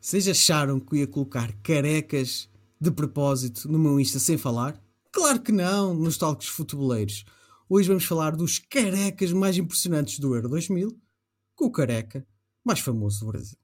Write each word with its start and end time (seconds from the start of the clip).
Vocês 0.00 0.26
acharam 0.26 0.80
que 0.80 0.94
eu 0.94 1.00
ia 1.00 1.06
colocar 1.06 1.52
carecas 1.62 2.48
de 2.80 2.90
propósito 2.90 3.70
no 3.70 3.78
meu 3.78 4.00
Insta 4.00 4.18
sem 4.18 4.38
falar? 4.38 4.82
Claro 5.12 5.42
que 5.42 5.52
não, 5.52 5.92
nos 5.92 6.16
talcos 6.16 6.46
futeboleiros. 6.46 7.26
Hoje 7.68 7.88
vamos 7.88 8.06
falar 8.06 8.34
dos 8.34 8.58
carecas 8.58 9.30
mais 9.30 9.58
impressionantes 9.58 10.18
do 10.18 10.34
Euro 10.34 10.48
2000, 10.48 10.98
com 11.54 11.66
o 11.66 11.70
careca 11.70 12.26
mais 12.64 12.80
famoso 12.80 13.20
do 13.20 13.26
Brasil. 13.26 13.58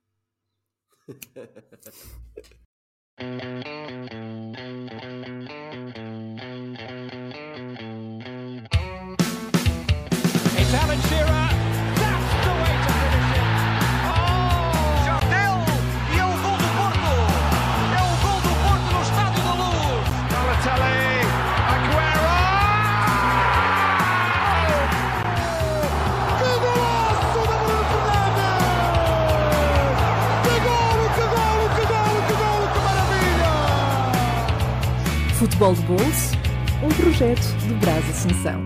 Futebol 35.47 35.75
de 35.75 35.83
Bolso, 35.83 36.35
um 36.83 36.89
projeto 37.01 37.41
de 37.41 37.75
Brás 37.75 38.05
Assunção. 38.11 38.61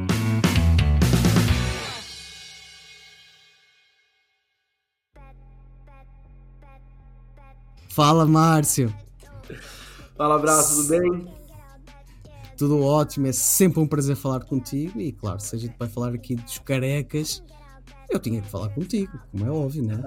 Fala, 7.90 8.24
Márcio. 8.24 8.94
Fala, 10.16 10.36
abraço, 10.36 10.76
tudo 10.76 10.88
bem? 10.88 11.34
Tudo 12.56 12.82
ótimo, 12.82 13.26
é 13.26 13.32
sempre 13.32 13.78
um 13.78 13.86
prazer 13.86 14.16
falar 14.16 14.40
contigo 14.44 14.98
e, 14.98 15.12
claro, 15.12 15.38
se 15.38 15.54
a 15.54 15.58
gente 15.58 15.74
vai 15.78 15.86
falar 15.86 16.14
aqui 16.14 16.34
dos 16.34 16.60
carecas, 16.60 17.42
eu 18.10 18.18
tinha 18.18 18.40
que 18.40 18.48
falar 18.48 18.68
contigo, 18.70 19.18
como 19.30 19.46
é 19.46 19.50
óbvio, 19.50 19.84
né? 19.84 20.02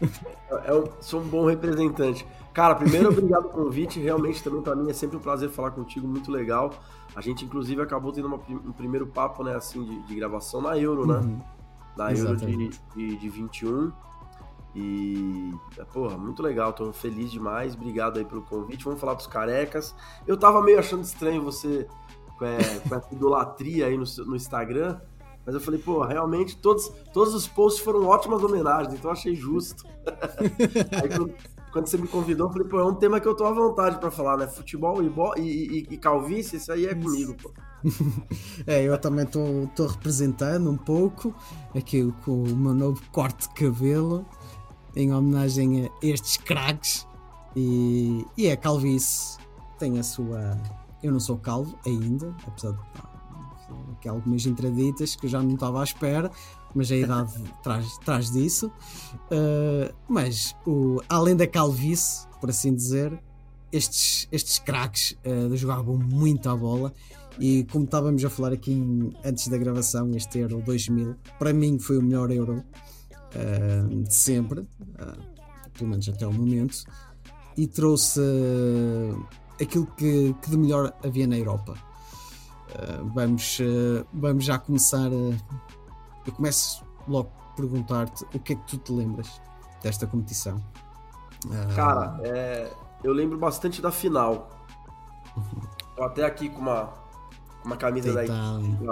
eu 0.66 0.92
sou 1.00 1.20
um 1.20 1.28
bom 1.28 1.46
representante. 1.46 2.26
Cara, 2.52 2.74
primeiro, 2.74 3.10
obrigado 3.10 3.48
pelo 3.48 3.64
convite. 3.64 4.00
Realmente, 4.00 4.42
também 4.42 4.60
para 4.60 4.74
mim 4.74 4.90
é 4.90 4.92
sempre 4.92 5.16
um 5.16 5.20
prazer 5.20 5.48
falar 5.50 5.70
contigo, 5.70 6.06
muito 6.08 6.30
legal. 6.30 6.74
A 7.14 7.20
gente, 7.20 7.44
inclusive, 7.44 7.80
acabou 7.80 8.12
tendo 8.12 8.26
uma, 8.26 8.36
um 8.48 8.72
primeiro 8.72 9.06
papo, 9.06 9.44
né, 9.44 9.54
assim, 9.54 9.84
de, 9.84 10.02
de 10.02 10.14
gravação 10.14 10.60
na 10.60 10.76
Euro, 10.76 11.06
né? 11.06 11.18
Uhum. 11.18 11.40
Na 11.96 12.12
Exatamente. 12.12 12.50
Euro 12.50 12.76
de, 12.96 13.08
de, 13.08 13.16
de 13.16 13.28
21. 13.28 13.92
E, 14.74 15.52
porra, 15.92 16.16
muito 16.16 16.42
legal, 16.42 16.72
tô 16.72 16.92
feliz 16.92 17.30
demais. 17.30 17.74
Obrigado 17.74 18.18
aí 18.18 18.24
pelo 18.24 18.42
convite. 18.42 18.84
Vamos 18.84 19.00
falar 19.00 19.14
dos 19.14 19.26
carecas. 19.26 19.94
Eu 20.26 20.36
tava 20.36 20.62
meio 20.62 20.78
achando 20.78 21.02
estranho 21.02 21.42
você 21.42 21.86
com, 22.38 22.44
é, 22.44 22.58
com 22.88 22.94
essa 22.94 23.12
idolatria 23.12 23.86
aí 23.86 23.96
no, 23.96 24.04
no, 24.26 24.36
Instagram, 24.36 25.00
mas 25.48 25.54
eu 25.54 25.62
falei, 25.62 25.80
pô, 25.80 26.04
realmente 26.04 26.58
todos, 26.58 26.92
todos 27.10 27.32
os 27.32 27.48
posts 27.48 27.82
foram 27.82 28.04
ótimas 28.04 28.44
homenagens, 28.44 28.92
então 28.92 29.10
achei 29.10 29.34
justo. 29.34 29.82
aí, 31.02 31.08
quando, 31.08 31.34
quando, 31.72 31.86
você 31.86 31.96
me 31.96 32.06
convidou, 32.06 32.48
eu 32.48 32.52
falei, 32.52 32.68
pô, 32.68 32.78
é 32.78 32.84
um 32.84 32.94
tema 32.94 33.18
que 33.18 33.26
eu 33.26 33.34
tô 33.34 33.46
à 33.46 33.52
vontade 33.52 33.98
para 33.98 34.10
falar, 34.10 34.36
né? 34.36 34.46
Futebol 34.46 35.02
e, 35.02 35.08
e, 35.38 35.40
e, 35.40 35.94
e 35.94 35.96
calvície, 35.96 36.58
isso 36.58 36.70
aí 36.70 36.84
é 36.84 36.94
comigo, 36.94 37.34
pô. 37.42 37.50
é, 38.66 38.82
eu 38.82 38.98
também 38.98 39.24
estou 39.24 39.86
representando 39.86 40.68
um 40.68 40.76
pouco 40.76 41.34
aqui 41.74 42.12
com 42.26 42.42
o 42.42 42.54
meu 42.54 42.74
novo 42.74 43.00
corte 43.10 43.48
de 43.48 43.54
cabelo 43.54 44.26
em 44.94 45.14
homenagem 45.14 45.86
a 45.86 45.90
estes 46.02 46.36
craques. 46.36 47.08
E, 47.56 48.22
e 48.36 48.48
é 48.48 48.54
calvície, 48.54 49.38
tem 49.78 49.98
a 49.98 50.02
sua. 50.02 50.60
Eu 51.02 51.10
não 51.10 51.20
sou 51.20 51.38
calvo 51.38 51.74
ainda, 51.86 52.36
apesar 52.46 52.72
de 52.72 53.17
que 54.00 54.08
algumas 54.08 54.46
entraditas 54.46 55.16
que 55.16 55.26
eu 55.26 55.30
já 55.30 55.42
não 55.42 55.54
estava 55.54 55.80
à 55.80 55.84
espera, 55.84 56.30
mas 56.74 56.90
a 56.90 56.96
idade 56.96 57.32
traz, 57.62 57.98
traz 57.98 58.30
disso. 58.30 58.70
Uh, 59.30 59.94
mas 60.08 60.54
o, 60.66 61.00
além 61.08 61.36
da 61.36 61.46
calvície, 61.46 62.26
por 62.40 62.50
assim 62.50 62.74
dizer, 62.74 63.18
estes, 63.72 64.28
estes 64.30 64.58
craques 64.58 65.16
uh, 65.24 65.54
jogavam 65.56 65.96
muito 65.96 66.48
a 66.48 66.56
bola. 66.56 66.92
E 67.38 67.64
como 67.70 67.84
estávamos 67.84 68.24
a 68.24 68.30
falar 68.30 68.52
aqui 68.52 68.72
em, 68.72 69.12
antes 69.24 69.46
da 69.48 69.56
gravação, 69.56 70.10
este 70.16 70.40
Euro 70.40 70.60
2000, 70.60 71.14
para 71.38 71.52
mim 71.52 71.78
foi 71.78 71.98
o 71.98 72.02
melhor 72.02 72.30
Euro 72.32 72.64
uh, 73.34 74.02
de 74.02 74.14
sempre, 74.14 74.66
pelo 75.72 75.90
menos 75.90 76.08
até 76.08 76.26
o 76.26 76.32
momento, 76.32 76.82
e 77.56 77.68
trouxe 77.68 78.20
aquilo 79.60 79.86
que, 79.96 80.34
que, 80.42 80.50
de 80.50 80.56
melhor 80.56 80.92
havia 81.04 81.26
na 81.26 81.38
Europa. 81.38 81.74
Vamos, 83.14 83.58
vamos 84.12 84.44
já 84.44 84.58
começar. 84.58 85.10
eu 85.10 86.32
começo 86.34 86.84
logo 87.06 87.30
a 87.30 87.56
perguntar-te 87.56 88.24
o 88.24 88.38
que 88.38 88.52
é 88.52 88.56
que 88.56 88.66
tu 88.66 88.78
te 88.78 88.92
lembras 88.92 89.40
desta 89.82 90.06
competição. 90.06 90.62
Cara, 91.74 92.18
é, 92.22 92.70
eu 93.02 93.12
lembro 93.12 93.38
bastante 93.38 93.80
da 93.80 93.90
final. 93.90 94.50
Tô 95.96 96.02
até 96.02 96.24
aqui 96.24 96.48
com 96.48 96.60
uma, 96.60 96.92
uma 97.64 97.76
camisa 97.76 98.12
da 98.12 98.24
equipe 98.24 98.86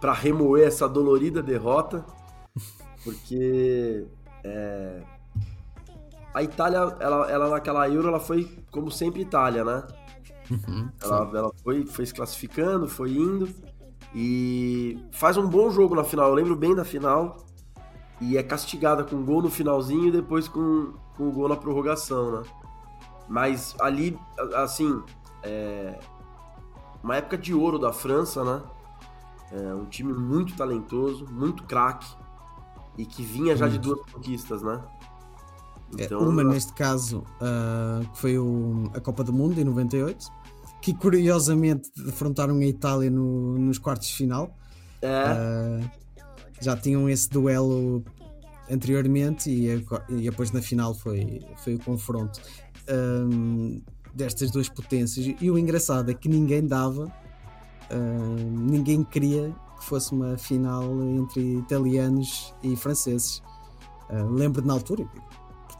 para 0.00 0.12
remoer 0.12 0.66
essa 0.66 0.88
dolorida 0.88 1.42
derrota. 1.42 2.04
Porque 3.02 4.06
é, 4.42 5.02
a 6.32 6.42
Itália, 6.42 6.78
ela, 7.00 7.30
ela 7.30 7.50
naquela 7.50 7.88
Euro, 7.88 8.08
ela 8.08 8.20
foi 8.20 8.58
como 8.70 8.90
sempre 8.90 9.22
Itália, 9.22 9.64
né? 9.64 9.82
Uhum, 10.50 10.90
ela, 11.02 11.30
ela 11.34 11.52
foi, 11.62 11.86
foi 11.86 12.06
se 12.06 12.14
classificando, 12.14 12.88
foi 12.88 13.12
indo 13.12 13.48
e 14.14 14.98
faz 15.12 15.36
um 15.36 15.48
bom 15.48 15.70
jogo 15.70 15.94
na 15.94 16.04
final. 16.04 16.28
Eu 16.28 16.34
lembro 16.34 16.54
bem 16.54 16.74
da 16.74 16.84
final 16.84 17.36
e 18.20 18.36
é 18.36 18.42
castigada 18.42 19.04
com 19.04 19.24
gol 19.24 19.42
no 19.42 19.50
finalzinho 19.50 20.08
e 20.08 20.10
depois 20.10 20.46
com, 20.48 20.92
com 21.16 21.28
o 21.28 21.32
gol 21.32 21.48
na 21.48 21.56
prorrogação, 21.56 22.40
né? 22.40 22.42
Mas 23.28 23.74
ali, 23.80 24.18
assim, 24.54 25.02
é 25.42 25.98
uma 27.02 27.16
época 27.16 27.36
de 27.36 27.52
ouro 27.54 27.78
da 27.78 27.92
França, 27.92 28.44
né? 28.44 28.62
É 29.52 29.74
um 29.74 29.84
time 29.84 30.12
muito 30.12 30.56
talentoso, 30.56 31.26
muito 31.30 31.64
craque 31.64 32.06
e 32.96 33.04
que 33.04 33.22
vinha 33.22 33.56
já 33.56 33.68
de 33.68 33.78
duas 33.78 34.00
conquistas, 34.10 34.62
né? 34.62 34.82
É, 35.98 36.04
então, 36.04 36.20
uma 36.20 36.42
neste 36.42 36.72
caso 36.72 37.24
uh, 37.40 38.06
foi 38.14 38.38
o, 38.38 38.90
a 38.94 39.00
Copa 39.00 39.22
do 39.22 39.32
Mundo 39.32 39.60
em 39.60 39.64
98, 39.64 40.26
que 40.82 40.92
curiosamente 40.94 41.90
defrontaram 41.96 42.56
a 42.56 42.64
Itália 42.64 43.10
no, 43.10 43.58
nos 43.58 43.78
quartos 43.78 44.08
de 44.08 44.14
final. 44.14 44.56
É. 45.02 45.82
Uh, 45.84 46.04
já 46.60 46.76
tinham 46.76 47.08
esse 47.08 47.28
duelo 47.28 48.02
anteriormente 48.70 49.50
e, 49.50 49.68
e, 49.68 50.30
depois 50.30 50.50
na 50.50 50.62
final 50.62 50.94
foi, 50.94 51.40
foi 51.58 51.74
o 51.74 51.78
confronto 51.78 52.40
um, 52.90 53.82
destas 54.14 54.50
duas 54.50 54.68
potências. 54.68 55.34
E 55.40 55.50
o 55.50 55.58
engraçado 55.58 56.10
é 56.10 56.14
que 56.14 56.28
ninguém 56.28 56.66
dava, 56.66 57.06
uh, 57.06 58.50
ninguém 58.50 59.02
queria 59.04 59.54
que 59.78 59.84
fosse 59.84 60.12
uma 60.12 60.38
final 60.38 60.84
entre 61.02 61.58
italianos 61.58 62.54
e 62.62 62.76
franceses. 62.76 63.42
Uh, 64.10 64.30
lembro 64.30 64.64
na 64.64 64.74
altura, 64.74 65.06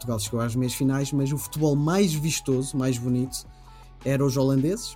Portugal 0.05 0.19
chegou 0.19 0.41
às 0.41 0.55
meias 0.55 0.75
finais, 0.75 1.13
mas 1.13 1.33
o 1.33 1.39
futebol 1.39 1.75
mais 1.75 2.13
vistoso, 2.13 2.77
mais 2.77 2.99
bonito, 2.99 3.47
eram 4.05 4.27
os 4.27 4.37
holandeses, 4.37 4.95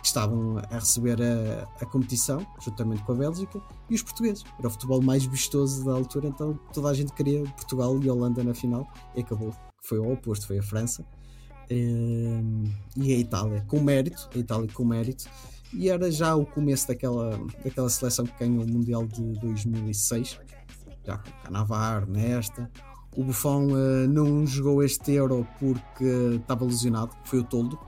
que 0.00 0.06
estavam 0.06 0.58
a 0.70 0.74
receber 0.78 1.20
a, 1.20 1.68
a, 1.82 1.86
competição, 1.86 2.46
juntamente 2.60 3.02
com 3.02 3.12
a 3.12 3.14
Bélgica, 3.16 3.60
e 3.90 3.94
os 3.94 4.02
portugueses. 4.02 4.44
Era 4.58 4.68
o 4.68 4.70
futebol 4.70 5.02
mais 5.02 5.24
vistoso 5.24 5.84
da 5.84 5.92
altura, 5.92 6.28
então 6.28 6.58
toda 6.72 6.88
a 6.88 6.94
gente 6.94 7.12
queria 7.12 7.42
Portugal 7.42 7.98
e 8.02 8.08
Holanda 8.08 8.42
na 8.42 8.54
final, 8.54 8.88
e 9.14 9.20
acabou. 9.20 9.54
Foi 9.82 9.98
o 9.98 10.12
oposto, 10.12 10.46
foi 10.46 10.58
a 10.58 10.62
França 10.62 11.02
uh, 11.02 12.68
e 12.96 13.14
a 13.14 13.18
Itália, 13.18 13.64
com 13.68 13.80
mérito, 13.80 14.30
a 14.34 14.38
Itália 14.38 14.68
com 14.72 14.84
mérito 14.84 15.28
e 15.72 15.90
era 15.90 16.10
já 16.10 16.34
o 16.34 16.46
começo 16.46 16.88
daquela, 16.88 17.38
daquela 17.62 17.90
seleção 17.90 18.24
que 18.24 18.38
ganhou 18.38 18.64
o 18.64 18.68
Mundial 18.68 19.06
de 19.06 19.38
2006, 19.40 20.40
já 21.04 21.18
com 21.18 21.30
Canavar, 21.42 22.08
nesta. 22.08 22.70
O 23.16 23.24
Buffon 23.24 23.66
uh, 23.66 24.08
não 24.08 24.46
jogou 24.46 24.82
este 24.82 25.12
Euro 25.12 25.46
porque 25.58 26.38
estava 26.40 26.64
lesionado, 26.64 27.12
foi 27.24 27.40
o 27.40 27.44
Toldo, 27.44 27.78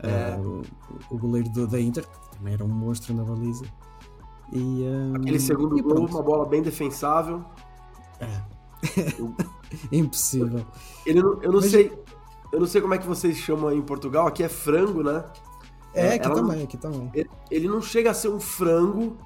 é. 0.00 0.36
uh, 0.36 0.62
o, 1.10 1.14
o 1.14 1.18
goleiro 1.18 1.48
do, 1.50 1.66
da 1.66 1.80
Inter, 1.80 2.06
que 2.06 2.36
também 2.36 2.54
era 2.54 2.64
um 2.64 2.68
monstro 2.68 3.14
na 3.14 3.22
baliza. 3.22 3.64
E, 4.52 4.58
um, 4.58 5.14
Aquele 5.16 5.38
segundo 5.38 5.80
gol, 5.82 6.06
uma 6.06 6.22
bola 6.22 6.46
bem 6.46 6.62
defensável. 6.62 7.44
É. 8.18 8.42
Impossível. 9.92 10.64
Ele 11.06 11.20
eu 11.20 11.52
não 11.52 11.60
Mas... 11.60 11.70
sei. 11.70 11.92
Eu 12.52 12.58
não 12.58 12.66
sei 12.66 12.80
como 12.80 12.94
é 12.94 12.98
que 12.98 13.06
vocês 13.06 13.36
chamam 13.36 13.72
em 13.72 13.80
Portugal, 13.80 14.26
aqui 14.26 14.42
é 14.42 14.48
frango, 14.48 15.04
né? 15.04 15.24
É, 15.94 16.14
aqui 16.14 16.34
também, 16.34 16.62
aqui 16.64 16.76
também. 16.76 17.10
Ele 17.48 17.68
não 17.68 17.80
chega 17.80 18.10
a 18.10 18.14
ser 18.14 18.28
um 18.28 18.40
frango, 18.40 19.16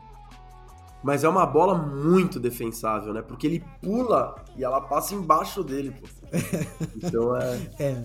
mas 1.05 1.23
é 1.23 1.29
uma 1.29 1.45
bola 1.45 1.75
muito 1.77 2.41
defensável, 2.41 3.13
né? 3.13 3.21
Porque 3.21 3.47
ele 3.47 3.63
pula 3.83 4.37
e 4.57 4.65
ela 4.65 4.81
passa 4.81 5.15
embaixo 5.15 5.63
dele, 5.63 5.91
pô. 5.91 6.09
Então 6.97 7.37
é. 7.37 7.61
é. 7.79 8.05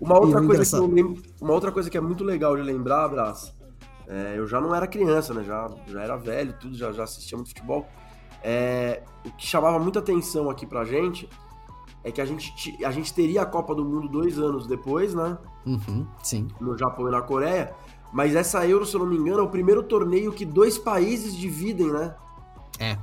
Uma 0.00 0.18
outra, 0.18 0.42
coisa 0.42 0.64
que 0.64 0.82
eu 0.82 0.86
lembro, 0.86 1.22
uma 1.38 1.52
outra 1.52 1.70
coisa 1.70 1.90
que 1.90 1.98
é 1.98 2.00
muito 2.00 2.24
legal 2.24 2.56
de 2.56 2.62
lembrar, 2.62 3.08
Brás, 3.08 3.54
é, 4.08 4.34
eu 4.38 4.46
já 4.46 4.58
não 4.58 4.74
era 4.74 4.86
criança, 4.86 5.34
né? 5.34 5.44
Já, 5.44 5.70
já 5.86 6.02
era 6.02 6.16
velho, 6.16 6.54
tudo, 6.58 6.74
já, 6.74 6.90
já 6.92 7.04
assistia 7.04 7.36
muito 7.36 7.50
futebol. 7.50 7.86
É, 8.42 9.02
o 9.26 9.30
que 9.32 9.46
chamava 9.46 9.78
muita 9.78 9.98
atenção 9.98 10.48
aqui 10.48 10.66
pra 10.66 10.84
gente 10.84 11.28
é 12.02 12.10
que 12.10 12.22
a 12.22 12.24
gente, 12.24 12.52
a 12.84 12.90
gente 12.90 13.12
teria 13.12 13.42
a 13.42 13.46
Copa 13.46 13.74
do 13.74 13.84
Mundo 13.84 14.08
dois 14.08 14.38
anos 14.38 14.66
depois, 14.66 15.14
né? 15.14 15.36
Uhum, 15.66 16.06
sim. 16.22 16.48
No 16.58 16.76
Japão 16.76 17.06
e 17.06 17.10
na 17.10 17.20
Coreia. 17.20 17.74
Mas 18.14 18.36
essa 18.36 18.64
Euro, 18.64 18.86
se 18.86 18.94
eu 18.94 19.00
não 19.00 19.08
me 19.08 19.16
engano, 19.16 19.40
é 19.40 19.42
o 19.42 19.48
primeiro 19.48 19.82
torneio 19.82 20.32
que 20.32 20.44
dois 20.44 20.78
países 20.78 21.36
dividem, 21.36 21.88
né? 21.88 22.14
É. 22.78 22.96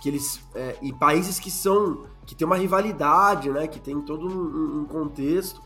Que 0.00 0.08
eles, 0.08 0.40
é, 0.54 0.78
e 0.80 0.92
países 0.92 1.40
que 1.40 1.50
são. 1.50 2.06
que 2.24 2.32
tem 2.32 2.46
uma 2.46 2.56
rivalidade, 2.56 3.50
né? 3.50 3.66
Que 3.66 3.80
tem 3.80 4.00
todo 4.00 4.28
um, 4.28 4.82
um 4.82 4.84
contexto. 4.84 5.60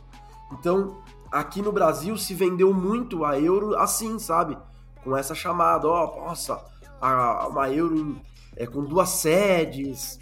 Então, 0.50 0.96
aqui 1.31 1.60
no 1.60 1.70
Brasil 1.70 2.16
se 2.16 2.32
vendeu 2.32 2.72
muito 2.72 3.22
a 3.22 3.38
Euro 3.38 3.76
assim, 3.76 4.19
sabe? 4.19 4.56
Com 5.04 5.14
essa 5.14 5.34
chamada, 5.34 5.87
ó, 5.87 6.16
oh, 6.16 6.28
nossa, 6.28 6.58
a, 6.98 7.48
uma 7.48 7.70
Euro 7.70 7.98
em, 7.98 8.22
é, 8.56 8.66
com 8.66 8.82
duas 8.82 9.10
sedes 9.10 10.19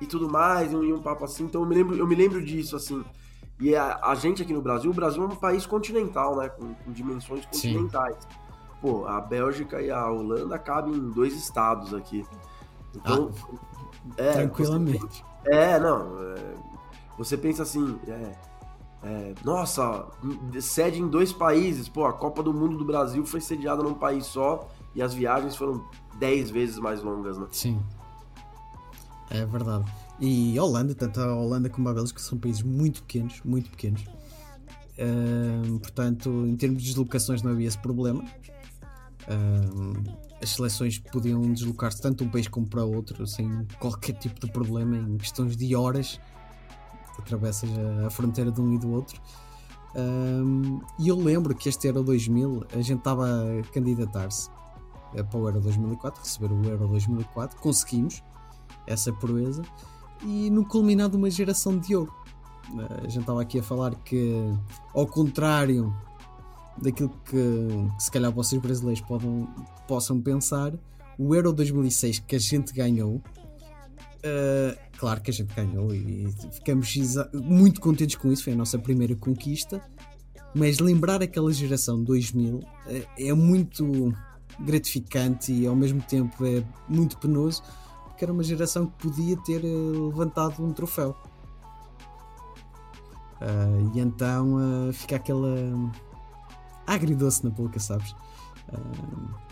e 0.00 0.06
tudo 0.06 0.28
mais, 0.28 0.72
e 0.72 0.76
um, 0.76 0.82
e 0.82 0.92
um 0.92 1.00
papo 1.00 1.24
assim. 1.24 1.44
Então 1.44 1.62
eu 1.62 1.68
me 1.68 1.74
lembro, 1.76 1.96
eu 1.96 2.06
me 2.06 2.16
lembro 2.16 2.44
disso, 2.44 2.74
assim. 2.74 3.04
E 3.58 3.74
a, 3.74 3.98
a, 4.02 4.14
gente 4.14 4.42
aqui 4.42 4.52
no 4.52 4.60
Brasil, 4.60 4.90
o 4.90 4.94
Brasil 4.94 5.22
é 5.22 5.26
um 5.26 5.36
país 5.36 5.64
continental, 5.64 6.36
né? 6.36 6.48
Com, 6.48 6.74
com 6.74 6.92
dimensões 6.92 7.44
continentais. 7.46 8.16
Sim. 8.20 8.28
Pô, 8.82 9.06
a 9.06 9.20
Bélgica 9.20 9.80
e 9.80 9.90
a 9.90 10.06
Holanda 10.10 10.58
cabem 10.58 10.94
em 10.94 11.10
dois 11.10 11.34
estados 11.34 11.94
aqui. 11.94 12.24
Então. 12.94 13.32
Ah, 13.34 14.12
é, 14.18 14.32
tranquilamente. 14.32 15.24
Você, 15.42 15.50
é, 15.50 15.80
não. 15.80 16.20
É, 16.20 16.54
você 17.16 17.36
pensa 17.38 17.62
assim, 17.62 17.98
é, 18.06 18.36
é, 19.02 19.34
nossa, 19.42 20.06
sede 20.60 21.00
em 21.00 21.08
dois 21.08 21.32
países. 21.32 21.88
Pô, 21.88 22.04
a 22.04 22.12
Copa 22.12 22.42
do 22.42 22.52
Mundo 22.52 22.76
do 22.76 22.84
Brasil 22.84 23.24
foi 23.24 23.40
sediada 23.40 23.82
num 23.82 23.94
país 23.94 24.26
só 24.26 24.68
e 24.94 25.00
as 25.00 25.14
viagens 25.14 25.56
foram 25.56 25.84
dez 26.18 26.50
vezes 26.50 26.78
mais 26.78 27.02
longas, 27.02 27.38
né? 27.38 27.46
Sim. 27.50 27.80
É 29.30 29.44
verdade. 29.46 29.90
E 30.18 30.58
Holanda, 30.58 30.94
tanto 30.94 31.20
a 31.20 31.34
Holanda 31.34 31.68
como 31.68 31.88
a 31.88 31.94
Bélgica 31.94 32.20
são 32.20 32.38
países 32.38 32.62
muito 32.62 33.02
pequenos, 33.02 33.40
muito 33.44 33.70
pequenos. 33.70 34.04
Portanto, 35.82 36.46
em 36.46 36.56
termos 36.56 36.82
de 36.82 36.88
deslocações 36.88 37.42
não 37.42 37.52
havia 37.52 37.68
esse 37.68 37.78
problema. 37.78 38.24
As 40.42 40.50
seleções 40.50 40.98
podiam 40.98 41.42
deslocar-se 41.52 42.00
tanto 42.00 42.24
um 42.24 42.28
país 42.30 42.48
como 42.48 42.66
para 42.66 42.84
outro 42.84 43.26
sem 43.26 43.66
qualquer 43.78 44.14
tipo 44.14 44.46
de 44.46 44.50
problema, 44.52 44.96
em 44.96 45.18
questões 45.18 45.56
de 45.56 45.74
horas. 45.76 46.18
Atravessas 47.18 47.68
a, 48.06 48.10
fronteira 48.10 48.50
de 48.50 48.60
um 48.60 48.74
e 48.74 48.78
do 48.78 48.90
outro. 48.90 49.20
E 50.98 51.08
eu 51.08 51.16
lembro 51.16 51.54
que 51.54 51.68
este 51.68 51.88
Euro 51.88 52.02
2000 52.04 52.64
a 52.72 52.80
gente 52.80 52.98
estava 52.98 53.26
a 53.26 53.62
candidatar-se 53.72 54.48
para 55.12 55.38
o 55.38 55.46
Euro 55.46 55.60
2004, 55.60 56.22
receber 56.22 56.52
o 56.52 56.64
Euro 56.64 56.88
2004, 56.88 57.58
conseguimos 57.60 58.22
essa 58.86 59.12
proeza 59.12 59.62
e 60.22 60.50
no 60.50 60.64
culminado 60.64 61.12
de 61.12 61.16
uma 61.16 61.30
geração 61.30 61.78
de 61.78 61.94
ouro. 61.94 62.12
Eh, 62.74 63.00
a 63.04 63.08
gente 63.08 63.20
estava 63.20 63.42
aqui 63.42 63.58
a 63.58 63.62
falar 63.62 63.94
que, 63.96 64.34
ao 64.94 65.06
contrário 65.06 65.94
daquilo 66.80 67.08
que, 67.24 67.32
que 67.32 68.02
se 68.02 68.10
calhar 68.10 68.30
vocês 68.30 68.60
brasileiros 68.60 69.02
possam 69.86 70.20
pensar, 70.20 70.72
o 71.18 71.34
Euro 71.34 71.52
2006 71.52 72.18
que 72.20 72.36
a 72.36 72.38
gente 72.38 72.72
ganhou, 72.72 73.16
uh, 73.16 74.78
claro 74.98 75.20
que 75.22 75.30
a 75.30 75.34
gente 75.34 75.54
ganhou 75.54 75.94
e 75.94 76.26
ficamos 76.52 76.94
muito 77.32 77.80
contentes 77.80 78.16
com 78.16 78.30
isso, 78.30 78.44
foi 78.44 78.52
a 78.52 78.56
nossa 78.56 78.78
primeira 78.78 79.16
conquista, 79.16 79.80
mas 80.54 80.78
lembrar 80.78 81.22
aquela 81.22 81.52
geração 81.52 82.02
2000 82.02 82.56
uh, 82.56 82.64
é 83.18 83.32
muito 83.32 84.12
gratificante 84.60 85.52
e 85.52 85.66
ao 85.66 85.76
mesmo 85.76 86.02
tempo 86.02 86.44
é 86.44 86.62
muito 86.88 87.18
penoso 87.18 87.62
que 88.16 88.24
era 88.24 88.32
uma 88.32 88.42
geração 88.42 88.86
que 88.86 89.08
podia 89.08 89.36
ter 89.38 89.64
eh, 89.64 89.68
levantado 89.68 90.64
um 90.64 90.72
troféu. 90.72 91.14
Uh, 93.40 93.94
e 93.94 94.00
então 94.00 94.54
uh, 94.54 94.92
fica 94.92 95.16
aquela 95.16 95.54
agridoce 96.86 97.44
na 97.44 97.50
boca, 97.50 97.78
sabes? 97.78 98.12
Uh, 98.72 99.46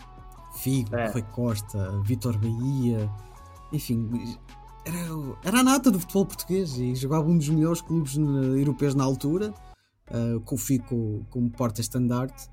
Figo, 0.55 0.95
é. 0.95 1.11
Rui 1.11 1.21
Costa, 1.21 2.01
Vitor 2.03 2.35
Bahia, 2.37 3.09
enfim, 3.71 4.37
era, 4.85 4.97
era 5.43 5.59
a 5.59 5.63
nata 5.63 5.91
do 5.91 5.99
futebol 5.99 6.25
português 6.25 6.77
e 6.77 6.95
jogava 6.95 7.27
um 7.27 7.37
dos 7.37 7.49
melhores 7.49 7.81
clubes 7.81 8.17
europeus 8.17 8.95
na 8.95 9.03
altura, 9.03 9.53
com 10.45 10.55
o 10.55 10.57
Fico 10.57 11.25
como 11.29 11.51
porta-estandarte. 11.51 12.49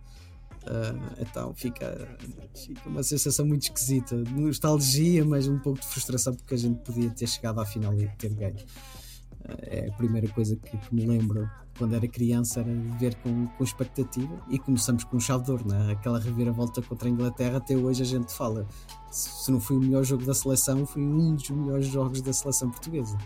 Uh, 0.62 1.20
então 1.20 1.52
fica, 1.54 2.16
fica 2.54 2.88
uma 2.88 3.02
sensação 3.02 3.44
muito 3.44 3.62
esquisita, 3.62 4.16
nostalgia, 4.16 5.24
mas 5.24 5.48
um 5.48 5.58
pouco 5.58 5.80
de 5.80 5.86
frustração 5.86 6.34
porque 6.34 6.54
a 6.54 6.58
gente 6.58 6.78
podia 6.82 7.10
ter 7.10 7.26
chegado 7.26 7.60
à 7.60 7.66
final 7.66 7.92
e 7.94 8.08
ter 8.16 8.32
ganho. 8.32 8.54
Uh, 8.54 9.58
é 9.62 9.88
a 9.88 9.92
primeira 9.94 10.28
coisa 10.28 10.54
que, 10.54 10.76
que, 10.76 10.94
me 10.94 11.04
lembro 11.04 11.50
quando 11.76 11.96
era 11.96 12.06
criança 12.06 12.60
era 12.60 12.70
ver 12.96 13.16
com, 13.16 13.48
com 13.48 13.64
expectativa 13.64 14.40
e 14.48 14.58
começamos 14.58 15.02
com 15.02 15.16
um 15.16 15.20
chavador, 15.20 15.66
né? 15.66 15.92
aquela 15.92 16.20
reviravolta 16.20 16.80
contra 16.80 17.08
a 17.08 17.10
Inglaterra. 17.10 17.56
Até 17.56 17.76
hoje 17.76 18.02
a 18.02 18.06
gente 18.06 18.32
fala 18.32 18.64
se 19.10 19.50
não 19.50 19.58
foi 19.58 19.78
o 19.78 19.80
melhor 19.80 20.04
jogo 20.04 20.24
da 20.24 20.32
seleção, 20.34 20.86
foi 20.86 21.02
um 21.02 21.34
dos 21.34 21.50
melhores 21.50 21.86
jogos 21.86 22.22
da 22.22 22.32
seleção 22.32 22.70
portuguesa. 22.70 23.18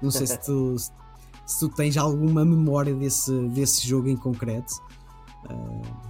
Não 0.00 0.10
sei 0.10 0.28
se 0.28 0.40
tu, 0.40 0.76
se 1.44 1.58
tu 1.58 1.68
tens 1.68 1.96
alguma 1.96 2.44
memória 2.44 2.94
desse, 2.94 3.32
desse 3.48 3.88
jogo 3.88 4.08
em 4.08 4.16
concreto. 4.16 4.72
Uh, 5.50 6.09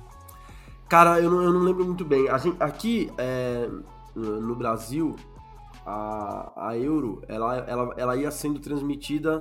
Cara, 0.90 1.20
eu 1.20 1.31
não, 1.31 1.40
eu 1.40 1.52
não 1.52 1.60
lembro 1.60 1.84
muito 1.84 2.04
bem. 2.04 2.26
Gente, 2.40 2.56
aqui 2.60 3.12
é, 3.16 3.70
no 4.16 4.56
Brasil, 4.56 5.14
a, 5.87 6.69
a 6.69 6.76
Euro, 6.76 7.22
ela, 7.28 7.58
ela, 7.58 7.94
ela 7.96 8.16
ia 8.16 8.28
sendo 8.32 8.58
transmitida. 8.58 9.40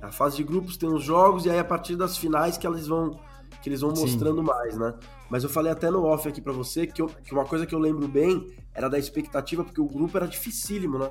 A 0.00 0.10
fase 0.10 0.38
de 0.38 0.44
grupos 0.44 0.78
tem 0.78 0.88
os 0.88 1.04
jogos, 1.04 1.44
e 1.44 1.50
aí 1.50 1.58
a 1.58 1.64
partir 1.64 1.94
das 1.94 2.16
finais 2.16 2.56
que 2.56 2.66
eles 2.66 2.86
vão, 2.86 3.20
que 3.60 3.68
eles 3.68 3.82
vão 3.82 3.90
mostrando 3.90 4.42
mais, 4.42 4.78
né? 4.78 4.94
Mas 5.28 5.44
eu 5.44 5.50
falei 5.50 5.70
até 5.70 5.90
no 5.90 6.04
off 6.06 6.26
aqui 6.26 6.40
para 6.40 6.54
você 6.54 6.86
que, 6.86 7.02
eu, 7.02 7.06
que 7.06 7.34
uma 7.34 7.44
coisa 7.44 7.66
que 7.66 7.74
eu 7.74 7.78
lembro 7.78 8.08
bem 8.08 8.50
era 8.72 8.88
da 8.88 8.98
expectativa, 8.98 9.62
porque 9.62 9.82
o 9.82 9.86
grupo 9.86 10.16
era 10.16 10.26
dificílimo, 10.26 10.98
né? 10.98 11.10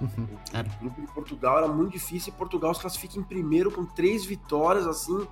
Uhum, 0.00 0.26
o 0.58 0.80
grupo 0.80 1.00
de 1.00 1.06
Portugal 1.12 1.58
era 1.58 1.68
muito 1.68 1.92
difícil 1.92 2.32
e 2.34 2.36
Portugal 2.36 2.74
se 2.74 2.80
classifica 2.80 3.16
em 3.16 3.22
primeiro 3.22 3.70
com 3.70 3.86
três 3.86 4.26
vitórias, 4.26 4.84
assim, 4.84 5.28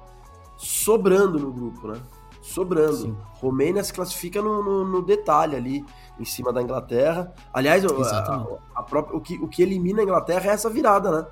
sobrando 0.56 1.40
no 1.40 1.52
grupo, 1.52 1.88
né? 1.88 2.00
Sobrando. 2.44 2.96
Sim. 2.96 3.16
Romênia 3.40 3.82
se 3.82 3.92
classifica 3.92 4.40
no, 4.42 4.62
no, 4.62 4.84
no, 4.84 5.02
detalhe 5.02 5.56
ali, 5.56 5.84
em 6.20 6.24
cima 6.24 6.52
da 6.52 6.62
Inglaterra. 6.62 7.32
Aliás, 7.52 7.84
a, 7.84 8.46
a 8.74 8.82
própria, 8.82 9.16
o, 9.16 9.20
que, 9.20 9.34
o 9.36 9.48
que 9.48 9.62
elimina 9.62 10.00
a 10.00 10.04
Inglaterra 10.04 10.50
é 10.50 10.52
essa 10.52 10.68
virada, 10.68 11.10
né? 11.10 11.26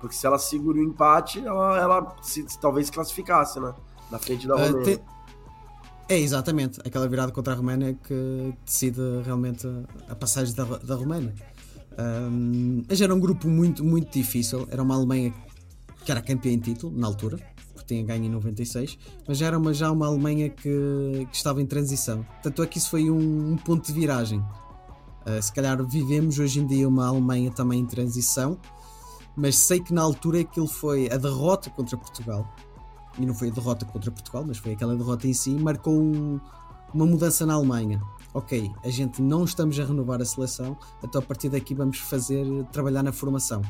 Porque 0.00 0.14
se 0.14 0.26
ela 0.26 0.38
segura 0.38 0.78
o 0.78 0.82
empate, 0.82 1.46
ela, 1.46 1.78
ela 1.78 2.16
se, 2.22 2.44
talvez 2.58 2.86
se 2.86 2.92
classificasse, 2.92 3.60
né? 3.60 3.74
Na 4.10 4.18
frente 4.18 4.48
da 4.48 4.54
Romênia. 4.54 4.80
Uh, 4.80 4.82
te... 4.82 5.00
É, 6.08 6.18
exatamente. 6.18 6.80
Aquela 6.84 7.06
virada 7.06 7.30
contra 7.30 7.52
a 7.52 7.56
Romênia 7.56 7.94
que 8.02 8.54
decide 8.64 9.00
realmente 9.24 9.68
a 10.08 10.14
passagem 10.14 10.54
da, 10.54 10.64
da 10.64 10.94
Romênia. 10.94 11.34
Um, 11.98 12.82
mas 12.88 13.00
era 13.00 13.14
um 13.14 13.20
grupo 13.20 13.46
muito, 13.46 13.84
muito 13.84 14.10
difícil. 14.10 14.66
Era 14.70 14.82
uma 14.82 14.94
Alemanha 14.94 15.34
que 16.02 16.10
era 16.10 16.22
campeã 16.22 16.50
em 16.50 16.58
título, 16.58 16.98
na 16.98 17.06
altura 17.06 17.38
tinha 17.90 18.04
ganho 18.04 18.24
em 18.24 18.28
96, 18.28 18.98
mas 19.26 19.38
já 19.38 19.46
era 19.46 19.58
uma, 19.58 19.74
já 19.74 19.90
uma 19.90 20.06
Alemanha 20.06 20.48
que, 20.48 21.26
que 21.30 21.36
estava 21.36 21.60
em 21.60 21.66
transição. 21.66 22.24
Tanto 22.42 22.62
é 22.62 22.66
que 22.66 22.78
isso 22.78 22.90
foi 22.90 23.10
um, 23.10 23.52
um 23.52 23.56
ponto 23.56 23.86
de 23.86 23.92
viragem. 23.92 24.38
Uh, 24.38 25.42
se 25.42 25.52
calhar 25.52 25.84
vivemos 25.86 26.38
hoje 26.38 26.60
em 26.60 26.66
dia 26.66 26.88
uma 26.88 27.06
Alemanha 27.08 27.50
também 27.50 27.80
em 27.80 27.86
transição, 27.86 28.58
mas 29.36 29.56
sei 29.56 29.80
que 29.80 29.92
na 29.92 30.02
altura 30.02 30.40
aquilo 30.40 30.68
foi 30.68 31.10
a 31.10 31.16
derrota 31.16 31.68
contra 31.70 31.96
Portugal. 31.96 32.48
E 33.18 33.26
não 33.26 33.34
foi 33.34 33.48
a 33.48 33.52
derrota 33.52 33.84
contra 33.84 34.10
Portugal, 34.10 34.44
mas 34.46 34.58
foi 34.58 34.72
aquela 34.72 34.96
derrota 34.96 35.26
em 35.26 35.34
si, 35.34 35.50
marcou 35.50 36.00
um, 36.00 36.40
uma 36.94 37.04
mudança 37.04 37.44
na 37.44 37.54
Alemanha. 37.54 38.00
Ok, 38.32 38.70
a 38.84 38.88
gente 38.88 39.20
não 39.20 39.44
estamos 39.44 39.78
a 39.80 39.84
renovar 39.84 40.22
a 40.22 40.24
seleção, 40.24 40.78
então 41.02 41.20
a 41.20 41.24
partir 41.24 41.48
daqui 41.48 41.74
vamos 41.74 41.98
fazer 41.98 42.46
trabalhar 42.70 43.02
na 43.02 43.12
formação. 43.12 43.60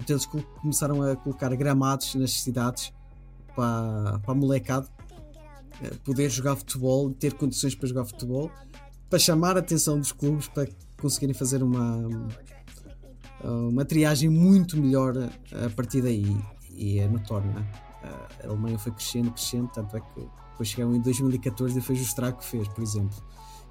Então 0.00 0.16
eles 0.16 0.26
começaram 0.60 1.02
a 1.02 1.14
colocar 1.14 1.54
gramados 1.54 2.14
nas 2.16 2.32
cidades 2.32 2.92
para, 3.54 4.18
para 4.20 4.32
a 4.32 4.34
molecada 4.34 4.88
eh, 5.82 5.94
poder 6.04 6.28
jogar 6.30 6.56
futebol, 6.56 7.10
ter 7.10 7.34
condições 7.34 7.74
para 7.74 7.88
jogar 7.88 8.04
futebol, 8.04 8.50
para 9.08 9.18
chamar 9.18 9.56
a 9.56 9.60
atenção 9.60 9.98
dos 9.98 10.12
clubes 10.12 10.48
para 10.48 10.68
conseguirem 11.00 11.34
fazer 11.34 11.62
uma, 11.62 12.08
uma 13.44 13.84
triagem 13.84 14.28
muito 14.28 14.76
melhor 14.76 15.14
a 15.16 15.70
partir 15.74 16.02
daí. 16.02 16.36
E 16.70 16.98
é 16.98 17.08
notório, 17.08 17.50
né? 17.52 17.66
A 18.42 18.46
Alemanha 18.48 18.78
foi 18.78 18.92
crescendo, 18.92 19.30
crescendo, 19.32 19.68
tanto 19.68 19.96
é 19.96 20.00
que 20.00 20.28
depois 20.52 20.68
chegaram 20.68 20.94
em 20.94 21.00
2014 21.00 21.78
e 21.78 21.82
fez 21.82 21.98
o 21.98 22.02
estrago 22.02 22.38
que 22.38 22.44
fez, 22.44 22.68
por 22.68 22.82
exemplo. 22.82 23.16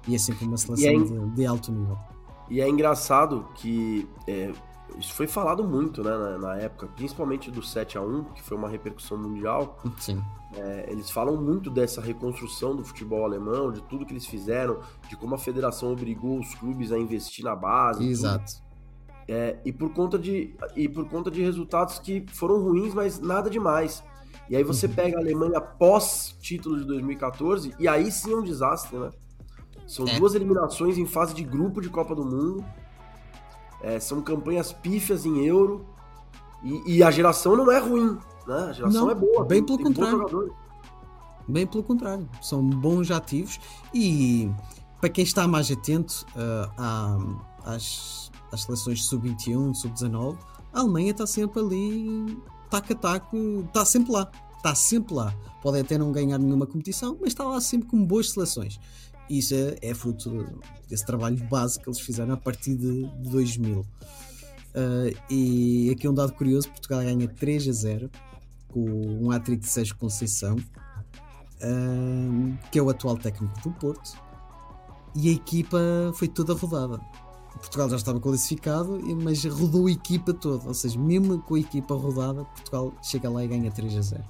E 0.06 0.14
é 0.14 0.18
sempre 0.18 0.44
uma 0.46 0.56
seleção 0.56 0.88
é 0.88 1.04
de, 1.04 1.34
de, 1.34 1.46
alto 1.46 1.72
nível. 1.72 1.98
E 2.48 2.60
é 2.60 2.68
engraçado 2.68 3.48
que 3.54 4.08
é, 4.26 4.52
isso 4.98 5.14
foi 5.14 5.26
falado 5.26 5.64
muito 5.64 6.02
né, 6.02 6.10
na, 6.10 6.38
na, 6.38 6.56
época, 6.56 6.86
principalmente 6.88 7.50
do 7.50 7.62
7 7.62 7.98
a 7.98 8.02
1 8.02 8.24
que 8.34 8.42
foi 8.42 8.56
uma 8.56 8.68
repercussão 8.68 9.16
mundial. 9.16 9.78
Sim. 9.98 10.22
É, 10.54 10.86
eles 10.90 11.10
falam 11.10 11.36
muito 11.36 11.70
dessa 11.70 12.00
reconstrução 12.00 12.74
do 12.74 12.84
futebol 12.84 13.24
alemão, 13.24 13.70
de 13.70 13.80
tudo 13.82 14.04
que 14.04 14.12
eles 14.12 14.26
fizeram, 14.26 14.80
de 15.08 15.16
como 15.16 15.34
a 15.34 15.38
federação 15.38 15.92
obrigou 15.92 16.38
os 16.38 16.54
clubes 16.54 16.90
a 16.92 16.98
investir 16.98 17.44
na 17.44 17.54
base. 17.54 18.06
Exato. 18.06 18.52
É, 19.28 19.58
e, 19.64 19.72
por 19.72 19.92
conta 19.92 20.18
de, 20.18 20.56
e 20.74 20.88
por 20.88 21.08
conta 21.08 21.30
de 21.30 21.40
resultados 21.40 22.00
que 22.00 22.26
foram 22.32 22.60
ruins, 22.60 22.92
mas 22.92 23.20
nada 23.20 23.48
demais. 23.48 24.02
E 24.48 24.56
aí 24.56 24.64
você 24.64 24.86
uhum. 24.86 24.94
pega 24.94 25.16
a 25.16 25.20
Alemanha 25.20 25.60
pós 25.60 26.36
título 26.40 26.80
de 26.80 26.84
2014, 26.84 27.72
e 27.78 27.86
aí 27.86 28.10
sim 28.10 28.32
é 28.32 28.36
um 28.36 28.42
desastre, 28.42 28.98
né? 28.98 29.10
São 29.86 30.06
é. 30.06 30.18
duas 30.18 30.34
eliminações 30.34 30.98
em 30.98 31.06
fase 31.06 31.34
de 31.34 31.44
grupo 31.44 31.80
de 31.80 31.88
Copa 31.88 32.14
do 32.14 32.24
Mundo. 32.24 32.64
É, 33.82 33.98
são 33.98 34.20
campanhas 34.20 34.72
pífias 34.72 35.24
em 35.24 35.44
euro. 35.44 35.86
E, 36.62 36.96
e, 36.96 37.02
a 37.02 37.10
geração 37.10 37.56
não 37.56 37.70
é 37.72 37.78
ruim, 37.78 38.18
né? 38.46 38.66
A 38.68 38.72
geração 38.72 39.06
não, 39.06 39.10
é 39.10 39.14
boa. 39.14 39.44
Bem 39.44 39.64
tem, 39.64 39.64
pelo 39.64 39.78
tem 39.78 39.86
contrário. 39.86 40.54
Bem 41.48 41.66
pelo 41.66 41.82
contrário. 41.82 42.28
São 42.42 42.62
bons 42.62 43.10
ativos. 43.10 43.58
E 43.94 44.50
para 45.00 45.08
quem 45.08 45.24
está 45.24 45.48
mais 45.48 45.70
atento 45.70 46.26
uh, 46.36 47.40
às, 47.64 48.30
às 48.52 48.62
seleções 48.62 49.04
sub-21, 49.06 49.74
sub-19, 49.74 50.36
a 50.72 50.80
Alemanha 50.80 51.12
está 51.12 51.26
sempre 51.26 51.60
ali, 51.60 52.38
taco 52.68 52.92
a 52.92 52.96
taco, 52.96 53.36
está 53.66 53.84
sempre 53.84 54.12
lá. 54.12 54.30
Está 54.58 54.74
sempre 54.74 55.14
lá. 55.14 55.34
Pode 55.62 55.80
até 55.80 55.96
não 55.96 56.12
ganhar 56.12 56.36
nenhuma 56.36 56.66
competição, 56.66 57.16
mas 57.18 57.28
está 57.28 57.44
lá 57.44 57.58
sempre 57.62 57.88
com 57.88 58.04
boas 58.04 58.30
seleções 58.30 58.78
isso 59.38 59.54
é, 59.54 59.76
é 59.80 59.94
fruto 59.94 60.60
desse 60.88 61.06
trabalho 61.06 61.36
básico 61.48 61.84
que 61.84 61.90
eles 61.90 62.00
fizeram 62.00 62.34
a 62.34 62.36
partir 62.36 62.74
de, 62.74 63.06
de 63.06 63.30
2000. 63.30 63.80
Uh, 63.80 63.86
e 65.28 65.90
aqui 65.90 66.08
um 66.08 66.14
dado 66.14 66.32
curioso: 66.32 66.68
Portugal 66.68 67.00
ganha 67.00 67.28
3 67.28 67.68
a 67.68 67.72
0 67.72 68.10
com 68.68 68.80
um 68.80 69.30
hat-trick 69.30 69.62
de 69.62 69.68
Sérgio 69.68 69.96
Conceição, 69.96 70.56
uh, 70.56 72.58
que 72.70 72.78
é 72.78 72.82
o 72.82 72.88
atual 72.88 73.16
técnico 73.16 73.60
do 73.60 73.70
Porto, 73.72 74.16
e 75.14 75.28
a 75.28 75.32
equipa 75.32 75.78
foi 76.14 76.28
toda 76.28 76.54
rodada. 76.54 77.00
Portugal 77.52 77.90
já 77.90 77.96
estava 77.96 78.20
qualificado, 78.20 78.98
mas 79.22 79.44
rodou 79.44 79.86
a 79.86 79.90
equipa 79.90 80.32
toda, 80.32 80.66
ou 80.66 80.74
seja, 80.74 80.98
mesmo 80.98 81.42
com 81.42 81.56
a 81.56 81.60
equipa 81.60 81.94
rodada, 81.94 82.44
Portugal 82.44 82.94
chega 83.02 83.28
lá 83.28 83.44
e 83.44 83.48
ganha 83.48 83.70
3 83.70 83.96
a 83.96 84.00
0. 84.00 84.24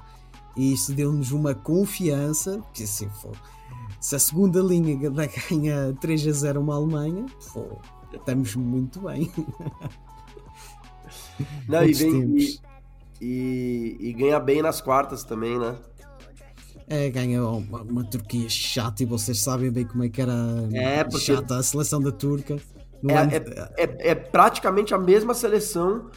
E 0.56 0.72
isso 0.72 0.92
deu-nos 0.92 1.32
uma 1.32 1.54
confiança 1.54 2.62
que 2.72 2.84
assim 2.84 3.08
foi 3.08 3.32
se 4.00 4.16
a 4.16 4.18
segunda 4.18 4.60
linha 4.60 4.96
ganha 5.50 5.96
3 6.00 6.26
a 6.26 6.32
0 6.32 6.60
uma 6.60 6.74
Alemanha, 6.74 7.26
pô, 7.52 7.78
estamos 8.12 8.56
muito 8.56 9.00
bem. 9.00 9.30
Não, 11.68 11.84
e, 11.84 11.92
vem, 11.92 12.36
e, 12.36 12.60
e, 13.20 13.96
e, 14.00 14.12
ganha 14.12 14.40
bem 14.40 14.62
nas 14.62 14.80
quartas 14.80 15.24
também, 15.24 15.58
né? 15.58 15.76
É, 16.88 17.08
ganha 17.08 17.44
uma, 17.44 17.82
uma, 17.82 18.04
Turquia 18.04 18.48
chata 18.48 19.02
e 19.02 19.06
vocês 19.06 19.40
sabem 19.40 19.70
bem 19.70 19.86
como 19.86 20.04
é 20.04 20.08
que 20.08 20.20
era 20.20 20.34
é, 20.72 21.04
porque... 21.04 21.20
chata 21.20 21.56
a 21.56 21.62
seleção 21.62 22.00
da 22.00 22.10
Turca. 22.10 22.56
É, 23.06 23.36
é, 23.36 23.84
é, 23.84 24.10
é 24.10 24.14
praticamente 24.14 24.92
a 24.92 24.98
mesma 24.98 25.32
seleção 25.32 26.10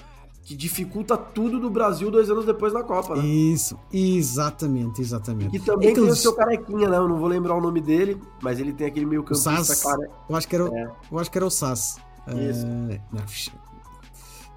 que 0.43 0.55
dificulta 0.55 1.15
tudo 1.15 1.59
do 1.59 1.69
Brasil 1.69 2.11
dois 2.11 2.29
anos 2.29 2.45
depois 2.45 2.73
na 2.73 2.83
Copa, 2.83 3.15
né? 3.15 3.25
Isso, 3.25 3.79
exatamente, 3.91 5.01
exatamente. 5.01 5.55
E 5.55 5.59
também 5.59 5.89
é 5.89 5.93
tem 5.93 6.03
o 6.03 6.15
seu 6.15 6.33
carequinha, 6.33 6.89
né? 6.89 6.97
Eu 6.97 7.07
não 7.07 7.17
vou 7.17 7.27
lembrar 7.27 7.55
o 7.55 7.61
nome 7.61 7.79
dele, 7.79 8.21
mas 8.41 8.59
ele 8.59 8.73
tem 8.73 8.87
aquele 8.87 9.05
meio 9.05 9.23
campista 9.23 9.75
cara. 9.75 10.09
Eu 10.29 10.35
acho 10.35 10.47
que 10.47 10.55
era, 10.55 10.65
é. 10.65 10.91
eu 11.11 11.19
acho 11.19 11.31
que 11.31 11.37
era 11.37 11.45
o 11.45 11.49
Sass. 11.49 11.97
Isso. 12.27 12.65
Uh, 12.65 13.59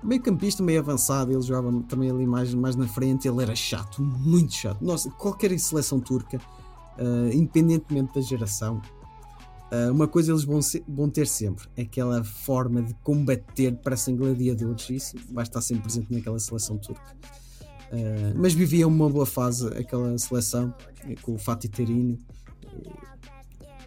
meio 0.03 0.23
campista, 0.23 0.63
meio 0.63 0.81
avançado, 0.81 1.33
ele 1.33 1.43
jogava 1.43 1.73
também 1.89 2.11
ali 2.11 2.27
mais, 2.27 2.53
mais 2.53 2.75
na 2.75 2.87
frente, 2.87 3.29
ele 3.29 3.43
era 3.43 3.55
chato, 3.55 4.03
muito 4.03 4.55
chato. 4.55 4.85
Nossa, 4.85 5.11
qualquer 5.11 5.57
seleção 5.59 6.01
turca, 6.01 6.39
uh, 6.99 7.33
independentemente 7.33 8.15
da 8.15 8.21
geração, 8.21 8.81
Uh, 9.71 9.91
uma 9.91 10.07
coisa 10.07 10.31
eles 10.31 10.45
vão, 10.45 10.63
ser, 10.63 10.85
vão, 10.87 11.11
ter 11.11 11.27
sempre, 11.27 11.67
aquela 11.77 12.23
forma 12.23 12.81
de 12.83 12.95
combater, 13.03 13.73
parecem 13.73 14.15
gladiadores, 14.15 14.89
isso 14.89 15.17
vai 15.33 15.43
estar 15.43 15.61
sempre 15.61 15.83
presente 15.83 16.13
naquela 16.13 16.39
seleção 16.39 16.79
turca. 16.79 17.03
Uh, 17.91 18.33
mas 18.37 18.55
vivia 18.55 18.87
uma 18.87 19.11
boa 19.11 19.27
fase 19.27 19.67
aquela 19.77 20.17
seleção, 20.19 20.73
com 21.21 21.35
o 21.35 21.39
Fatih 21.39 21.69
Terim, 21.69 22.17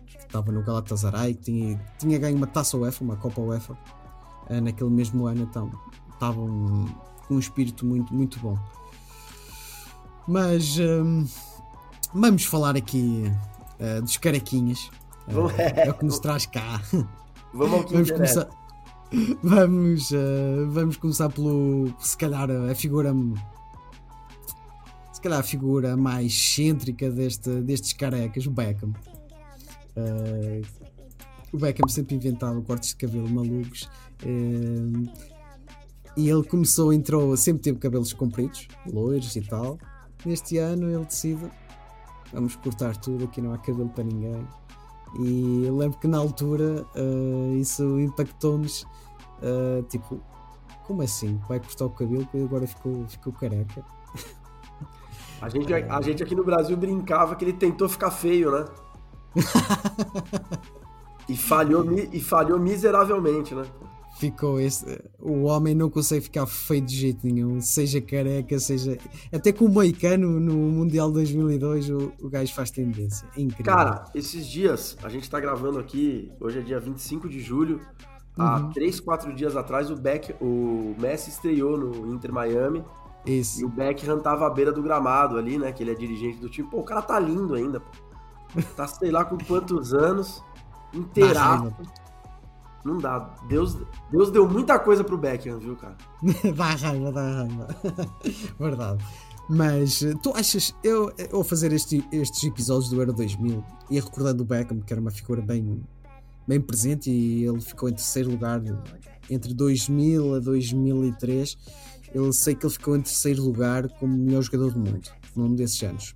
que 0.06 0.18
estava 0.18 0.52
no 0.52 0.62
Galatasaray, 0.62 1.34
que 1.34 1.44
tinha, 1.44 1.82
tinha 1.98 2.20
ganho 2.20 2.36
uma 2.36 2.48
taça 2.48 2.76
UEFA, 2.78 3.02
uma 3.02 3.16
Copa 3.16 3.40
UEFA, 3.40 3.74
uh, 4.50 4.62
naquele 4.62 4.90
mesmo 4.90 5.28
ano, 5.28 5.44
então 5.44 5.72
estavam 6.12 6.94
com 7.26 7.36
um 7.36 7.40
espírito 7.40 7.86
muito, 7.86 8.14
muito 8.14 8.38
bom. 8.40 8.60
Mas 10.28 10.78
um, 10.78 11.26
vamos 12.14 12.44
falar 12.44 12.76
aqui 12.76 13.32
dos 14.04 14.18
caraquinhas 14.18 14.92
é, 15.58 15.88
é, 15.88 15.90
o 15.90 15.94
que 15.94 16.06
nos 16.06 16.20
traz 16.20 16.46
cá. 16.46 16.82
Vamos 17.54 17.74
ao 17.74 17.84
que 17.84 17.94
vamos 17.94 18.12
começar, 18.12 18.50
vamos, 19.42 20.12
uh, 20.12 20.70
vamos 20.70 20.98
começar 20.98 21.30
pelo, 21.30 21.92
se 22.00 22.16
calhar, 22.16 22.50
a 22.52 22.76
figura 22.76 23.12
se 25.12 25.22
calhar 25.22 25.40
a 25.40 25.44
figura 25.44 25.98
mais 25.98 26.28
excêntrica 26.28 27.10
deste, 27.10 27.50
destes 27.62 27.92
carecas, 27.94 28.46
o 28.46 28.52
Beckham. 28.52 28.94
Uh, 29.98 30.66
o 31.52 31.58
Beckham 31.58 31.90
sempre 31.90 32.16
inventava 32.16 32.62
cortes 32.62 32.90
de 32.90 32.96
cabelo 32.96 33.30
malucos. 33.30 33.90
Uh, 34.24 35.10
e 36.16 36.30
ele 36.30 36.44
começou, 36.44 36.94
entrou, 36.94 37.36
sempre 37.36 37.64
teve 37.64 37.80
cabelos 37.80 38.14
compridos, 38.14 38.68
loiros 38.86 39.36
e 39.36 39.42
tal. 39.42 39.78
Neste 40.26 40.58
ano 40.58 40.90
ele 40.90 41.06
decide: 41.06 41.50
vamos 42.32 42.56
cortar 42.56 42.96
tudo, 42.98 43.26
aqui 43.26 43.42
não 43.42 43.54
há 43.54 43.58
cabelo 43.58 43.90
para 43.90 44.04
ninguém. 44.04 44.48
E 45.18 45.66
eu 45.66 45.76
lembro 45.76 45.98
que 45.98 46.08
na 46.08 46.18
altura 46.18 46.86
uh, 46.96 47.56
isso 47.56 48.00
impactou-nos. 48.00 48.84
Uh, 49.42 49.82
tipo, 49.90 50.22
como 50.86 51.02
assim? 51.02 51.40
Vai 51.48 51.60
cortar 51.60 51.86
o 51.86 51.90
cabelo 51.90 52.28
e 52.34 52.44
agora 52.44 52.68
ficou, 52.68 53.08
ficou 53.08 53.34
careca? 53.34 53.84
A 55.42 55.48
gente, 55.48 55.74
a 55.74 56.02
gente 56.02 56.22
aqui 56.22 56.36
no 56.36 56.44
Brasil 56.44 56.76
brincava 56.76 57.36
que 57.36 57.46
ele 57.46 57.54
tentou 57.54 57.88
ficar 57.88 58.12
feio, 58.12 58.52
né? 58.52 58.66
e, 61.30 61.38
falhou, 61.38 61.86
e 61.94 62.20
falhou 62.20 62.60
miseravelmente, 62.60 63.56
né? 63.56 63.64
Ficou 64.20 64.60
esse. 64.60 65.02
O 65.18 65.44
homem 65.44 65.74
não 65.74 65.90
consegue 65.90 66.22
ficar 66.22 66.46
feio 66.46 66.82
de 66.82 66.96
jeito 66.96 67.26
nenhum, 67.26 67.62
seja 67.62 68.02
careca, 68.02 68.60
seja. 68.60 68.98
Até 69.34 69.54
com 69.54 69.66
o 69.66 69.70
Moicano 69.70 70.40
no 70.40 70.54
Mundial 70.54 71.10
2002 71.10 71.90
o, 71.90 72.12
o 72.22 72.30
gajo 72.30 72.54
faz 72.54 72.70
tendência. 72.70 73.28
É 73.38 73.42
incrível. 73.42 73.66
Cara, 73.66 74.06
esses 74.14 74.46
dias, 74.46 74.98
a 75.02 75.10
gente 75.10 75.30
tá 75.30 75.40
gravando 75.40 75.80
aqui, 75.80 76.32
hoje 76.40 76.60
é 76.60 76.62
dia 76.62 76.80
25 76.80 77.30
de 77.30 77.40
julho. 77.40 77.80
Uhum. 78.38 78.46
Há 78.46 78.72
3, 78.74 79.00
4 79.00 79.34
dias 79.34 79.56
atrás, 79.56 79.90
o, 79.90 79.96
Beck, 79.96 80.36
o 80.42 80.96
Messi 81.00 81.30
estreou 81.30 81.78
no 81.78 82.14
Inter 82.14 82.34
Miami. 82.34 82.84
Isso. 83.26 83.62
E 83.62 83.66
o 83.66 83.70
Beckham 83.70 84.20
tava 84.20 84.48
à 84.48 84.50
beira 84.50 84.72
do 84.72 84.82
gramado 84.82 85.38
ali, 85.38 85.58
né? 85.58 85.72
Que 85.72 85.84
ele 85.84 85.92
é 85.92 85.96
dirigente 85.96 86.40
do 86.40 86.50
time. 86.50 86.70
Pô, 86.70 86.80
o 86.80 86.84
cara 86.84 87.02
tá 87.02 87.20
lindo 87.20 87.54
ainda, 87.54 87.80
pô. 87.80 87.92
Tá, 88.76 88.88
sei 88.88 89.12
lá, 89.12 89.24
com 89.26 89.38
quantos 89.38 89.94
anos. 89.94 90.44
Inteiraço. 90.94 91.76
Não 92.84 92.98
dá. 92.98 93.20
Deus, 93.48 93.78
Deus 94.12 94.32
deu 94.32 94.48
muita 94.48 94.80
coisa 94.80 95.04
pro 95.04 95.18
Beckham, 95.18 95.60
viu, 95.60 95.76
cara? 95.76 95.98
dá 96.56 96.76
raiva, 96.76 97.12
dá 97.12 97.44
raiva. 97.44 97.68
Verdade. 98.60 99.06
Mas 99.50 100.04
eh, 100.04 100.14
tu 100.22 100.32
achas, 100.36 100.76
eu, 100.84 101.12
eu 101.18 101.30
vou 101.32 101.44
fazer 101.44 101.74
este, 101.74 102.06
estes 102.12 102.44
episódios 102.44 102.90
do 102.90 103.02
Euro 103.02 103.12
2000 103.12 103.64
e 103.90 104.00
recordando 104.00 104.44
o 104.44 104.46
Beckham, 104.46 104.80
que 104.80 104.94
era 104.94 105.02
uma 105.02 105.10
figura 105.10 105.42
bem, 105.42 105.82
bem 106.48 106.62
presente 106.62 107.10
e 107.10 107.46
ele 107.46 107.60
ficou 107.60 107.90
em 107.90 107.94
terceiro 107.94 108.30
lugar 108.30 108.62
entre 109.30 109.54
2000 109.54 110.36
a 110.36 110.40
2003. 110.40 111.58
Eu 112.14 112.32
sei 112.32 112.56
que 112.56 112.66
ele 112.66 112.74
ficou 112.74 112.96
em 112.96 113.02
terceiro 113.02 113.44
lugar 113.44 113.90
como 114.00 114.16
melhor 114.16 114.44
jogador 114.44 114.72
do 114.72 114.80
mundo 114.80 115.10
num 115.36 115.56
desses 115.56 115.82
anos. 115.82 116.16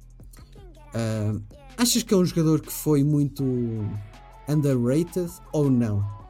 Uh, 0.94 1.42
achas 1.78 2.04
que 2.04 2.14
é 2.14 2.18
um 2.18 2.26
jogador 2.26 2.62
que 2.62 2.72
foi 2.72 3.04
muito 3.04 3.44
underrated 4.48 5.32
ou 5.52 5.72
não? 5.72 6.23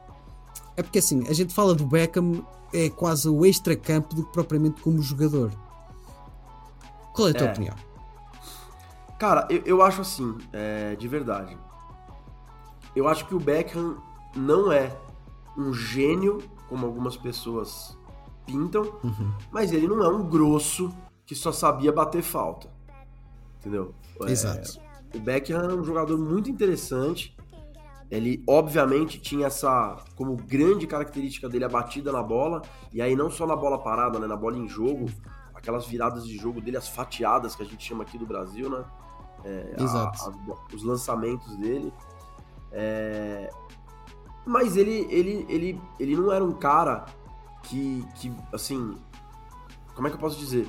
É 0.75 0.83
porque 0.83 0.99
assim, 0.99 1.27
a 1.27 1.33
gente 1.33 1.53
fala 1.53 1.75
do 1.75 1.85
Beckham 1.85 2.45
é 2.73 2.89
quase 2.89 3.29
o 3.29 3.45
extra-campo 3.45 4.15
do 4.15 4.25
que 4.25 4.31
propriamente 4.31 4.81
como 4.81 5.01
jogador. 5.01 5.51
Qual 7.13 7.27
é 7.27 7.31
a 7.31 7.33
tua 7.33 7.47
é. 7.47 7.51
opinião? 7.51 7.75
Cara, 9.19 9.47
eu, 9.49 9.61
eu 9.65 9.81
acho 9.81 10.01
assim, 10.01 10.37
é, 10.51 10.95
de 10.95 11.07
verdade. 11.07 11.57
Eu 12.95 13.07
acho 13.07 13.25
que 13.27 13.35
o 13.35 13.39
Beckham 13.39 13.97
não 14.35 14.71
é 14.71 14.95
um 15.57 15.73
gênio, 15.73 16.39
como 16.67 16.85
algumas 16.85 17.15
pessoas 17.15 17.97
pintam, 18.45 18.83
uhum. 19.03 19.33
mas 19.51 19.71
ele 19.71 19.87
não 19.87 20.03
é 20.03 20.09
um 20.09 20.27
grosso 20.27 20.91
que 21.25 21.35
só 21.35 21.51
sabia 21.51 21.91
bater 21.91 22.23
falta. 22.23 22.69
Entendeu? 23.59 23.93
É, 24.21 24.31
Exato. 24.31 24.79
É, 25.13 25.17
o 25.17 25.19
Beckham 25.19 25.61
é 25.61 25.73
um 25.73 25.83
jogador 25.83 26.17
muito 26.17 26.49
interessante 26.49 27.35
ele 28.13 28.43
obviamente 28.47 29.19
tinha 29.19 29.47
essa 29.47 29.97
como 30.15 30.35
grande 30.35 30.85
característica 30.85 31.49
dele 31.49 31.65
a 31.65 31.69
batida 31.69 32.11
na 32.11 32.21
bola, 32.21 32.61
e 32.91 33.01
aí 33.01 33.15
não 33.15 33.29
só 33.29 33.47
na 33.47 33.55
bola 33.55 33.79
parada, 33.79 34.19
né, 34.19 34.27
na 34.27 34.35
bola 34.35 34.55
em 34.55 34.67
jogo, 34.67 35.07
aquelas 35.53 35.87
viradas 35.87 36.27
de 36.27 36.37
jogo 36.37 36.61
dele, 36.61 36.77
as 36.77 36.87
fatiadas 36.87 37.55
que 37.55 37.63
a 37.63 37.65
gente 37.65 37.83
chama 37.83 38.03
aqui 38.03 38.17
do 38.17 38.25
Brasil, 38.25 38.69
né? 38.69 38.83
É, 39.43 39.75
Exato. 39.79 40.21
A, 40.21 40.27
a, 40.29 40.75
os 40.75 40.83
lançamentos 40.83 41.55
dele. 41.57 41.91
É... 42.71 43.49
Mas 44.45 44.77
ele, 44.77 45.07
ele, 45.09 45.45
ele, 45.49 45.81
ele 45.99 46.15
não 46.15 46.31
era 46.31 46.43
um 46.43 46.51
cara 46.51 47.05
que, 47.63 48.05
que, 48.15 48.31
assim, 48.51 48.95
como 49.95 50.07
é 50.07 50.11
que 50.11 50.17
eu 50.17 50.21
posso 50.21 50.37
dizer? 50.37 50.67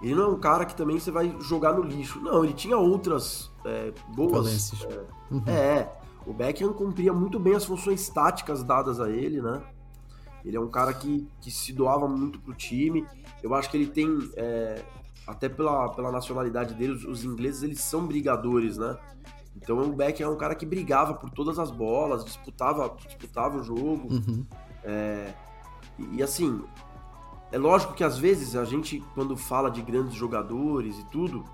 Ele 0.00 0.14
não 0.14 0.24
é 0.24 0.28
um 0.28 0.38
cara 0.38 0.64
que 0.64 0.74
também 0.74 0.98
você 0.98 1.10
vai 1.10 1.34
jogar 1.40 1.72
no 1.72 1.82
lixo. 1.82 2.20
Não, 2.20 2.44
ele 2.44 2.54
tinha 2.54 2.78
outras 2.78 3.50
é, 3.64 3.92
boas. 4.14 4.72
É, 4.84 5.04
uhum. 5.30 5.42
é, 5.46 5.92
o 6.26 6.32
Beckham 6.32 6.72
cumpria 6.72 7.12
muito 7.12 7.38
bem 7.38 7.54
as 7.54 7.64
funções 7.64 8.08
táticas 8.08 8.64
dadas 8.64 9.00
a 9.00 9.08
ele, 9.08 9.40
né? 9.40 9.62
Ele 10.44 10.56
é 10.56 10.60
um 10.60 10.68
cara 10.68 10.92
que, 10.92 11.26
que 11.40 11.50
se 11.50 11.72
doava 11.72 12.08
muito 12.08 12.40
pro 12.40 12.52
time. 12.52 13.06
Eu 13.42 13.54
acho 13.54 13.70
que 13.70 13.76
ele 13.76 13.86
tem, 13.86 14.08
é, 14.36 14.84
até 15.26 15.48
pela, 15.48 15.88
pela 15.90 16.10
nacionalidade 16.10 16.74
dele, 16.74 16.92
os, 16.92 17.04
os, 17.04 17.24
ingleses 17.24 17.62
eles 17.62 17.80
são 17.80 18.06
brigadores, 18.06 18.76
né? 18.76 18.96
Então 19.56 19.78
o 19.80 19.92
Beckham 19.92 20.26
é 20.26 20.30
um 20.30 20.36
cara 20.36 20.54
que 20.54 20.66
brigava 20.66 21.14
por 21.14 21.30
todas 21.30 21.58
as 21.58 21.70
bolas, 21.70 22.24
disputava, 22.24 22.94
disputava 23.06 23.58
o 23.58 23.62
jogo. 23.62 24.12
Uhum. 24.12 24.44
É, 24.82 25.32
e, 25.98 26.16
e 26.16 26.22
assim, 26.22 26.62
é 27.52 27.58
lógico 27.58 27.94
que 27.94 28.04
às 28.04 28.18
vezes 28.18 28.56
a 28.56 28.64
gente, 28.64 29.02
quando 29.14 29.36
fala 29.36 29.70
de 29.70 29.80
grandes 29.80 30.14
jogadores 30.14 30.98
e 30.98 31.04
tudo, 31.06 31.44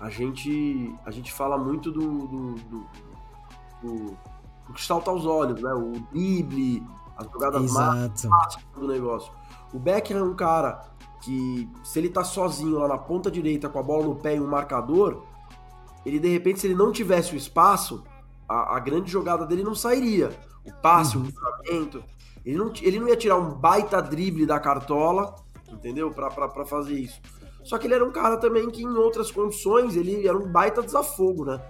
a 0.00 0.08
gente, 0.08 0.94
a 1.04 1.10
gente 1.10 1.32
fala 1.32 1.58
muito 1.58 1.90
do, 1.90 2.26
do, 2.26 2.54
do, 2.54 2.86
do, 3.82 4.16
do 4.66 4.72
que 4.74 4.84
salta 4.84 5.10
aos 5.10 5.24
olhos, 5.26 5.60
né? 5.62 5.72
O 5.72 5.92
drible, 6.12 6.86
as 7.16 7.30
jogadas 7.30 7.72
mais 7.72 8.58
do 8.74 8.86
negócio. 8.86 9.32
O 9.72 9.78
Beckham 9.78 10.18
é 10.18 10.22
um 10.22 10.34
cara 10.34 10.82
que, 11.22 11.68
se 11.84 11.98
ele 11.98 12.08
tá 12.08 12.24
sozinho 12.24 12.78
lá 12.78 12.88
na 12.88 12.98
ponta 12.98 13.30
direita 13.30 13.68
com 13.68 13.78
a 13.78 13.82
bola 13.82 14.04
no 14.04 14.16
pé 14.16 14.36
e 14.36 14.40
um 14.40 14.46
marcador, 14.46 15.22
ele 16.04 16.18
de 16.18 16.28
repente, 16.28 16.60
se 16.60 16.66
ele 16.66 16.74
não 16.74 16.90
tivesse 16.90 17.34
o 17.34 17.36
espaço, 17.36 18.02
a, 18.48 18.76
a 18.76 18.80
grande 18.80 19.10
jogada 19.10 19.46
dele 19.46 19.62
não 19.62 19.74
sairia. 19.74 20.30
O 20.64 20.72
passe, 20.80 21.16
uhum. 21.16 21.24
o 21.24 21.32
cruzamento. 21.32 22.02
Ele 22.44 22.56
não, 22.56 22.72
ele 22.80 22.98
não 22.98 23.08
ia 23.08 23.16
tirar 23.16 23.36
um 23.36 23.54
baita 23.54 24.00
drible 24.00 24.46
da 24.46 24.58
cartola, 24.58 25.34
entendeu? 25.68 26.10
para 26.10 26.64
fazer 26.64 26.98
isso. 26.98 27.20
Só 27.62 27.76
que 27.76 27.86
ele 27.86 27.94
era 27.94 28.04
um 28.04 28.10
cara 28.10 28.38
também 28.38 28.70
que, 28.70 28.82
em 28.82 28.96
outras 28.96 29.30
condições, 29.30 29.94
ele 29.94 30.26
era 30.26 30.36
um 30.36 30.50
baita 30.50 30.82
desafogo, 30.82 31.44
né? 31.44 31.60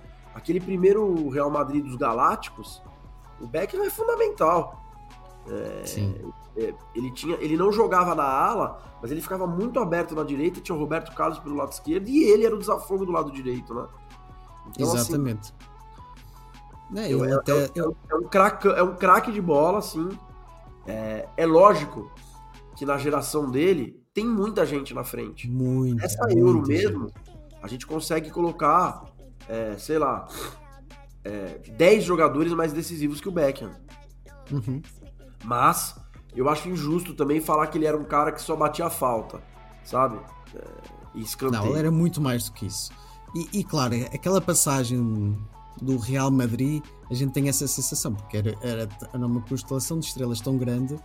Aquele 0.40 0.58
primeiro 0.58 1.28
Real 1.28 1.50
Madrid 1.50 1.84
dos 1.84 1.96
Galácticos, 1.96 2.82
o 3.38 3.46
Beckham 3.46 3.84
é 3.84 3.90
fundamental. 3.90 4.82
É, 5.46 5.82
Sim. 5.84 6.32
É, 6.56 6.72
ele, 6.94 7.10
tinha, 7.12 7.36
ele 7.36 7.58
não 7.58 7.70
jogava 7.70 8.14
na 8.14 8.24
ala, 8.24 8.82
mas 9.02 9.10
ele 9.10 9.20
ficava 9.20 9.46
muito 9.46 9.78
aberto 9.78 10.14
na 10.14 10.24
direita, 10.24 10.58
tinha 10.58 10.74
o 10.74 10.78
Roberto 10.80 11.14
Carlos 11.14 11.38
pelo 11.38 11.56
lado 11.56 11.72
esquerdo 11.72 12.08
e 12.08 12.24
ele 12.24 12.46
era 12.46 12.54
o 12.54 12.58
desafogo 12.58 13.04
do 13.04 13.12
lado 13.12 13.30
direito, 13.30 13.74
né? 13.74 13.86
Então, 14.68 14.88
assim, 14.88 14.98
Exatamente. 14.98 15.52
Assim, 16.90 17.00
é, 17.00 17.12
eu, 17.12 17.22
é, 17.22 17.32
até, 17.34 17.52
é, 17.52 17.70
eu... 17.74 17.94
é, 18.10 18.14
um 18.14 18.24
craque, 18.24 18.68
é 18.68 18.82
um 18.82 19.32
de 19.32 19.40
bola, 19.42 19.78
assim. 19.78 20.08
É, 20.86 21.28
é 21.36 21.46
lógico 21.46 22.10
que 22.76 22.86
na 22.86 22.96
geração 22.96 23.50
dele 23.50 24.02
tem 24.14 24.26
muita 24.26 24.64
gente 24.64 24.94
na 24.94 25.04
frente. 25.04 25.48
Muita. 25.50 26.02
Essa 26.02 26.32
Euro 26.32 26.66
mesmo, 26.66 27.12
a 27.62 27.68
gente 27.68 27.86
consegue 27.86 28.30
colocar, 28.30 29.04
é, 29.48 29.76
sei 29.78 29.98
lá, 29.98 30.26
é, 31.24 31.58
10 31.76 32.04
jogadores 32.04 32.52
mais 32.52 32.72
decisivos 32.72 33.20
que 33.20 33.28
o 33.28 33.32
Beckham. 33.32 33.70
Uhum. 34.50 34.82
Mas 35.44 35.94
eu 36.34 36.48
acho 36.48 36.68
injusto 36.68 37.14
também 37.14 37.40
falar 37.40 37.66
que 37.68 37.78
ele 37.78 37.86
era 37.86 37.96
um 37.96 38.04
cara 38.04 38.32
que 38.32 38.40
só 38.40 38.54
batia 38.56 38.86
a 38.86 38.90
falta, 38.90 39.40
sabe? 39.84 40.18
É, 40.54 40.64
e 41.14 41.22
escanteio. 41.22 41.62
Não, 41.62 41.70
ele 41.70 41.78
era 41.78 41.90
muito 41.90 42.20
mais 42.20 42.44
do 42.44 42.52
que 42.52 42.66
isso. 42.66 42.90
E, 43.34 43.60
e, 43.60 43.64
claro, 43.64 43.94
aquela 44.12 44.40
passagem 44.40 45.36
do 45.80 45.96
Real 45.98 46.30
Madrid, 46.30 46.82
a 47.10 47.14
gente 47.14 47.32
tem 47.32 47.48
essa 47.48 47.66
sensação, 47.66 48.14
porque 48.14 48.36
era, 48.36 48.56
era, 48.62 48.88
era 49.12 49.26
uma 49.26 49.40
constelação 49.40 49.98
de 49.98 50.06
estrelas 50.06 50.40
tão 50.40 50.56
grande 50.56 50.96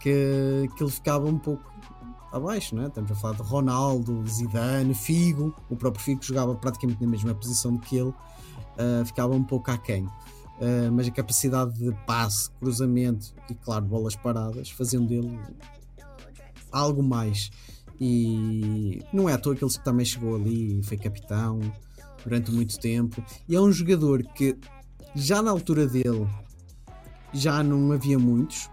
que, 0.00 0.68
que 0.76 0.82
ele 0.82 0.90
ficava 0.90 1.26
um 1.26 1.38
pouco 1.38 1.71
abaixo, 2.32 2.74
não 2.74 2.84
é? 2.84 2.86
Estamos 2.86 3.10
a 3.10 3.14
falar 3.14 3.36
de 3.36 3.42
Ronaldo, 3.42 4.24
Zidane, 4.26 4.94
Figo, 4.94 5.54
o 5.68 5.76
próprio 5.76 6.02
Figo 6.04 6.22
jogava 6.22 6.54
praticamente 6.54 7.02
na 7.02 7.10
mesma 7.10 7.34
posição 7.34 7.76
que 7.78 7.96
ele, 7.96 8.08
uh, 8.10 9.04
ficava 9.04 9.34
um 9.34 9.44
pouco 9.44 9.70
aquém. 9.70 10.04
Uh, 10.04 10.92
mas 10.92 11.06
a 11.08 11.10
capacidade 11.10 11.72
de 11.78 11.92
passe, 12.06 12.50
cruzamento 12.52 13.34
e, 13.50 13.54
claro, 13.54 13.84
bolas 13.84 14.16
paradas 14.16 14.70
faziam 14.70 15.04
dele 15.04 15.38
algo 16.70 17.02
mais. 17.02 17.50
E 18.00 19.02
não 19.12 19.28
é 19.28 19.34
à 19.34 19.38
toa 19.38 19.54
que 19.54 19.64
ele 19.64 19.72
também 19.84 20.04
chegou 20.04 20.34
ali 20.34 20.80
e 20.80 20.82
foi 20.82 20.96
capitão 20.96 21.60
durante 22.24 22.50
muito 22.50 22.78
tempo. 22.78 23.22
E 23.48 23.54
é 23.54 23.60
um 23.60 23.70
jogador 23.70 24.22
que 24.22 24.56
já 25.14 25.42
na 25.42 25.50
altura 25.50 25.86
dele 25.86 26.26
já 27.32 27.62
não 27.62 27.92
havia 27.92 28.18
muitos, 28.18 28.70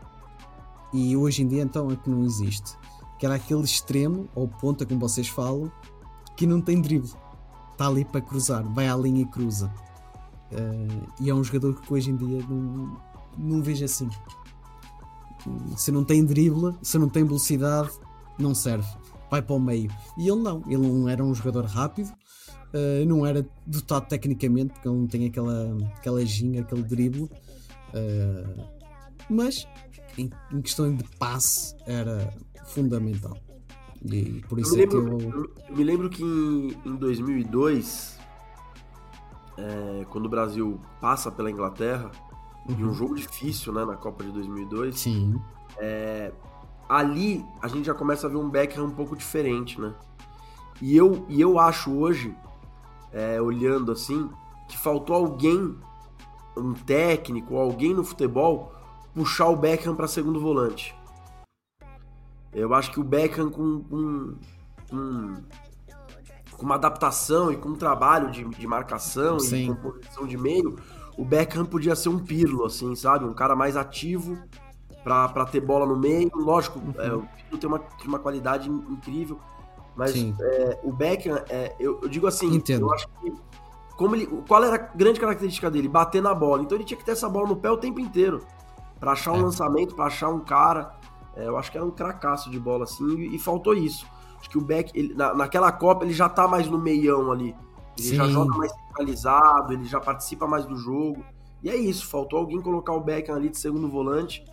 e 0.94 1.16
hoje 1.16 1.44
em 1.44 1.48
dia 1.48 1.64
então 1.64 1.92
é 1.92 1.96
que 1.96 2.10
não 2.10 2.24
existe. 2.24 2.78
Que 3.20 3.26
era 3.26 3.36
aquele 3.36 3.64
extremo, 3.64 4.30
ou 4.34 4.48
ponta, 4.48 4.86
como 4.86 5.00
vocês 5.00 5.28
falam, 5.28 5.72
que 6.36 6.48
não 6.48 6.62
tem 6.62 6.82
drible. 6.82 7.12
Está 7.74 7.88
ali 7.88 8.06
para 8.06 8.22
cruzar, 8.22 8.64
vai 8.74 8.88
à 8.88 8.96
linha 8.96 9.22
e 9.22 9.26
cruza. 9.26 9.72
Uh, 10.52 11.08
e 11.22 11.30
é 11.30 11.34
um 11.34 11.44
jogador 11.44 11.80
que 11.80 11.94
hoje 11.94 12.10
em 12.10 12.16
dia 12.16 12.44
não, 12.50 12.98
não 13.38 13.62
vejo 13.62 13.86
assim. 13.86 14.10
Se 15.78 15.92
não 15.92 16.04
tem 16.04 16.26
drible, 16.26 16.76
se 16.82 16.98
não 16.98 17.08
tem 17.08 17.24
velocidade, 17.24 17.92
não 18.38 18.56
serve. 18.56 18.88
Vai 19.30 19.42
para 19.42 19.56
o 19.56 19.60
meio. 19.60 19.92
E 20.18 20.28
ele 20.28 20.42
não, 20.42 20.64
ele 20.68 20.88
não 20.88 21.08
era 21.08 21.24
um 21.24 21.34
jogador 21.36 21.66
rápido, 21.66 22.12
uh, 22.74 23.06
não 23.06 23.26
era 23.26 23.48
dotado 23.66 24.08
tecnicamente, 24.08 24.74
porque 24.74 24.88
ele 24.88 24.98
não 24.98 25.08
tem 25.08 25.26
aquela, 25.26 25.78
aquela 25.98 26.26
ginga, 26.26 26.62
aquele 26.62 26.84
drible. 26.84 27.24
Uh, 27.94 28.64
mas 29.30 29.68
em, 30.18 30.30
em, 30.52 30.62
questão 30.62 30.94
de 30.94 31.04
passe 31.18 31.76
era 31.86 32.34
fundamental. 32.66 33.38
E 34.04 34.42
por 34.48 34.60
isso 34.60 34.76
eu 34.78 34.84
é 34.84 34.88
que 34.88 34.96
eu... 34.96 35.20
eu. 35.20 35.76
me 35.76 35.84
lembro 35.84 36.10
que 36.10 36.24
em, 36.24 36.78
em 36.86 36.96
2002, 36.96 38.18
é, 39.58 40.06
quando 40.10 40.26
o 40.26 40.30
Brasil 40.30 40.80
passa 41.02 41.32
pela 41.32 41.52
Inglaterra, 41.52 42.12
uhum. 42.68 42.90
um 42.90 42.94
jogo 42.94 43.16
difícil 43.16 43.74
né, 43.74 43.84
na 43.86 43.96
Copa 43.96 44.24
de 44.24 44.32
2002, 44.32 45.00
Sim. 45.00 45.40
É, 45.78 46.32
ali 46.88 47.46
a 47.62 47.68
gente 47.68 47.86
já 47.86 47.94
começa 47.94 48.28
a 48.28 48.30
ver 48.30 48.38
um 48.38 48.50
Beckham 48.50 48.86
um 48.86 48.92
pouco 48.92 49.16
diferente, 49.16 49.80
né? 49.80 49.94
E 50.82 50.96
eu, 50.96 51.26
e 51.28 51.40
eu 51.42 51.60
acho 51.60 51.92
hoje, 51.92 52.36
é, 53.12 53.42
olhando 53.42 53.92
assim, 53.92 54.30
que 54.68 54.78
faltou 54.78 55.16
alguém, 55.16 55.76
um 56.56 56.74
técnico, 56.74 57.58
alguém 57.58 57.94
no 57.94 58.04
futebol, 58.04 58.74
puxar 59.20 59.50
o 59.50 59.56
Beckham 59.58 59.94
para 59.94 60.08
segundo 60.08 60.40
volante. 60.40 60.96
Eu 62.54 62.74
acho 62.74 62.90
que 62.90 63.02
o 63.02 63.04
Beckham 63.04 63.50
com, 63.50 63.84
com, 63.84 64.36
com, 64.90 65.34
com 66.54 66.66
uma 66.66 66.76
adaptação 66.76 67.52
e 67.52 67.58
com 67.58 67.70
um 67.70 67.76
trabalho 67.76 68.32
de, 68.32 68.46
de 68.46 68.66
marcação 68.66 69.38
Sim. 69.38 69.66
e 69.66 69.76
composição 69.76 70.26
de 70.26 70.38
meio, 70.38 70.78
o 71.18 71.26
Beckham 71.26 71.66
podia 71.66 71.98
ser 71.98 72.08
um 72.08 72.18
Pirlo, 72.18 72.66
assim, 72.66 72.96
sabe? 72.96 73.26
Um 73.26 73.34
cara 73.34 73.58
mais 73.58 73.76
ativo 73.76 74.42
para 75.04 75.46
ter 75.48 75.60
bola 75.60 75.86
no 75.86 75.98
meio. 75.98 76.32
Lógico, 76.34 76.80
uhum. 76.80 76.94
é, 76.98 77.14
o 77.14 77.24
Pirlo 77.24 77.58
tem 77.60 77.68
uma, 77.68 77.80
tem 77.80 78.08
uma 78.08 78.20
qualidade 78.20 78.70
incrível, 78.70 79.38
mas 79.98 80.16
é, 80.16 80.80
o 80.82 80.94
Beckham, 80.94 81.44
é, 81.50 81.76
eu, 81.78 82.00
eu, 82.02 82.08
digo 82.08 82.26
assim, 82.26 82.56
Entendo. 82.56 82.86
eu 82.86 82.94
acho 82.94 83.06
que 83.22 83.34
como 83.98 84.16
ele, 84.16 84.28
qual 84.48 84.64
era 84.64 84.76
a 84.76 84.96
grande 84.96 85.20
característica 85.20 85.70
dele? 85.70 85.90
Bater 85.90 86.22
na 86.22 86.34
bola. 86.34 86.62
Então 86.62 86.78
ele 86.78 86.86
tinha 86.86 86.98
que 86.98 87.04
ter 87.04 87.12
essa 87.12 87.28
bola 87.28 87.50
no 87.50 87.58
pé 87.58 87.70
o 87.70 87.76
tempo 87.76 88.00
inteiro 88.00 88.42
para 89.00 89.14
achar 89.14 89.32
um 89.32 89.40
é. 89.40 89.44
lançamento, 89.44 89.96
para 89.96 90.06
achar 90.06 90.30
um 90.30 90.40
cara. 90.40 90.96
É, 91.36 91.48
eu 91.48 91.58
acho 91.58 91.72
que 91.72 91.78
era 91.78 91.86
um 91.86 91.92
cracaço 91.92 92.50
de 92.50 92.60
bola 92.60 92.84
assim 92.84 93.06
e, 93.18 93.36
e 93.36 93.40
faltou 93.40 93.74
isso. 93.74 94.06
Acho 94.40 94.50
que 94.50 94.58
o 94.58 94.62
Beck, 94.62 94.92
ele, 94.98 95.14
na, 95.14 95.34
naquela 95.34 95.72
Copa, 95.72 96.06
ele 96.06 96.14
já 96.14 96.30
tá 96.30 96.48
mais 96.48 96.68
no 96.68 96.78
meião 96.78 97.32
ali. 97.32 97.56
Ele 97.98 98.08
Sim. 98.08 98.16
já 98.16 98.28
joga 98.28 98.58
mais 98.58 98.72
centralizado, 98.72 99.74
ele 99.74 99.86
já 99.86 100.00
participa 100.00 100.48
mais 100.48 100.66
do 100.66 100.78
jogo. 100.78 101.24
E 101.62 101.70
é 101.70 101.76
isso, 101.76 102.08
faltou 102.08 102.40
alguém 102.40 102.62
colocar 102.62 102.94
o 102.94 103.02
Beckham 103.02 103.36
ali 103.36 103.50
de 103.50 103.58
segundo 103.58 103.90
volante. 103.90 104.44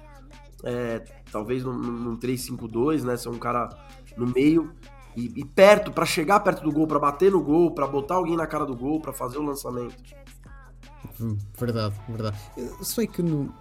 É, 0.65 1.05
talvez 1.31 1.63
num, 1.63 1.75
num 1.75 2.17
3-5-2, 2.17 3.03
né? 3.03 3.17
Ser 3.17 3.29
um 3.29 3.39
cara 3.39 3.69
no 4.17 4.27
meio 4.27 4.73
e, 5.17 5.33
e 5.41 5.45
perto, 5.45 5.91
para 5.91 6.05
chegar 6.05 6.41
perto 6.41 6.63
do 6.63 6.71
gol, 6.71 6.87
para 6.87 6.99
bater 6.99 7.33
no 7.33 7.43
gol, 7.43 7.71
para 7.71 7.87
botar 7.87 8.17
alguém 8.17 8.37
na 8.37 8.47
cara 8.47 8.67
do 8.67 8.77
gol, 8.77 9.01
para 9.01 9.13
fazer 9.13 9.39
o 9.39 9.43
lançamento. 9.43 9.97
Hum, 11.19 11.39
verdade, 11.59 11.95
verdade. 12.09 12.37
Sei 12.83 13.07
que 13.07 13.23
no 13.23 13.53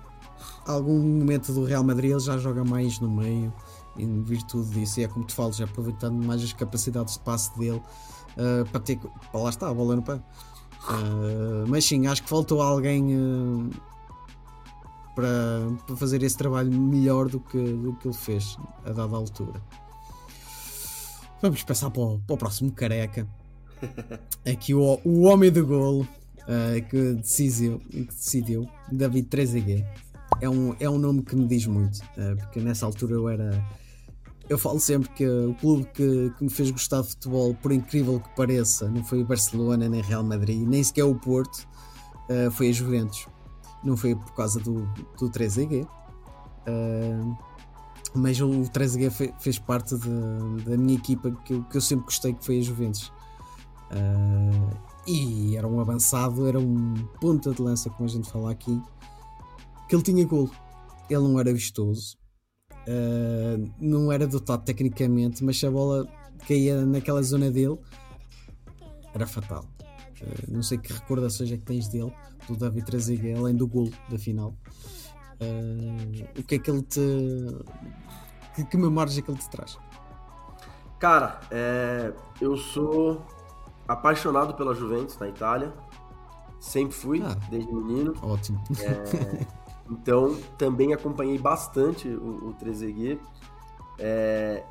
algum 0.65 1.00
momento 1.00 1.54
do 1.54 1.63
Real 1.63 1.84
Madrid 1.84 2.12
ele 2.12 2.19
já 2.19 2.38
joga 2.38 2.63
mais 2.63 3.00
no 3.00 3.10
meio, 3.10 3.54
em 3.98 4.21
virtude 4.24 4.69
disso, 4.71 5.00
e 5.00 5.04
é 5.04 5.08
como 5.08 5.26
tu 5.26 5.34
falas, 5.34 5.60
aproveitando 5.62 6.24
mais 6.24 6.43
as 6.43 6.54
capacidades 6.54 7.13
de 7.13 7.19
passe 7.21 7.58
dele 7.58 7.82
uh, 8.38 8.65
para 8.71 8.80
ter. 8.80 8.98
Para 9.32 9.41
lá 9.41 9.50
está, 9.50 9.69
a 9.69 9.74
bola 9.74 9.95
no 9.95 10.02
pé. 10.02 10.15
Uh, 10.15 11.65
mas 11.67 11.86
sim, 11.86 12.06
acho 12.08 12.24
que 12.24 12.30
faltou 12.30 12.62
alguém 12.62 13.15
uh, 13.15 13.69
para, 15.15 15.71
para 15.88 15.95
fazer 15.95 16.21
esse 16.21 16.38
trabalho 16.38 16.71
melhor 16.71 17.30
do 17.30 17.39
que, 17.39 17.58
do 17.58 17.93
que 17.95 18.08
ele 18.08 18.15
fez 18.15 18.58
a 18.86 18.91
dada 18.91 19.15
altura. 19.15 19.62
Vamos 21.41 21.63
passar 21.63 21.89
para 21.89 22.02
o, 22.02 22.19
para 22.19 22.34
o 22.34 22.38
próximo 22.38 22.71
careca. 22.71 23.28
Aqui 24.45 24.74
o, 24.74 25.00
o 25.04 25.21
homem 25.21 25.52
do 25.52 25.65
golo 25.65 26.02
uh, 26.02 26.89
que, 26.89 27.13
decidiu, 27.13 27.80
que 27.80 28.04
decidiu, 28.06 28.69
David 28.91 29.28
Trezeguet. 29.28 29.86
É 30.41 30.50
um, 30.50 30.76
é 30.80 30.89
um 30.89 30.98
nome 30.98 31.21
que 31.24 31.36
me 31.36 31.48
diz 31.48 31.65
muito, 31.65 31.98
uh, 32.00 32.36
porque 32.38 32.60
nessa 32.60 32.86
altura 32.86 33.13
eu 33.13 33.30
era. 33.30 33.65
Eu 34.48 34.58
falo 34.60 34.80
sempre 34.80 35.10
que 35.10 35.28
o 35.28 35.56
clube 35.56 35.86
que, 35.93 36.32
que 36.38 36.43
me 36.43 36.50
fez 36.50 36.69
gostar 36.69 37.02
de 37.02 37.10
futebol, 37.10 37.56
por 37.56 37.71
incrível 37.71 38.19
que 38.19 38.30
pareça, 38.36 38.88
não 38.88 39.04
foi 39.04 39.24
o 39.24 39.26
Barcelona 39.26 39.89
nem 39.89 40.02
Real 40.02 40.24
Madrid, 40.24 40.67
nem 40.67 40.84
sequer 40.84 41.04
o 41.04 41.15
Porto, 41.15 41.67
uh, 42.30 42.52
foi 42.52 42.69
a 42.69 42.71
Juventus. 42.71 43.28
Não 43.84 43.98
foi 43.98 44.15
por 44.15 44.34
causa 44.34 44.60
do, 44.60 44.86
do 45.17 45.30
Trezeguet. 45.30 45.88
Uh, 46.67 47.36
mas 48.13 48.39
o 48.39 48.69
Trezeguet 48.69 49.34
fez 49.39 49.58
parte 49.58 49.98
de, 49.98 50.63
da 50.63 50.78
minha 50.78 50.98
equipa 50.98 51.32
que 51.43 51.54
eu, 51.54 51.63
que 51.63 51.78
eu, 51.78 51.82
sempre 51.82 52.06
gostei, 52.06 52.34
que 52.34 52.45
foi 52.45 52.60
a 52.60 52.62
Juventus. 52.62 53.12
E 55.08 55.56
era 55.56 55.67
um 55.67 55.80
avançado, 55.80 56.48
era 56.48 56.60
um 56.60 56.93
ponta 57.19 57.52
de 57.52 57.62
lança, 57.62 57.89
como 57.89 58.10
a 58.10 58.12
gente 58.12 58.30
fala 58.30 58.52
aqui, 58.52 58.82
que 59.88 59.95
ele 59.95 60.04
tinha 60.04 60.26
golo. 60.26 60.52
Ele 61.10 61.21
não 61.21 61.39
era 61.39 61.54
vistoso, 61.54 62.17
uh, 62.88 63.71
não 63.80 64.12
era 64.12 64.26
dotado 64.28 64.63
tecnicamente, 64.63 65.43
mas 65.43 65.60
se 65.60 65.67
a 65.67 65.71
bola 65.71 66.08
caía 66.48 66.86
naquela 66.86 67.21
zona 67.21 67.52
dele, 67.52 67.78
era 69.13 69.28
fatal. 69.28 69.65
Uh, 70.21 70.52
não 70.52 70.63
sei 70.63 70.78
que 70.78 70.91
recordações 70.91 71.52
é 71.52 71.58
que 71.58 71.63
tens 71.63 71.88
dele, 71.88 72.13
do 72.48 72.56
David 72.56 72.86
Trezeguet, 72.86 73.38
além 73.38 73.56
do 73.56 73.67
golo 73.67 73.91
da 74.10 74.17
final. 74.17 74.56
Uh, 75.39 76.39
o 76.39 76.43
que 76.43 76.56
é 76.56 76.60
que 76.60 76.71
ele 76.71 76.82
te. 76.82 77.02
Que, 78.56 78.63
que 78.63 78.78
memórias 78.78 79.17
é 79.17 79.21
que 79.21 79.30
ele 79.30 79.38
te 79.38 79.50
traz? 79.50 79.78
Cara, 81.00 81.41
é, 81.52 82.13
eu 82.39 82.56
sou 82.56 83.21
apaixonado 83.88 84.54
pela 84.54 84.74
Juventus 84.74 85.17
na 85.17 85.28
Itália. 85.28 85.74
Sempre 86.60 86.95
fui, 86.95 87.21
ah, 87.21 87.36
desde 87.50 87.71
menino. 87.71 88.13
Ótimo. 88.21 88.63
É, 88.80 89.45
então, 89.89 90.36
também 90.58 90.93
acompanhei 90.93 91.38
bastante 91.38 92.08
o, 92.08 92.50
o 92.50 92.54
Trezeguet. 92.54 93.19
É, 94.00 94.63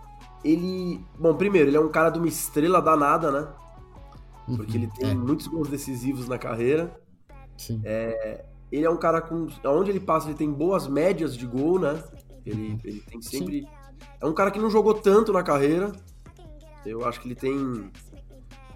ele. 0.45 1.05
Bom, 1.19 1.35
primeiro, 1.35 1.71
ele 1.71 1.77
é 1.77 1.81
um 1.81 1.89
cara 1.89 2.11
de 2.11 2.19
uma 2.19 2.29
estrela 2.29 2.83
danada, 2.83 3.31
né? 3.31 3.49
Porque 4.57 4.77
uhum, 4.77 4.85
ele 4.85 4.93
tem 4.99 5.11
é. 5.11 5.15
muitos 5.15 5.47
gols 5.47 5.69
decisivos 5.69 6.29
na 6.29 6.37
carreira. 6.37 7.01
Sim. 7.57 7.81
É, 7.85 8.45
ele 8.71 8.85
é 8.85 8.91
um 8.91 8.97
cara 8.97 9.21
com. 9.21 9.47
Onde 9.65 9.91
ele 9.91 10.01
passa, 10.01 10.29
ele 10.29 10.37
tem 10.37 10.53
boas 10.53 10.87
médias 10.87 11.37
de 11.37 11.47
gol, 11.47 11.79
né? 11.79 12.03
Ele, 12.45 12.73
uhum. 12.73 12.79
ele 12.85 13.01
tem 13.01 13.23
sempre. 13.23 13.63
Sim. 13.63 13.69
É 14.21 14.27
um 14.27 14.35
cara 14.35 14.51
que 14.51 14.59
não 14.59 14.69
jogou 14.69 14.95
tanto 14.95 15.33
na 15.33 15.43
carreira. 15.43 15.93
Eu 16.85 17.07
acho 17.07 17.21
que 17.21 17.29
ele 17.29 17.35
tem 17.35 17.91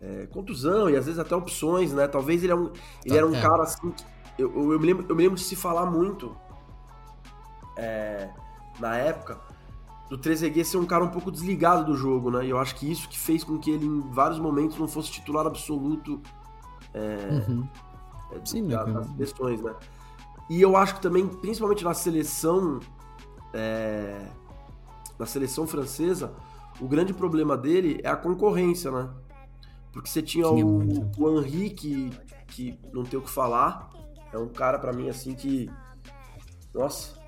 é, 0.00 0.26
contusão 0.26 0.88
e 0.88 0.96
às 0.96 1.04
vezes 1.04 1.18
até 1.18 1.34
opções, 1.34 1.92
né? 1.92 2.06
Talvez 2.06 2.42
ele, 2.42 2.52
é 2.52 2.56
um, 2.56 2.72
ele 3.04 3.16
era 3.16 3.26
um 3.26 3.34
é. 3.34 3.40
cara 3.40 3.64
assim. 3.64 3.92
Eu, 4.38 4.52
eu, 4.54 4.72
eu, 4.72 4.80
me 4.80 4.86
lembro, 4.86 5.06
eu 5.08 5.16
me 5.16 5.22
lembro 5.22 5.36
de 5.36 5.44
se 5.44 5.56
falar 5.56 5.86
muito 5.86 6.36
é, 7.76 8.30
na 8.78 8.96
época 8.96 9.40
do 10.08 10.16
Trezeguet 10.16 10.66
ser 10.66 10.78
um 10.78 10.86
cara 10.86 11.04
um 11.04 11.10
pouco 11.10 11.30
desligado 11.30 11.84
do 11.84 11.96
jogo, 11.96 12.30
né? 12.30 12.46
E 12.46 12.50
eu 12.50 12.58
acho 12.58 12.74
que 12.76 12.90
isso 12.90 13.08
que 13.08 13.18
fez 13.18 13.44
com 13.44 13.58
que 13.58 13.70
ele 13.70 13.84
em 13.84 14.00
vários 14.10 14.38
momentos 14.38 14.78
não 14.78 14.88
fosse 14.88 15.10
titular 15.10 15.46
absoluto 15.46 16.20
é, 16.94 17.44
uhum. 17.48 17.68
É, 18.32 18.40
Sim, 18.44 18.68
da, 18.68 18.84
né? 18.84 18.92
das 18.92 19.12
questões, 19.14 19.60
né? 19.60 19.74
E 20.48 20.62
eu 20.62 20.76
acho 20.76 20.94
que 20.94 21.02
também, 21.02 21.26
principalmente 21.26 21.84
na 21.84 21.92
seleção 21.92 22.80
é, 23.52 24.26
na 25.18 25.26
seleção 25.26 25.66
francesa, 25.66 26.32
o 26.80 26.86
grande 26.86 27.12
problema 27.12 27.56
dele 27.56 28.00
é 28.02 28.08
a 28.08 28.16
concorrência, 28.16 28.90
né? 28.90 29.10
Porque 29.92 30.08
você 30.08 30.22
tinha, 30.22 30.46
tinha 30.46 30.64
o, 30.64 31.10
o 31.18 31.40
Henri, 31.40 31.70
que, 31.70 32.10
que 32.46 32.78
não 32.92 33.02
tem 33.02 33.18
o 33.18 33.22
que 33.22 33.30
falar. 33.30 33.90
É 34.32 34.38
um 34.38 34.48
cara, 34.48 34.78
para 34.78 34.92
mim, 34.92 35.08
assim, 35.08 35.34
que. 35.34 35.70
Nossa, 36.74 37.18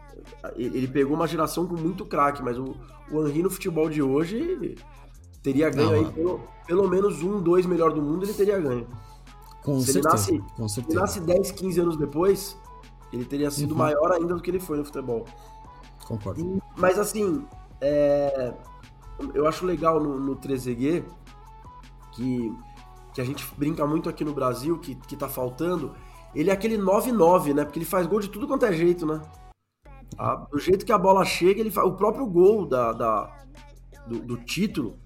ele 0.57 0.87
pegou 0.89 1.17
uma 1.17 1.27
geração 1.27 1.67
com 1.67 1.75
muito 1.75 2.05
craque, 2.05 2.43
mas 2.43 2.59
o, 2.59 2.77
o 3.11 3.27
Henri 3.27 3.43
no 3.43 3.51
futebol 3.51 3.89
de 3.89 4.03
hoje 4.03 4.77
teria 5.43 5.71
ganho 5.71 5.91
não, 5.91 5.99
aí 5.99 6.13
pelo, 6.13 6.41
pelo 6.67 6.89
menos 6.89 7.23
um, 7.23 7.41
dois 7.41 7.65
melhor 7.67 7.93
do 7.93 8.03
mundo, 8.03 8.25
ele 8.25 8.35
teria 8.35 8.59
ganho. 8.59 8.87
Com 9.63 9.81
se 9.81 9.93
certeza. 9.93 10.31
Ele 10.31 10.39
nasce, 10.39 10.55
com 10.57 10.69
certeza. 10.69 10.97
ele 10.97 11.01
nasce 11.01 11.21
10, 11.21 11.51
15 11.53 11.81
anos 11.81 11.97
depois, 11.97 12.57
ele 13.13 13.25
teria 13.25 13.51
sido 13.51 13.73
uhum. 13.73 13.79
maior 13.79 14.13
ainda 14.13 14.35
do 14.35 14.43
que 14.43 14.51
ele 14.51 14.61
foi 14.61 14.79
no 14.79 14.85
futebol. 14.85 15.25
Concordo. 16.07 16.41
E, 16.41 16.63
mas 16.77 16.99
assim, 16.99 17.45
é, 17.81 18.53
eu 19.35 19.47
acho 19.47 19.65
legal 19.65 20.01
no, 20.01 20.19
no 20.19 20.37
Trezeguet 20.37 21.05
que, 22.13 22.53
que 23.15 23.21
a 23.21 23.25
gente 23.25 23.47
brinca 23.57 23.87
muito 23.87 24.09
aqui 24.09 24.25
no 24.25 24.33
Brasil, 24.33 24.79
que, 24.79 24.95
que 24.95 25.17
tá 25.17 25.29
faltando, 25.29 25.95
ele 26.35 26.51
é 26.51 26.53
aquele 26.53 26.79
9-9, 26.79 27.55
né? 27.55 27.65
Porque 27.65 27.79
ele 27.79 27.87
faz 27.87 28.07
gol 28.07 28.21
de 28.21 28.29
tudo 28.29 28.47
quanto 28.47 28.67
é 28.67 28.73
jeito, 28.73 29.07
né? 29.07 29.21
A, 30.19 30.37
do 30.37 30.59
jeito 30.59 30.85
que 30.85 30.93
a 30.93 30.99
bola 30.99 31.25
chega, 31.25 31.61
ele 31.61 31.71
faz. 31.71 31.87
O 31.87 31.93
próprio 31.93 32.27
gol 32.27 32.67
da, 32.67 32.93
da 32.93 33.37
do, 34.07 34.21
do, 34.21 34.37
título, 34.37 34.99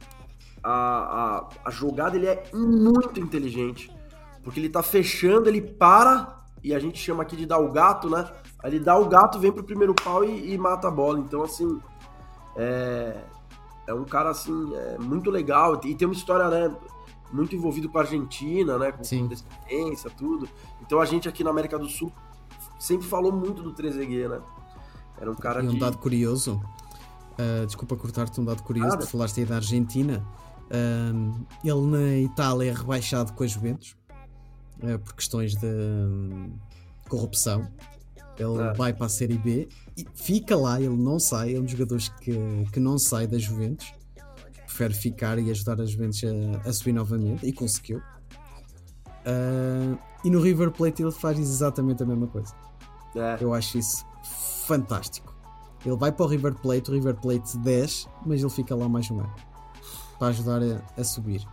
a, 0.62 0.72
a, 0.72 1.48
a 1.66 1.70
jogada 1.70 2.16
ele 2.16 2.26
é 2.26 2.44
muito 2.52 3.20
inteligente. 3.20 3.90
Porque 4.42 4.60
ele 4.60 4.68
tá 4.68 4.82
fechando, 4.82 5.48
ele 5.48 5.62
para, 5.62 6.44
e 6.62 6.74
a 6.74 6.78
gente 6.78 6.98
chama 6.98 7.22
aqui 7.22 7.36
de 7.36 7.46
dar 7.46 7.58
o 7.58 7.72
gato, 7.72 8.10
né? 8.10 8.26
Ele 8.62 8.80
dá 8.80 8.96
o 8.96 9.08
gato, 9.08 9.38
vem 9.38 9.52
pro 9.52 9.64
primeiro 9.64 9.94
pau 9.94 10.24
e, 10.24 10.52
e 10.52 10.58
mata 10.58 10.88
a 10.88 10.90
bola. 10.90 11.18
Então, 11.18 11.42
assim, 11.42 11.80
é, 12.56 13.16
é 13.86 13.94
um 13.94 14.04
cara, 14.04 14.30
assim, 14.30 14.74
é 14.74 14.98
muito 14.98 15.30
legal. 15.30 15.80
E 15.84 15.94
tem 15.94 16.06
uma 16.06 16.14
história, 16.14 16.48
né? 16.48 16.74
Muito 17.32 17.54
envolvido 17.54 17.88
com 17.88 17.98
a 17.98 18.02
Argentina, 18.02 18.78
né? 18.78 18.92
Com 18.92 19.04
Sim. 19.04 19.26
descendência, 19.26 20.10
tudo. 20.10 20.48
Então 20.80 21.00
a 21.00 21.04
gente 21.04 21.28
aqui 21.28 21.42
na 21.42 21.50
América 21.50 21.78
do 21.78 21.88
Sul 21.88 22.12
sempre 22.78 23.06
falou 23.06 23.32
muito 23.32 23.62
do 23.62 23.72
Trezeguet, 23.72 24.28
né? 24.28 24.40
Era 25.18 25.30
um 25.30 25.34
cara 25.34 25.62
e 25.62 25.68
um 25.68 25.78
dado 25.78 25.98
curioso, 25.98 26.60
uh, 27.38 27.66
desculpa 27.66 27.96
cortar-te 27.96 28.40
um 28.40 28.44
dado 28.44 28.62
curioso, 28.62 28.98
tu 28.98 29.06
falaste 29.06 29.40
aí 29.40 29.46
da 29.46 29.56
Argentina. 29.56 30.24
Uh, 30.64 31.46
ele 31.62 31.86
na 31.86 32.16
Itália 32.16 32.70
é 32.70 32.74
rebaixado 32.74 33.32
com 33.32 33.44
a 33.44 33.46
Juventus 33.46 33.96
uh, 34.82 34.98
por 34.98 35.14
questões 35.14 35.54
de 35.54 35.66
um, 35.66 36.52
corrupção. 37.08 37.68
Ele 38.36 38.60
ah. 38.60 38.72
vai 38.72 38.92
para 38.92 39.06
a 39.06 39.08
Série 39.08 39.38
B 39.38 39.68
e 39.96 40.04
fica 40.14 40.56
lá, 40.56 40.80
ele 40.80 40.96
não 40.96 41.20
sai. 41.20 41.54
É 41.54 41.58
um 41.58 41.62
dos 41.62 41.70
jogadores 41.70 42.08
que, 42.08 42.32
que 42.72 42.80
não 42.80 42.98
sai 42.98 43.28
da 43.28 43.38
Juventus 43.38 43.92
prefere 44.74 44.92
ficar 44.94 45.38
e 45.38 45.50
ajudar 45.50 45.80
as 45.80 45.90
Juventus 45.90 46.22
a, 46.24 46.68
a 46.68 46.72
subir 46.72 46.92
novamente 46.92 47.46
e 47.46 47.52
conseguiu. 47.52 47.98
Uh, 47.98 49.96
e 50.24 50.30
no 50.30 50.40
River 50.40 50.72
Plate 50.72 51.02
ele 51.02 51.12
faz 51.12 51.38
exatamente 51.38 52.02
a 52.02 52.06
mesma 52.06 52.26
coisa. 52.26 52.52
É. 53.14 53.38
Eu 53.40 53.54
acho 53.54 53.78
isso 53.78 54.04
fantástico. 54.66 55.32
Ele 55.86 55.96
vai 55.96 56.10
para 56.10 56.26
o 56.26 56.28
River 56.28 56.54
Plate, 56.54 56.90
o 56.90 56.94
River 56.94 57.14
Plate 57.14 57.56
10, 57.58 58.08
mas 58.26 58.40
ele 58.40 58.50
fica 58.50 58.74
lá 58.74 58.88
mais 58.88 59.08
um 59.10 59.20
ano 59.20 59.34
para 60.18 60.28
ajudar 60.28 60.60
a, 60.62 61.00
a 61.00 61.04
subir. 61.04 61.46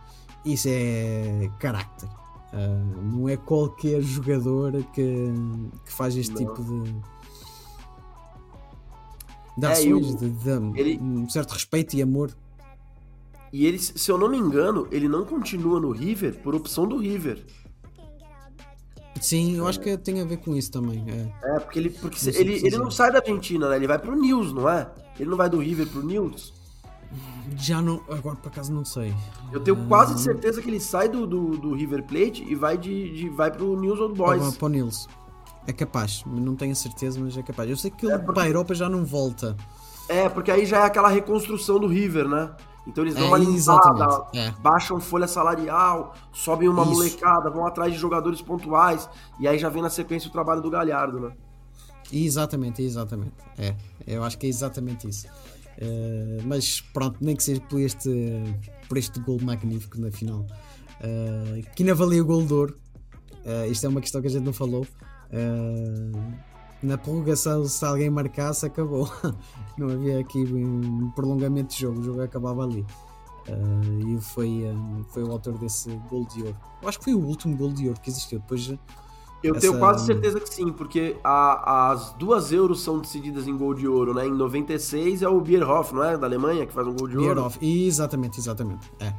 Isso 0.44 0.66
é 0.68 1.48
carácter. 1.60 2.08
Uh, 2.08 3.02
não 3.02 3.28
é 3.28 3.36
qualquer 3.36 4.02
jogador 4.02 4.82
que, 4.92 5.32
que 5.84 5.92
faz 5.92 6.16
este 6.16 6.32
não. 6.32 6.38
tipo 6.38 6.62
de, 6.64 6.92
de 9.58 9.66
é, 9.66 9.72
ações, 9.72 9.86
eu, 9.86 10.16
de, 10.16 10.30
de, 10.30 10.80
ele... 10.80 10.98
um 10.98 11.28
certo 11.28 11.52
respeito 11.52 11.94
e 11.94 12.02
amor 12.02 12.34
e 13.52 13.66
ele, 13.66 13.78
se 13.78 14.10
eu 14.10 14.16
não 14.16 14.28
me 14.28 14.38
engano, 14.38 14.88
ele 14.90 15.06
não 15.06 15.24
continua 15.24 15.78
no 15.78 15.90
River 15.90 16.40
por 16.42 16.54
opção 16.54 16.86
do 16.86 16.96
River. 16.96 17.44
Sim, 19.20 19.56
eu 19.56 19.66
é. 19.66 19.68
acho 19.68 19.78
que 19.78 19.96
tem 19.98 20.20
a 20.20 20.24
ver 20.24 20.38
com 20.38 20.56
isso 20.56 20.70
também. 20.70 21.04
É, 21.06 21.56
é 21.56 21.60
porque 21.60 21.78
ele, 21.78 21.90
porque 21.90 22.18
se, 22.18 22.30
ele, 22.30 22.54
ele 22.54 22.78
não 22.78 22.90
sai 22.90 23.12
da 23.12 23.18
Argentina, 23.18 23.68
né? 23.68 23.76
Ele 23.76 23.86
vai 23.86 23.98
pro 23.98 24.16
News, 24.16 24.52
não 24.52 24.68
é? 24.68 24.90
Ele 25.20 25.28
não 25.28 25.36
vai 25.36 25.50
do 25.50 25.58
River 25.58 25.86
pro 25.86 26.02
News? 26.02 26.52
Já 27.56 27.82
não. 27.82 28.02
Agora 28.08 28.36
por 28.36 28.48
acaso 28.48 28.72
não 28.72 28.84
sei. 28.84 29.14
Eu 29.52 29.60
tenho 29.60 29.86
quase 29.86 30.20
certeza 30.20 30.62
que 30.62 30.68
ele 30.68 30.80
sai 30.80 31.08
do, 31.08 31.26
do, 31.26 31.58
do 31.58 31.74
River 31.74 32.02
Plate 32.04 32.42
e 32.42 32.54
vai, 32.54 32.78
de, 32.78 33.12
de, 33.12 33.28
vai 33.28 33.50
pro 33.50 33.78
News 33.78 34.00
Old 34.00 34.16
Boys. 34.16 34.42
Para, 34.42 34.52
para 34.52 34.66
o 34.66 34.68
News. 34.70 35.08
É 35.66 35.72
capaz, 35.72 36.24
não 36.26 36.56
tenho 36.56 36.74
certeza, 36.74 37.20
mas 37.20 37.36
é 37.36 37.42
capaz. 37.42 37.68
Eu 37.68 37.76
sei 37.76 37.90
que 37.90 38.06
ele 38.06 38.14
é 38.14 38.18
porque... 38.18 38.32
para 38.32 38.42
a 38.42 38.48
Europa 38.48 38.74
já 38.74 38.88
não 38.88 39.04
volta. 39.04 39.56
É, 40.08 40.28
porque 40.28 40.50
aí 40.50 40.66
já 40.66 40.80
é 40.80 40.86
aquela 40.86 41.08
reconstrução 41.08 41.78
do 41.78 41.86
River, 41.86 42.26
né? 42.26 42.50
Então 42.86 43.04
eles 43.04 43.14
dão 43.14 43.24
é, 43.24 43.28
uma 43.28 43.38
limpada, 43.38 44.26
é. 44.34 44.50
baixam 44.60 45.00
folha 45.00 45.28
salarial, 45.28 46.14
sobem 46.32 46.68
uma 46.68 46.82
Isso. 46.82 46.92
molecada, 46.92 47.48
vão 47.48 47.66
atrás 47.66 47.92
de 47.92 47.98
jogadores 47.98 48.42
pontuais, 48.42 49.08
e 49.38 49.46
aí 49.46 49.58
já 49.58 49.68
vem 49.68 49.82
na 49.82 49.90
sequência 49.90 50.28
o 50.28 50.32
trabalho 50.32 50.60
do 50.60 50.68
Galhardo, 50.68 51.20
né? 51.20 51.32
Exatamente, 52.12 52.82
exatamente. 52.82 53.32
É, 53.56 53.74
eu 54.06 54.24
acho 54.24 54.36
que 54.36 54.46
é 54.46 54.48
exatamente 54.48 55.08
isso. 55.08 55.26
Uh, 55.78 56.42
mas 56.44 56.80
pronto, 56.80 57.16
nem 57.20 57.34
que 57.34 57.42
seja 57.42 57.60
por 57.62 57.80
este, 57.80 58.10
por 58.88 58.98
este 58.98 59.18
gol 59.20 59.40
magnífico 59.40 59.98
na 59.98 60.10
final. 60.10 60.40
Uh, 61.00 61.62
que 61.74 61.82
ainda 61.82 61.94
valia 61.94 62.22
o 62.22 62.26
gol 62.26 62.44
de 62.44 62.52
ouro. 62.52 62.78
Uh, 63.44 63.70
isto 63.70 63.86
é 63.86 63.88
uma 63.88 64.00
questão 64.00 64.20
que 64.20 64.26
a 64.26 64.30
gente 64.30 64.44
não 64.44 64.52
falou. 64.52 64.86
Na 66.82 66.98
prorrogação, 66.98 67.64
se 67.64 67.84
alguém 67.84 68.10
marcasse, 68.10 68.66
acabou. 68.66 69.10
Não 69.78 69.88
havia 69.88 70.18
aqui 70.20 70.38
um 70.38 71.10
prolongamento 71.10 71.74
de 71.74 71.80
jogo, 71.80 72.00
o 72.00 72.02
jogo 72.02 72.22
acabava 72.22 72.64
ali. 72.64 72.84
Uh, 73.48 74.08
e 74.08 74.20
foi, 74.20 74.48
um, 74.48 75.04
foi 75.08 75.22
o 75.24 75.32
autor 75.32 75.58
desse 75.58 75.90
gol 76.10 76.26
de 76.26 76.42
ouro. 76.42 76.56
Eu 76.82 76.88
acho 76.88 76.98
que 76.98 77.04
foi 77.04 77.14
o 77.14 77.20
último 77.20 77.56
gol 77.56 77.72
de 77.72 77.88
ouro 77.88 78.00
que 78.00 78.10
existiu. 78.10 78.38
Depois, 78.38 78.72
eu 79.42 79.52
essa... 79.52 79.60
tenho 79.60 79.78
quase 79.78 80.06
certeza 80.06 80.38
que 80.38 80.48
sim, 80.48 80.72
porque 80.72 81.16
a, 81.24 81.90
as 81.90 82.12
duas 82.12 82.52
euros 82.52 82.82
são 82.82 82.98
decididas 82.98 83.48
em 83.48 83.56
gol 83.56 83.74
de 83.74 83.88
ouro, 83.88 84.14
né? 84.14 84.26
Em 84.26 84.32
96 84.32 85.22
é 85.22 85.28
o 85.28 85.40
Bierhoff, 85.40 85.92
não 85.94 86.04
é? 86.04 86.16
Da 86.16 86.26
Alemanha, 86.26 86.66
que 86.66 86.72
faz 86.72 86.86
um 86.86 86.94
gol 86.94 87.08
de 87.08 87.16
Bierhoff. 87.16 87.58
ouro. 87.58 87.58
Exatamente, 87.60 88.38
exatamente. 88.38 88.90
É. 89.00 89.12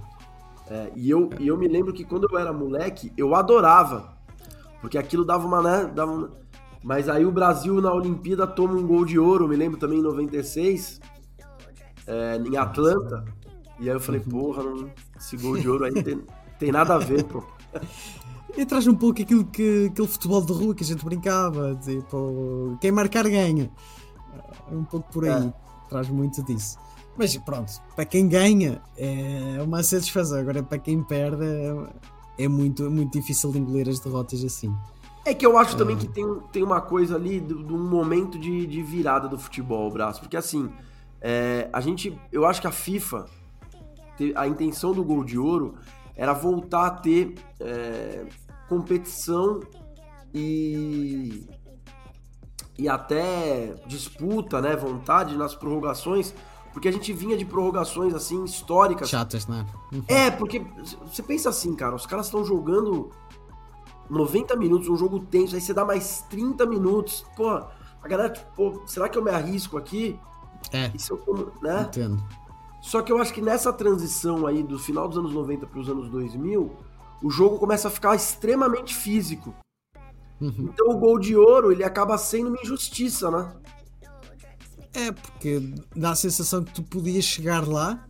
é 0.70 0.92
e, 0.96 1.10
eu, 1.10 1.30
é. 1.34 1.42
e 1.42 1.48
eu 1.48 1.58
me 1.58 1.68
lembro 1.68 1.92
que 1.92 2.06
quando 2.06 2.28
eu 2.32 2.38
era 2.38 2.54
moleque, 2.54 3.12
eu 3.18 3.36
adorava. 3.36 4.14
Porque 4.80 4.98
aquilo 4.98 5.26
dava 5.26 5.46
uma, 5.46 5.62
né? 5.62 5.92
Dava 5.94 6.12
uma... 6.12 6.43
Mas 6.84 7.08
aí 7.08 7.26
o 7.26 7.32
Brasil 7.32 7.82
na 7.82 7.94
Olimpíada 7.94 8.46
toma 8.46 8.74
um 8.74 8.86
gol 8.86 9.06
de 9.06 9.18
ouro, 9.18 9.48
me 9.48 9.56
lembro 9.56 9.80
também 9.80 10.00
em 10.00 10.04
96, 10.04 11.00
é, 12.06 12.38
em 12.38 12.58
Atlanta. 12.58 13.24
E 13.80 13.90
aí 13.90 13.96
eu 13.96 14.00
falei, 14.00 14.22
porra, 14.22 14.64
não, 14.64 14.92
esse 15.18 15.38
gol 15.38 15.58
de 15.58 15.70
ouro 15.70 15.86
aí 15.86 16.04
tem, 16.04 16.22
tem 16.60 16.72
nada 16.72 16.96
a 16.96 16.98
ver, 17.00 17.24
pô. 17.24 17.44
E 18.56 18.68
traz 18.68 18.86
um 18.86 18.94
pouco 18.94 19.20
aquilo 19.20 19.44
que 19.46 19.88
aquele 19.92 20.08
futebol 20.08 20.46
de 20.46 20.54
rua 20.54 20.76
que 20.76 20.84
a 20.84 20.86
gente 20.86 21.04
brincava, 21.04 21.76
tipo, 21.82 22.78
quem 22.80 22.92
marcar 22.92 23.28
ganha. 23.28 23.72
É 24.72 24.76
um 24.76 24.84
pouco 24.84 25.12
por 25.12 25.26
aí, 25.26 25.48
é. 25.48 25.54
traz 25.90 26.08
muito 26.08 26.44
disso. 26.44 26.78
Mas 27.18 27.36
pronto, 27.38 27.72
para 27.96 28.06
quem 28.06 28.28
ganha 28.28 28.80
é 28.96 29.60
uma 29.64 29.82
satisfação, 29.82 30.38
agora 30.38 30.62
para 30.62 30.78
quem 30.78 31.02
perde 31.04 31.44
é, 31.44 32.44
é 32.46 32.48
muito, 32.48 32.92
muito 32.92 33.14
difícil 33.20 33.52
de 33.52 33.58
engolir 33.58 33.90
as 33.90 34.00
derrotas 34.00 34.44
assim. 34.44 34.72
É 35.26 35.34
que 35.34 35.46
eu 35.46 35.58
acho 35.58 35.78
também 35.78 35.96
é. 35.96 36.00
que 36.00 36.08
tem, 36.08 36.40
tem 36.52 36.64
uma 36.64 36.82
coisa 36.82 37.16
ali 37.16 37.40
de, 37.40 37.54
de 37.54 37.74
um 37.74 37.90
momento 37.90 38.38
de, 38.38 38.68
de 38.68 38.84
virada 38.84 39.28
do 39.28 39.38
futebol, 39.38 39.90
braço. 39.90 40.20
Porque 40.20 40.36
assim, 40.36 40.70
é, 41.22 41.70
a 41.72 41.80
gente. 41.80 42.20
Eu 42.32 42.46
acho 42.46 42.60
que 42.60 42.68
a 42.68 42.72
FIFA, 42.72 43.26
a 44.36 44.48
intenção 44.48 44.92
do 44.92 45.04
gol 45.04 45.24
de 45.24 45.40
ouro 45.40 45.76
era 46.16 46.34
voltar 46.34 46.88
a 46.88 46.92
ter 46.92 47.36
é, 47.60 48.26
competição 48.68 49.62
e, 50.34 51.48
e 52.78 52.90
até 52.90 53.76
disputa, 53.88 54.62
né? 54.62 54.76
Vontade 54.76 55.38
nas 55.38 55.56
prorrogações. 55.56 56.34
Porque 56.74 56.88
a 56.88 56.92
gente 56.92 57.14
vinha 57.14 57.38
de 57.38 57.46
prorrogações 57.46 58.14
assim 58.14 58.44
históricas. 58.44 59.08
Chatas, 59.08 59.48
né? 59.48 59.66
Uhum. 59.94 60.04
É, 60.08 60.32
porque 60.32 60.66
você 61.06 61.22
pensa 61.22 61.50
assim, 61.50 61.76
cara, 61.76 61.96
os 61.96 62.06
caras 62.06 62.26
estão 62.26 62.44
jogando 62.44 63.12
90 64.10 64.56
minutos, 64.56 64.90
um 64.90 64.98
jogo 64.98 65.20
tenso, 65.20 65.56
aí 65.56 65.62
você 65.62 65.74
dá 65.74 65.86
mais 65.86 66.22
30 66.30 66.66
minutos. 66.66 67.26
Pô, 67.36 67.50
a 67.50 68.08
galera, 68.08 68.30
tipo, 68.32 68.84
será 68.86 69.08
que 69.08 69.18
eu 69.18 69.24
me 69.24 69.32
arrisco 69.32 69.78
aqui? 69.78 70.20
É. 70.72 70.92
Eu, 71.10 71.54
né? 71.62 71.84
Entendo. 71.84 72.24
Só 72.82 73.02
que 73.02 73.12
eu 73.12 73.18
acho 73.18 73.34
que 73.34 73.42
nessa 73.42 73.72
transição 73.72 74.46
aí 74.46 74.62
do 74.62 74.78
final 74.78 75.08
dos 75.08 75.18
anos 75.18 75.34
90 75.34 75.66
para 75.68 75.80
os 75.80 75.90
anos 75.90 76.10
2000, 76.10 76.76
o 77.24 77.30
jogo 77.30 77.58
começa 77.58 77.88
a 77.88 77.92
ficar 77.92 78.14
extremamente 78.14 78.94
físico. 78.94 79.56
Uhum. 80.42 80.70
Então 80.74 80.90
o 80.90 80.98
gol 80.98 81.18
de 81.18 81.36
ouro, 81.36 81.72
ele 81.72 81.84
acaba 81.84 82.18
sendo 82.18 82.50
uma 82.50 82.62
injustiça, 82.62 83.32
né? 83.32 83.54
É, 84.94 85.12
porque 85.12 85.74
dá 85.96 86.12
a 86.12 86.16
sensação 86.16 86.64
que 86.64 86.74
tu 86.74 86.84
podias 86.84 87.24
chegar 87.24 87.66
lá 87.66 88.06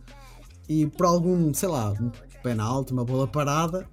e 0.68 0.86
por 0.86 1.06
algum, 1.06 1.54
sei 1.54 1.68
lá, 1.68 1.92
um 1.92 2.10
penalti, 2.42 2.92
uma 2.92 3.04
bola 3.04 3.26
parada, 3.26 3.88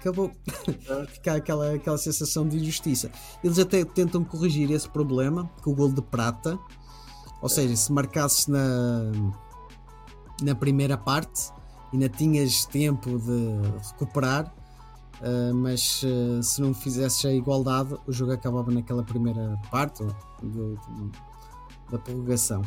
acabou. 0.00 0.32
Ficar 1.12 1.36
aquela, 1.36 1.74
aquela 1.74 1.98
sensação 1.98 2.48
de 2.48 2.56
injustiça. 2.56 3.10
Eles 3.44 3.58
até 3.58 3.84
tentam 3.84 4.24
corrigir 4.24 4.70
esse 4.70 4.88
problema 4.88 5.48
com 5.62 5.70
o 5.70 5.74
gol 5.74 5.92
de 5.92 6.02
prata. 6.02 6.58
Ou 7.40 7.48
seja, 7.48 7.76
se 7.76 7.92
marcasses 7.92 8.46
na, 8.46 9.12
na 10.42 10.54
primeira 10.54 10.96
parte, 10.96 11.52
ainda 11.92 12.08
tinhas 12.08 12.66
tempo 12.66 13.18
de 13.18 13.88
recuperar. 13.90 14.52
Uh, 15.20 15.54
mas 15.54 16.02
uh, 16.02 16.42
se 16.42 16.62
não 16.62 16.72
fizesses 16.72 17.26
a 17.26 17.32
igualdade, 17.32 17.94
o 18.06 18.12
jogo 18.12 18.32
acabava 18.32 18.70
naquela 18.70 19.02
primeira 19.02 19.54
parte 19.70 20.02
do, 20.02 20.16
do, 20.42 21.12
da 21.90 21.98
prorrogação. 21.98 22.62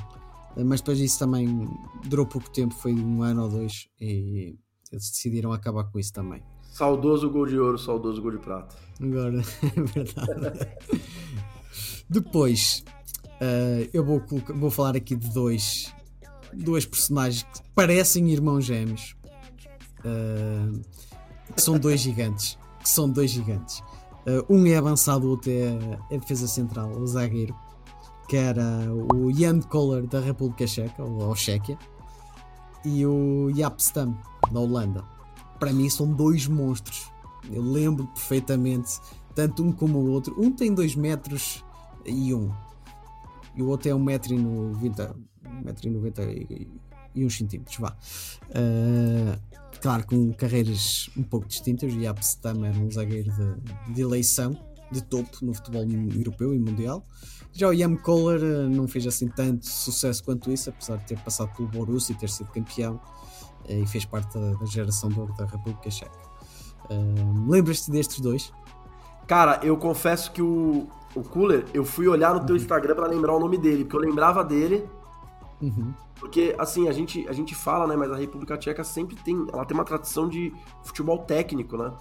Uh, 0.55 0.63
mas 0.63 0.79
depois 0.79 0.99
isso 0.99 1.17
também 1.17 1.67
durou 2.05 2.27
pouco 2.27 2.47
tempo, 2.51 2.75
foi 2.75 2.93
um 2.93 3.23
ano 3.23 3.45
ou 3.45 3.49
dois, 3.49 3.87
e 3.99 4.55
eles 4.91 5.09
decidiram 5.09 5.51
acabar 5.51 5.85
com 5.85 5.97
isso 5.97 6.13
também. 6.13 6.43
Saudoso 6.73 7.29
gol 7.29 7.45
de 7.45 7.59
ouro, 7.59 7.77
saudoso 7.77 8.19
gol 8.19 8.31
de 8.31 8.39
prata. 8.39 8.75
Agora, 8.99 9.43
é 9.61 9.81
verdade. 9.81 10.67
Depois, 12.09 12.83
uh, 13.39 13.87
eu 13.93 14.03
vou, 14.03 14.23
vou 14.55 14.71
falar 14.71 14.95
aqui 14.95 15.15
de 15.15 15.29
dois, 15.29 15.93
dois 16.51 16.83
personagens 16.83 17.43
que 17.43 17.61
parecem 17.75 18.27
irmãos 18.31 18.65
gêmeos. 18.65 19.15
Uh, 19.99 20.81
que 21.55 21.61
são 21.61 21.77
dois 21.77 22.01
gigantes. 22.01 22.57
Que 22.79 22.89
são 22.89 23.07
dois 23.07 23.29
gigantes. 23.29 23.83
Uh, 24.25 24.43
um 24.49 24.65
é 24.65 24.75
avançado, 24.75 25.27
o 25.27 25.29
outro 25.29 25.51
é, 25.51 25.99
é 26.09 26.17
defesa 26.17 26.47
central, 26.47 26.89
o 26.89 27.05
zagueiro. 27.05 27.55
Que 28.27 28.35
era 28.35 28.87
o 29.13 29.31
Jan 29.31 29.59
Koller 29.59 30.07
da 30.07 30.19
República 30.19 30.65
Checa, 30.65 31.03
ou 31.03 31.35
Chequia. 31.35 31.77
E 32.83 33.05
o 33.05 33.51
Jaap 33.55 33.79
Stam, 33.79 34.17
da 34.51 34.59
Holanda 34.59 35.12
para 35.63 35.71
mim 35.71 35.89
são 35.89 36.11
dois 36.11 36.45
monstros. 36.45 37.09
Eu 37.49 37.61
lembro 37.61 38.05
perfeitamente, 38.07 38.99
tanto 39.33 39.63
um 39.63 39.71
como 39.71 39.97
o 39.97 40.09
outro. 40.09 40.35
Um 40.37 40.51
tem 40.51 40.73
2 40.73 40.97
metros 40.97 41.63
e 42.05 42.33
um. 42.33 42.51
E 43.55 43.63
o 43.63 43.67
outro 43.67 43.87
é 43.87 43.93
1,90m 43.93 45.15
e, 46.27 46.67
e 47.15 47.25
uns 47.25 47.37
centímetros, 47.37 47.77
vá. 47.77 47.95
Uh, 48.49 49.39
claro, 49.79 50.05
com 50.05 50.33
carreiras 50.33 51.09
um 51.15 51.23
pouco 51.23 51.47
distintas. 51.47 51.93
Yaps 51.93 52.35
também 52.35 52.69
era 52.69 52.77
um 52.77 52.91
zagueiro 52.91 53.31
de, 53.31 53.93
de, 53.93 54.01
eleição, 54.01 54.51
de 54.91 55.01
topo 55.01 55.45
no 55.45 55.53
futebol 55.53 55.83
europeu 56.13 56.53
e 56.53 56.59
mundial. 56.59 57.05
Já 57.53 57.69
o 57.69 57.73
Jan 57.73 57.95
Kohler 57.95 58.43
uh, 58.43 58.69
não 58.69 58.85
fez 58.85 59.07
assim 59.07 59.29
tanto 59.29 59.65
sucesso 59.65 60.21
quanto 60.25 60.51
isso, 60.51 60.69
apesar 60.69 60.97
de 60.97 61.05
ter 61.05 61.19
passado 61.19 61.55
pelo 61.55 61.69
Borussia 61.69 62.13
e 62.13 62.17
ter 62.17 62.29
sido 62.29 62.49
campeão. 62.51 62.99
Eh, 63.67 63.79
e 63.79 63.87
fez 63.87 64.05
parte 64.05 64.37
da, 64.37 64.53
da 64.53 64.65
geração 64.65 65.09
da 65.09 65.45
República 65.45 65.89
Checa. 65.89 66.11
Uh, 66.89 67.49
Lembras-te 67.49 67.89
destes 67.91 68.19
dois? 68.19 68.51
Cara, 69.27 69.59
eu 69.63 69.77
confesso 69.77 70.31
que 70.31 70.41
o, 70.41 70.87
o 71.15 71.23
Cooler, 71.23 71.65
eu 71.73 71.85
fui 71.85 72.07
olhar 72.07 72.33
no 72.33 72.45
teu 72.45 72.55
uhum. 72.55 72.61
Instagram 72.61 72.95
para 72.95 73.07
lembrar 73.07 73.33
o 73.33 73.39
nome 73.39 73.57
dele, 73.57 73.85
porque 73.85 73.95
eu 73.95 74.01
lembrava 74.01 74.43
dele. 74.43 74.87
Uhum. 75.61 75.93
Porque, 76.19 76.55
assim, 76.57 76.87
a 76.87 76.91
gente, 76.91 77.27
a 77.27 77.33
gente 77.33 77.55
fala, 77.55 77.87
né, 77.87 77.95
mas 77.95 78.11
a 78.11 78.15
República 78.15 78.57
Tcheca 78.57 78.83
sempre 78.83 79.15
tem. 79.15 79.45
Ela 79.51 79.65
tem 79.65 79.75
uma 79.75 79.85
tradição 79.85 80.27
de 80.27 80.53
futebol 80.83 81.19
técnico, 81.19 81.77
né? 81.77 81.91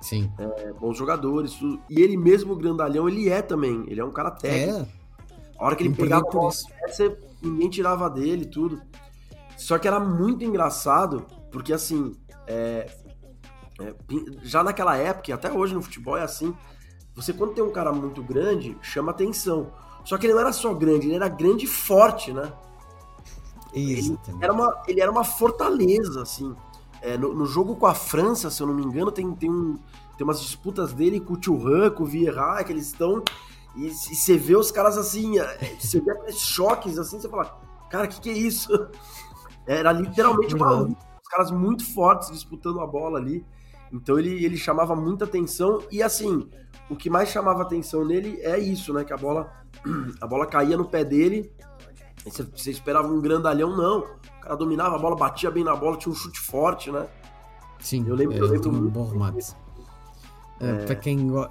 Sim. 0.00 0.30
É, 0.38 0.72
bons 0.72 0.96
jogadores, 0.96 1.54
tudo. 1.54 1.80
E 1.88 2.00
ele 2.00 2.16
mesmo, 2.16 2.54
o 2.54 2.56
grandalhão, 2.56 3.08
ele 3.08 3.28
é 3.28 3.42
também. 3.42 3.84
Ele 3.86 4.00
é 4.00 4.04
um 4.04 4.10
cara 4.10 4.30
técnico. 4.30 4.78
É. 4.80 5.00
A 5.58 5.66
hora 5.66 5.76
que 5.76 5.84
ele 5.84 5.94
pegava 5.94 6.26
a 6.26 6.30
bola, 6.30 6.52
ninguém 7.42 7.68
tirava 7.68 8.08
dele 8.08 8.46
tudo. 8.46 8.80
Só 9.60 9.78
que 9.78 9.86
era 9.86 10.00
muito 10.00 10.42
engraçado, 10.42 11.26
porque 11.52 11.70
assim, 11.70 12.16
é, 12.46 12.90
é, 13.78 13.94
já 14.42 14.64
naquela 14.64 14.96
época, 14.96 15.30
e 15.30 15.34
até 15.34 15.52
hoje 15.52 15.74
no 15.74 15.82
futebol 15.82 16.16
é 16.16 16.22
assim, 16.22 16.56
você 17.14 17.30
quando 17.30 17.52
tem 17.52 17.62
um 17.62 17.70
cara 17.70 17.92
muito 17.92 18.22
grande, 18.22 18.74
chama 18.80 19.10
atenção. 19.10 19.70
Só 20.02 20.16
que 20.16 20.24
ele 20.24 20.32
não 20.32 20.40
era 20.40 20.52
só 20.54 20.72
grande, 20.72 21.08
ele 21.08 21.16
era 21.16 21.28
grande 21.28 21.66
e 21.66 21.68
forte, 21.68 22.32
né? 22.32 22.50
Ele 23.74 24.18
era 24.40 24.50
uma, 24.50 24.82
ele 24.88 25.00
era 25.02 25.10
uma 25.10 25.24
fortaleza, 25.24 26.22
assim. 26.22 26.56
É, 27.02 27.18
no, 27.18 27.34
no, 27.34 27.44
jogo 27.44 27.76
com 27.76 27.86
a 27.86 27.94
França, 27.94 28.50
se 28.50 28.62
eu 28.62 28.66
não 28.66 28.72
me 28.74 28.82
engano, 28.82 29.12
tem, 29.12 29.30
tem, 29.34 29.50
um, 29.50 29.76
tem 30.16 30.24
umas 30.24 30.40
disputas 30.40 30.94
dele 30.94 31.20
com 31.20 31.34
o 31.34 31.36
Thuram, 31.36 31.90
com 31.90 32.04
o 32.04 32.06
Vieira, 32.06 32.64
que 32.64 32.72
eles 32.72 32.86
estão. 32.86 33.22
E, 33.76 33.88
e, 33.88 33.90
você 33.92 34.38
vê 34.38 34.56
os 34.56 34.70
caras 34.70 34.96
assim, 34.96 35.38
é, 35.38 35.76
você 35.78 36.00
vê 36.00 36.12
aqueles 36.12 36.38
choques 36.38 36.98
assim, 36.98 37.20
você 37.20 37.28
fala, 37.28 37.60
cara, 37.90 38.06
o 38.06 38.08
que, 38.08 38.20
que 38.22 38.30
é 38.30 38.32
isso? 38.32 38.70
Era 39.70 39.92
literalmente 39.92 40.52
uma 40.52 40.68
luta, 40.72 41.00
os 41.22 41.28
caras 41.28 41.52
muito 41.52 41.84
fortes 41.94 42.32
disputando 42.32 42.80
a 42.80 42.86
bola 42.88 43.20
ali. 43.20 43.46
Então 43.92 44.18
ele, 44.18 44.44
ele 44.44 44.56
chamava 44.56 44.96
muita 44.96 45.24
atenção 45.24 45.80
e 45.92 46.02
assim, 46.02 46.48
o 46.88 46.96
que 46.96 47.08
mais 47.08 47.28
chamava 47.28 47.62
atenção 47.62 48.04
nele 48.04 48.40
é 48.40 48.58
isso, 48.58 48.92
né? 48.92 49.04
Que 49.04 49.12
a 49.12 49.16
bola 49.16 49.48
a 50.20 50.26
bola 50.26 50.44
caía 50.44 50.76
no 50.76 50.84
pé 50.84 51.04
dele. 51.04 51.52
Você, 52.24 52.42
você 52.42 52.72
esperava 52.72 53.06
um 53.06 53.20
grandalhão, 53.20 53.76
não. 53.76 54.00
O 54.00 54.40
cara 54.40 54.56
dominava 54.56 54.96
a 54.96 54.98
bola, 54.98 55.14
batia 55.14 55.52
bem 55.52 55.62
na 55.62 55.76
bola, 55.76 55.96
tinha 55.96 56.10
um 56.10 56.16
chute 56.16 56.40
forte, 56.40 56.90
né? 56.90 57.06
Sim, 57.78 58.04
eu 58.08 58.16
lembro, 58.16 58.36
eu 58.36 58.46
lembro 58.48 58.70
um 58.70 58.88
bom. 58.88 59.08
Uh, 60.60 60.84
Para 60.84 60.94
quem, 60.94 61.30
uh, 61.30 61.46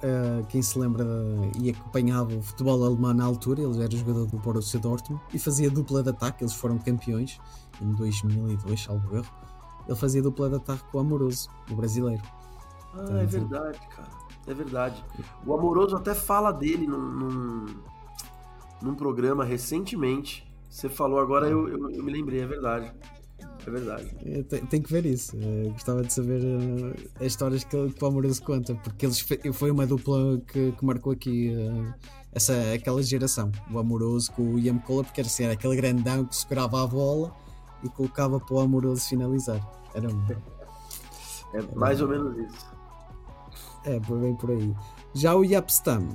quem 0.48 0.62
se 0.62 0.78
lembra 0.78 1.04
e 1.60 1.70
acompanhava 1.70 2.32
o 2.32 2.40
futebol 2.40 2.84
alemão 2.84 3.12
na 3.12 3.24
altura, 3.24 3.60
ele 3.60 3.82
era 3.82 3.90
jogador 3.90 4.26
do 4.26 4.38
Borussia 4.38 4.78
Dortmund 4.78 5.20
e 5.34 5.38
fazia 5.38 5.68
dupla 5.68 6.00
de 6.00 6.10
ataque, 6.10 6.44
eles 6.44 6.54
foram 6.54 6.78
campeões 6.78 7.40
em 7.82 7.92
2002, 7.94 8.80
salvo 8.80 9.16
erro, 9.16 9.26
ele 9.88 9.96
fazia 9.96 10.22
dupla 10.22 10.48
de 10.48 10.56
ataque 10.56 10.84
com 10.92 10.98
o 10.98 11.00
Amoroso, 11.00 11.48
o 11.68 11.74
brasileiro. 11.74 12.22
Ah, 12.94 13.02
então, 13.02 13.18
é 13.18 13.26
verdade, 13.26 13.80
cara. 13.88 14.08
É 14.46 14.54
verdade. 14.54 15.04
O 15.44 15.54
Amoroso 15.54 15.96
até 15.96 16.14
fala 16.14 16.52
dele 16.52 16.86
num, 16.86 17.00
num, 17.00 17.66
num 18.80 18.94
programa 18.94 19.44
recentemente. 19.44 20.48
Você 20.68 20.88
falou 20.88 21.18
agora, 21.18 21.48
eu, 21.48 21.68
eu, 21.68 21.90
eu 21.90 22.04
me 22.04 22.12
lembrei, 22.12 22.42
é 22.42 22.46
verdade. 22.46 22.92
É 23.66 23.70
verdade. 23.70 24.16
É, 24.24 24.42
tem, 24.42 24.80
que 24.80 24.92
ver 24.92 25.06
isso. 25.06 25.36
Eu 25.36 25.70
gostava 25.72 26.02
de 26.02 26.12
saber 26.12 26.40
uh, 26.42 26.94
as 27.20 27.26
histórias 27.26 27.64
que, 27.64 27.90
que 27.90 28.04
o 28.04 28.06
Amoroso 28.06 28.42
conta, 28.42 28.74
porque 28.74 29.06
eles 29.06 29.24
foi 29.52 29.70
uma 29.70 29.86
dupla 29.86 30.40
que, 30.46 30.72
que 30.72 30.84
marcou 30.84 31.12
aqui 31.12 31.54
uh, 31.54 31.94
essa, 32.32 32.54
aquela 32.72 33.02
geração. 33.02 33.50
O 33.70 33.78
Amoroso 33.78 34.32
com 34.32 34.54
o 34.54 34.58
Ian 34.58 34.78
Cola, 34.78 35.04
porque 35.04 35.20
era, 35.20 35.28
assim, 35.28 35.44
era 35.44 35.52
aquele 35.52 35.76
grandão 35.76 36.24
que 36.24 36.36
segurava 36.36 36.82
a 36.82 36.86
bola 36.86 37.34
e 37.82 37.88
colocava 37.88 38.40
para 38.40 38.54
o 38.54 38.60
Amoroso 38.60 39.08
finalizar. 39.08 39.60
Era 39.94 40.08
um. 40.08 40.26
É 41.52 41.62
mais 41.74 42.00
ou 42.00 42.08
menos 42.08 42.36
isso. 42.38 42.70
É, 43.84 43.98
bem 43.98 44.34
por 44.36 44.50
aí. 44.50 44.74
Já 45.14 45.34
o 45.34 45.44
Yapstam, 45.44 46.08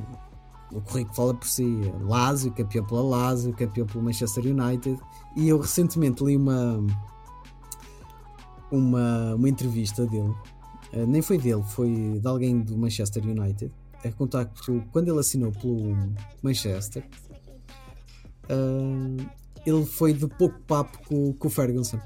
o 0.72 0.82
currículo 0.82 1.16
fala 1.16 1.34
por 1.34 1.48
si. 1.48 1.92
Lazio, 2.02 2.52
campeão 2.52 2.86
pela 2.86 3.02
Lazio, 3.02 3.54
campeão 3.54 3.86
pelo 3.86 4.04
Manchester 4.04 4.46
United. 4.46 5.00
E 5.36 5.50
eu 5.50 5.60
recentemente 5.60 6.24
li 6.24 6.38
uma 6.38 6.86
uma, 8.76 9.36
uma 9.36 9.50
entrevista 9.50 10.06
dele, 10.06 10.34
uh, 10.94 11.06
nem 11.08 11.22
foi 11.22 11.38
dele, 11.38 11.64
foi 11.64 12.20
de 12.20 12.28
alguém 12.28 12.62
do 12.62 12.78
Manchester 12.78 13.24
United, 13.26 13.72
a 14.04 14.12
contar 14.12 14.46
que 14.46 14.80
quando 14.92 15.10
ele 15.10 15.20
assinou 15.20 15.52
pelo 15.52 15.96
Manchester, 16.44 17.08
uh, 18.50 19.26
ele 19.66 19.86
foi 19.86 20.14
de 20.14 20.28
pouco 20.28 20.60
papo 20.62 21.00
com, 21.08 21.34
com 21.34 21.48
o 21.48 21.52
Ferguson. 21.52 22.00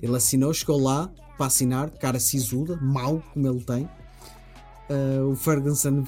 Ele 0.00 0.16
assinou, 0.16 0.52
chegou 0.52 0.80
lá 0.80 1.08
para 1.36 1.46
assinar, 1.46 1.90
cara 1.90 2.18
sisuda, 2.18 2.76
mau 2.80 3.22
como 3.32 3.46
ele 3.46 3.62
tem. 3.62 3.84
Uh, 4.90 5.30
o 5.30 5.36
Ferguson 5.36 6.04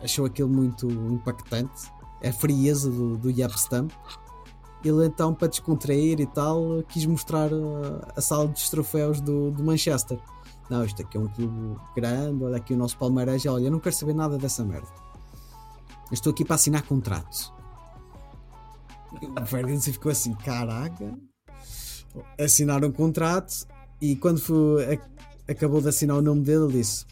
achou 0.00 0.24
aquilo 0.24 0.48
muito 0.48 0.88
impactante, 0.90 1.90
a 2.24 2.32
frieza 2.32 2.90
do, 2.90 3.18
do 3.18 3.30
Yapstam 3.30 3.88
ele 4.86 5.06
então, 5.06 5.34
para 5.34 5.48
descontrair 5.48 6.20
e 6.20 6.26
tal, 6.26 6.82
quis 6.88 7.04
mostrar 7.06 7.50
a, 7.52 8.12
a 8.16 8.20
sala 8.20 8.48
dos 8.48 8.68
troféus 8.68 9.20
do, 9.20 9.50
do, 9.50 9.62
Manchester. 9.62 10.18
Não, 10.70 10.84
isto 10.84 11.02
aqui 11.02 11.16
é 11.16 11.20
um 11.20 11.28
clube 11.28 11.78
grande, 11.94 12.44
olha 12.44 12.56
aqui 12.56 12.74
o 12.74 12.76
nosso 12.76 12.96
Palmeiras, 12.98 13.44
olha, 13.46 13.66
eu 13.66 13.70
não 13.70 13.80
quero 13.80 13.94
saber 13.94 14.14
nada 14.14 14.36
dessa 14.36 14.64
merda. 14.64 14.88
Eu 16.10 16.14
estou 16.14 16.30
aqui 16.30 16.44
para 16.44 16.54
assinar 16.54 16.82
contratos. 16.82 17.52
O 19.40 19.46
Ferguson 19.46 19.92
ficou 19.92 20.10
assim, 20.10 20.34
caraca. 20.34 21.16
Assinaram 22.38 22.88
um 22.88 22.92
contrato 22.92 23.66
e 24.00 24.16
quando 24.16 24.40
foi, 24.40 25.00
acabou 25.48 25.80
de 25.80 25.88
assinar 25.88 26.16
o 26.16 26.22
nome 26.22 26.42
dele, 26.42 26.64
ele 26.64 26.72
disse: 26.74 27.04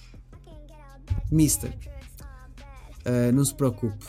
Mister, 1.31 1.77
uh, 3.07 3.33
não 3.33 3.45
se 3.45 3.55
preocupe, 3.55 4.05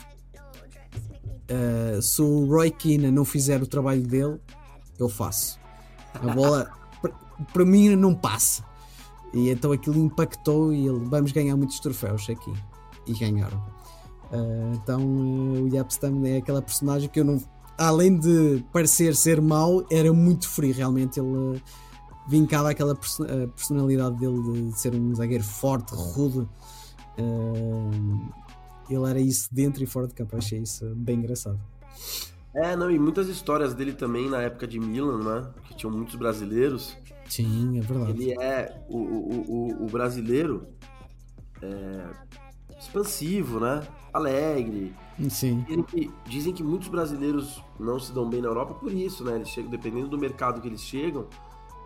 uh, 1.49 2.01
se 2.01 2.21
o 2.21 2.45
Roy 2.45 2.71
Keane 2.71 3.11
não 3.11 3.25
fizer 3.25 3.61
o 3.61 3.67
trabalho 3.67 4.03
dele, 4.03 4.39
eu 4.99 5.09
faço. 5.09 5.59
A 6.13 6.33
bola 6.33 6.71
para 7.51 7.65
mim 7.65 7.95
não 7.95 8.13
passa. 8.13 8.63
E 9.33 9.49
então 9.49 9.71
aquilo 9.71 9.97
impactou 9.97 10.73
e 10.73 10.87
ele 10.87 11.05
vamos 11.05 11.31
ganhar 11.31 11.55
muitos 11.57 11.79
troféus 11.79 12.29
aqui. 12.29 12.53
E 13.05 13.13
ganharam. 13.13 13.57
Uh, 14.31 14.73
então 14.73 15.01
uh, 15.01 15.63
o 15.63 15.67
Yapstam 15.67 16.25
é 16.25 16.37
aquela 16.37 16.61
personagem 16.61 17.09
que 17.09 17.19
eu 17.19 17.25
não. 17.25 17.41
Além 17.77 18.17
de 18.17 18.63
parecer 18.71 19.13
ser 19.15 19.41
mau, 19.41 19.85
era 19.91 20.11
muito 20.13 20.47
frio. 20.47 20.73
Realmente 20.73 21.19
ele 21.19 21.27
uh, 21.27 21.61
vincava 22.27 22.69
aquela 22.69 22.95
perso 22.95 23.25
personalidade 23.55 24.17
dele 24.17 24.71
de 24.71 24.79
ser 24.79 24.95
um 24.95 25.13
zagueiro 25.13 25.43
forte, 25.43 25.93
rude. 25.93 26.47
Uh, 27.17 28.44
ele 28.89 29.05
era 29.05 29.19
isso 29.19 29.49
dentro 29.51 29.83
e 29.83 29.87
fora 29.87 30.07
de 30.07 30.13
campo. 30.13 30.35
Achei 30.35 30.59
isso 30.59 30.85
bem 30.95 31.17
engraçado. 31.17 31.59
É, 32.53 32.75
não, 32.75 32.89
e 32.89 32.97
muitas 32.97 33.27
histórias 33.27 33.73
dele 33.73 33.91
também 33.91 34.29
na 34.29 34.41
época 34.41 34.65
de 34.65 34.79
Milan, 34.79 35.19
né? 35.23 35.49
Que 35.65 35.75
tinham 35.75 35.91
muitos 35.91 36.15
brasileiros. 36.15 36.97
Sim, 37.27 37.77
é 37.77 37.81
verdade. 37.81 38.11
Ele 38.11 38.41
é 38.41 38.81
o, 38.87 38.97
o, 38.97 39.45
o, 39.47 39.85
o 39.85 39.87
brasileiro 39.87 40.67
é, 41.61 42.09
expansivo, 42.79 43.59
né? 43.59 43.85
Alegre. 44.13 44.93
Sim. 45.29 45.65
Dizem 45.67 45.83
que, 45.83 46.11
dizem 46.25 46.53
que, 46.53 46.63
muitos 46.63 46.87
brasileiros 46.87 47.61
não 47.77 47.99
se 47.99 48.13
dão 48.13 48.29
bem 48.29 48.41
na 48.41 48.47
Europa 48.47 48.73
por 48.75 48.91
isso, 48.91 49.23
né? 49.25 49.35
Eles 49.35 49.49
chegam, 49.49 49.69
dependendo 49.69 50.07
do 50.07 50.17
mercado 50.17 50.61
que 50.61 50.67
eles 50.67 50.81
chegam, 50.81 51.27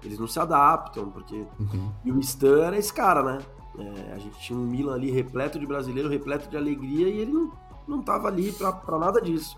eles 0.04 0.20
não 0.20 0.28
se 0.28 0.40
adaptam, 0.40 1.10
porque. 1.10 1.46
Uhum. 1.60 1.92
E 2.06 2.12
o 2.12 2.20
Stan 2.20 2.62
era 2.62 2.78
esse 2.78 2.94
cara, 2.94 3.24
né? 3.24 3.40
É, 3.78 4.14
a 4.14 4.18
gente 4.18 4.38
tinha 4.40 4.58
um 4.58 4.66
Milan 4.66 4.96
ali 4.96 5.12
repleto 5.12 5.60
de 5.60 5.66
brasileiro, 5.66 6.10
repleto 6.10 6.50
de 6.50 6.58
alegria, 6.58 7.08
e 7.08 7.20
ele 7.20 7.32
não, 7.32 7.52
não 7.88 8.02
tava 8.02 8.28
ali 8.28 8.52
para 8.52 8.98
nada 8.98 9.22
disso. 9.22 9.58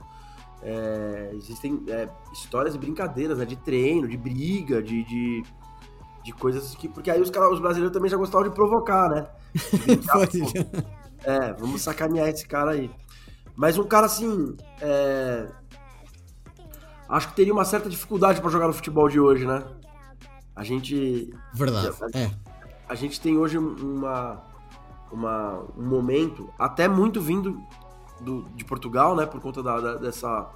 É, 0.62 1.32
existem 1.34 1.84
é, 1.88 2.08
histórias 2.32 2.76
e 2.76 2.78
brincadeiras, 2.78 3.38
né, 3.38 3.45
de 3.45 3.56
treino, 3.56 4.08
de 4.08 4.15
briga, 4.15 4.82
de, 4.82 5.04
de, 5.04 5.43
de, 6.24 6.34
coisas 6.34 6.76
que. 6.76 6.88
Porque 6.88 7.10
aí 7.10 7.19
os, 7.19 7.30
os 7.30 7.60
brasileiros 7.60 7.91
também 7.91 8.12
já 8.12 8.17
gostavam 8.17 8.47
de 8.47 8.54
provocar, 8.54 9.10
né? 9.10 9.28
De 9.71 9.78
brincar, 9.80 10.19
é, 11.24 11.54
vamos 11.54 11.82
sacanear 11.82 12.30
esse 12.30 12.47
cara 12.47 12.71
aí. 12.71 12.91
Mas 13.56 13.78
um 13.78 13.84
cara 13.84 14.06
assim. 14.06 14.56
É, 14.80 15.47
acho 17.10 17.30
que 17.30 17.36
teria 17.36 17.54
uma 17.54 17.65
certa 17.65 17.89
dificuldade 17.89 18.39
para 18.39 18.50
jogar 18.50 18.67
no 18.67 18.74
futebol 18.74 19.10
de 19.10 19.19
hoje, 19.19 19.45
né? 19.45 19.63
A 20.56 20.63
gente. 20.63 21.34
Verdade. 21.54 21.89
A, 22.13 22.19
é 22.19 22.51
a 22.88 22.96
gente 22.96 23.20
tem 23.20 23.38
hoje 23.38 23.58
uma, 23.58 24.41
uma, 25.12 25.63
um 25.78 25.84
momento, 25.84 26.50
até 26.58 26.88
muito 26.88 27.22
vindo 27.22 27.62
do, 28.20 28.44
de 28.56 28.63
Portugal, 28.63 29.15
né, 29.15 29.26
por 29.26 29.39
conta 29.41 29.62
da, 29.62 29.80
da, 29.80 29.96
dessa 29.96 30.50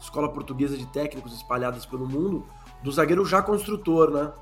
escola 0.00 0.28
portuguesa 0.28 0.76
de 0.76 0.86
técnicos 0.86 1.32
espalhadas 1.32 1.86
pelo 1.86 2.06
mundo, 2.06 2.44
do 2.82 2.92
zagueiro 2.92 3.24
já 3.24 3.42
construtor, 3.42 4.10
né? 4.10 4.32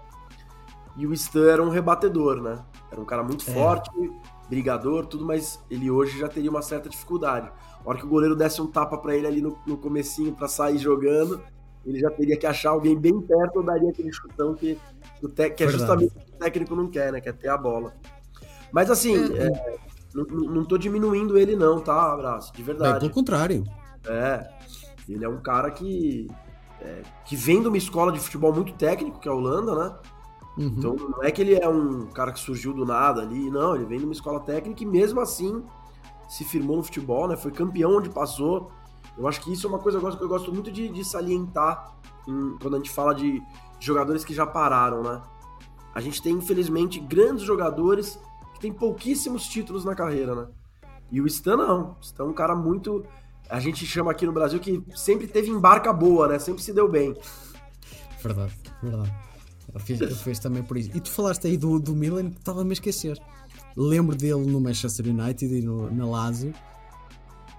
E 0.96 1.06
o 1.06 1.12
Stan 1.12 1.50
era 1.50 1.62
um 1.62 1.70
rebatedor, 1.70 2.40
né? 2.40 2.58
Era 2.90 3.00
um 3.00 3.04
cara 3.04 3.22
muito 3.22 3.48
é. 3.48 3.52
forte, 3.52 3.90
brigador, 4.48 5.06
tudo, 5.06 5.24
mas 5.24 5.60
ele 5.70 5.90
hoje 5.90 6.18
já 6.18 6.28
teria 6.28 6.50
uma 6.50 6.62
certa 6.62 6.88
dificuldade. 6.88 7.50
A 7.84 7.88
hora 7.88 7.98
que 7.98 8.04
o 8.04 8.08
goleiro 8.08 8.36
desse 8.36 8.60
um 8.60 8.66
tapa 8.66 8.96
para 8.98 9.16
ele 9.16 9.26
ali 9.26 9.40
no, 9.40 9.58
no 9.66 9.76
comecinho 9.76 10.32
para 10.32 10.48
sair 10.48 10.78
jogando, 10.78 11.40
ele 11.86 11.98
já 11.98 12.10
teria 12.10 12.36
que 12.36 12.46
achar 12.46 12.70
alguém 12.70 12.98
bem 12.98 13.20
perto 13.20 13.56
ou 13.56 13.62
daria 13.62 13.90
aquele 13.90 14.12
chutão 14.12 14.54
que, 14.54 14.78
que 15.56 15.64
é 15.64 15.68
justamente 15.68 16.12
o 16.16 16.20
que 16.20 16.32
o 16.32 16.38
técnico 16.38 16.74
não 16.74 16.88
quer, 16.88 17.12
né? 17.12 17.20
Quer 17.20 17.34
ter 17.34 17.48
a 17.48 17.56
bola. 17.56 17.94
Mas 18.72 18.90
assim, 18.90 19.14
é, 19.34 19.46
é, 19.46 19.76
não, 20.14 20.24
não 20.24 20.64
tô 20.64 20.78
diminuindo 20.78 21.38
ele, 21.38 21.54
não, 21.56 21.80
tá, 21.80 22.12
Abraço? 22.12 22.52
De 22.52 22.62
verdade. 22.62 22.96
É, 22.96 23.00
pelo 23.00 23.12
contrário. 23.12 23.64
É. 24.06 24.48
Ele 25.08 25.24
é 25.24 25.28
um 25.28 25.40
cara 25.40 25.70
que. 25.70 26.28
É, 26.80 27.02
que 27.24 27.36
vem 27.36 27.62
de 27.62 27.68
uma 27.68 27.78
escola 27.78 28.12
de 28.12 28.20
futebol 28.20 28.52
muito 28.52 28.72
técnico, 28.74 29.18
que 29.18 29.28
é 29.28 29.30
a 29.30 29.34
Holanda, 29.34 29.74
né? 29.74 29.96
Uhum. 30.58 30.74
Então 30.78 30.96
não 30.96 31.22
é 31.22 31.30
que 31.30 31.40
ele 31.40 31.54
é 31.54 31.68
um 31.68 32.06
cara 32.06 32.32
que 32.32 32.38
surgiu 32.38 32.72
do 32.72 32.84
nada 32.84 33.22
ali, 33.22 33.50
não, 33.50 33.74
ele 33.74 33.86
vem 33.86 33.98
de 33.98 34.04
uma 34.04 34.12
escola 34.12 34.38
técnica 34.40 34.82
e 34.82 34.86
mesmo 34.86 35.20
assim 35.20 35.64
se 36.28 36.44
firmou 36.44 36.76
no 36.76 36.82
futebol, 36.82 37.28
né? 37.28 37.36
Foi 37.36 37.50
campeão 37.50 37.96
onde 37.96 38.10
passou. 38.10 38.70
Eu 39.16 39.28
acho 39.28 39.40
que 39.40 39.52
isso 39.52 39.66
é 39.66 39.70
uma 39.70 39.78
coisa 39.78 40.00
que 40.00 40.22
eu 40.22 40.28
gosto 40.28 40.52
muito 40.52 40.70
de, 40.72 40.88
de 40.88 41.04
salientar 41.04 41.96
em, 42.26 42.56
quando 42.60 42.74
a 42.74 42.76
gente 42.78 42.90
fala 42.90 43.14
de 43.14 43.40
jogadores 43.78 44.24
que 44.24 44.34
já 44.34 44.46
pararam, 44.46 45.02
né? 45.02 45.22
A 45.94 46.00
gente 46.00 46.20
tem, 46.20 46.34
infelizmente, 46.34 46.98
grandes 46.98 47.44
jogadores 47.44 48.18
que 48.54 48.60
têm 48.60 48.72
pouquíssimos 48.72 49.46
títulos 49.46 49.84
na 49.84 49.94
carreira, 49.94 50.34
né? 50.34 50.46
E 51.12 51.20
o 51.20 51.26
Stan 51.26 51.56
não. 51.56 51.90
O 51.92 51.96
Stan 52.00 52.24
é 52.24 52.26
um 52.26 52.32
cara 52.32 52.56
muito. 52.56 53.04
A 53.48 53.60
gente 53.60 53.86
chama 53.86 54.10
aqui 54.10 54.26
no 54.26 54.32
Brasil 54.32 54.58
que 54.58 54.82
sempre 54.96 55.28
teve 55.28 55.50
embarca 55.50 55.92
boa, 55.92 56.26
né? 56.26 56.38
Sempre 56.38 56.62
se 56.62 56.72
deu 56.72 56.88
bem. 56.88 57.14
Verdade, 58.20 58.58
verdade. 58.82 59.14
Eu 59.72 59.80
fiz, 59.80 60.00
eu 60.00 60.16
fiz 60.16 60.38
também 60.38 60.62
por 60.62 60.76
isso. 60.76 60.90
E 60.94 61.00
tu 61.00 61.10
falaste 61.10 61.46
aí 61.46 61.56
do, 61.56 61.78
do 61.78 61.94
Milan 61.94 62.28
estava 62.28 62.62
a 62.62 62.64
me 62.64 62.72
esquecer. 62.72 63.20
Lembro 63.76 64.16
dele 64.16 64.46
no 64.46 64.60
Manchester 64.60 65.06
United 65.06 65.52
e 65.54 65.62
no, 65.62 65.90
na 65.90 66.06
Lazio 66.06 66.54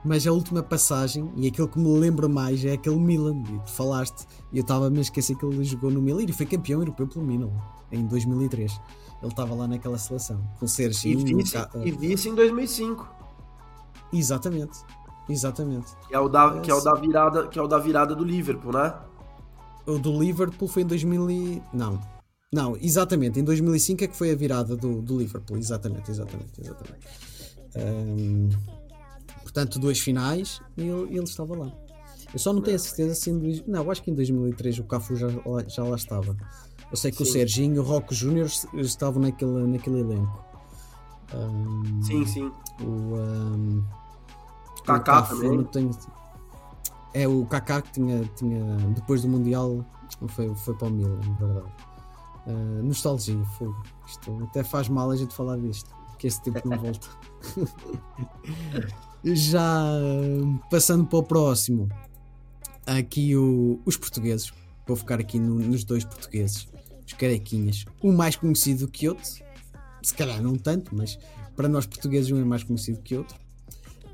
mas 0.05 0.25
a 0.27 0.31
última 0.31 0.61
passagem, 0.61 1.31
e 1.35 1.47
aquilo 1.47 1.67
que 1.67 1.79
me 1.79 1.97
lembra 1.97 2.29
mais, 2.29 2.63
é 2.63 2.73
aquele 2.73 2.97
Milan, 2.97 3.41
e 3.49 3.59
tu 3.59 3.71
falaste, 3.71 4.27
e 4.53 4.57
eu 4.57 4.61
estava 4.61 4.87
a 4.87 4.89
me 4.89 5.01
esquecer 5.01 5.35
que 5.35 5.45
ele 5.45 5.63
jogou 5.63 5.89
no 5.89 6.01
Milan 6.01 6.23
e 6.23 6.31
foi 6.31 6.45
campeão 6.45 6.79
europeu 6.79 7.07
pelo 7.07 7.25
Milan 7.25 7.51
em 7.91 8.05
2003. 8.05 8.79
Ele 9.21 9.31
estava 9.31 9.55
lá 9.55 9.67
naquela 9.67 9.97
seleção, 9.97 10.39
com 10.59 10.67
Serginho. 10.67 11.27
E 11.27 11.33
vice, 11.33 11.57
e 11.83 11.91
vice 11.91 12.29
em 12.29 12.35
2005. 12.35 13.07
Exatamente, 14.13 14.77
exatamente. 15.27 15.87
Que 16.07 16.15
é, 16.15 16.19
o 16.19 16.29
da, 16.29 16.59
que, 16.59 16.69
é 16.69 16.75
o 16.75 16.81
da 16.81 16.93
virada, 16.93 17.47
que 17.47 17.57
é 17.57 17.61
o 17.61 17.67
da 17.67 17.79
virada 17.79 18.15
do 18.15 18.23
Liverpool, 18.23 18.73
né? 18.73 18.93
O 19.87 19.97
do 19.97 20.19
Liverpool 20.19 20.67
foi 20.67 20.83
em 20.83 20.85
2000 20.85 21.31
e... 21.31 21.63
Não, 21.73 21.99
não, 22.53 22.77
exatamente, 22.77 23.39
em 23.39 23.43
2005 23.43 24.03
é 24.03 24.07
que 24.07 24.15
foi 24.15 24.31
a 24.31 24.35
virada 24.35 24.75
do, 24.75 25.01
do 25.01 25.17
Liverpool, 25.17 25.57
exatamente, 25.57 26.11
exatamente, 26.11 26.61
exatamente. 26.61 27.07
Um, 27.75 28.49
portanto, 29.55 29.79
duas 29.79 29.97
finais 29.97 30.61
e 30.75 30.81
ele, 30.81 31.15
ele 31.15 31.23
estava 31.23 31.57
lá. 31.57 31.71
Eu 32.33 32.39
só 32.39 32.51
não 32.51 32.61
tenho 32.61 32.75
a 32.75 32.79
certeza 32.79 33.15
se 33.15 33.29
em, 33.29 33.63
não, 33.65 33.89
acho 33.89 34.03
que 34.03 34.11
em 34.11 34.13
2003 34.13 34.79
o 34.79 34.83
Cafu 34.83 35.15
já, 35.15 35.29
já 35.67 35.83
lá 35.85 35.95
estava. 35.95 36.35
Eu 36.91 36.97
sei 36.97 37.09
que 37.09 37.17
Sim. 37.19 37.23
o 37.23 37.25
Serginho 37.27 37.75
e 37.75 37.79
o 37.79 37.83
Rock 37.83 38.13
Júnior 38.13 38.49
estavam 38.73 39.21
naquele, 39.21 39.65
naquele 39.65 40.01
elenco. 40.01 40.43
Um, 41.33 42.03
sim, 42.03 42.25
sim. 42.25 42.51
O, 42.81 43.15
um, 43.15 43.83
Kaká 44.85 45.21
também. 45.21 45.89
É 47.13 47.25
o 47.25 47.45
Kaká 47.45 47.81
que 47.81 47.93
tinha, 47.93 48.25
tinha 48.35 48.75
depois 48.93 49.21
do 49.21 49.29
Mundial 49.29 49.85
foi, 50.27 50.53
foi 50.53 50.75
para 50.75 50.89
o 50.89 50.91
Milan, 50.91 51.19
na 51.25 51.45
verdade. 51.45 51.73
Uh, 52.45 52.83
nostalgia, 52.83 53.43
fogo. 53.57 53.81
Isto 54.05 54.43
até 54.43 54.63
faz 54.63 54.89
mal 54.89 55.09
a 55.09 55.15
gente 55.15 55.33
falar 55.33 55.57
disto, 55.57 55.89
que 56.19 56.27
esse 56.27 56.41
tempo 56.43 56.61
não 56.67 56.77
volta. 56.77 57.07
Já 59.25 59.91
passando 60.69 61.05
para 61.07 61.17
o 61.17 61.23
próximo, 61.23 61.89
aqui 62.85 63.35
o, 63.35 63.81
os 63.83 63.97
portugueses. 63.97 64.53
Vou 64.85 64.95
ficar 64.95 65.19
aqui 65.19 65.39
no, 65.39 65.55
nos 65.55 65.83
dois 65.83 66.05
portugueses, 66.05 66.67
os 67.05 67.13
carequinhas. 67.13 67.85
Um 68.03 68.13
mais 68.13 68.35
conhecido 68.35 68.87
que 68.87 69.09
outro, 69.09 69.25
se 70.03 70.13
calhar 70.13 70.41
não 70.41 70.55
tanto, 70.55 70.95
mas 70.95 71.17
para 71.55 71.67
nós 71.67 71.87
portugueses 71.87 72.31
um 72.31 72.39
é 72.39 72.43
mais 72.43 72.63
conhecido 72.63 73.01
que 73.01 73.17
outro. 73.17 73.35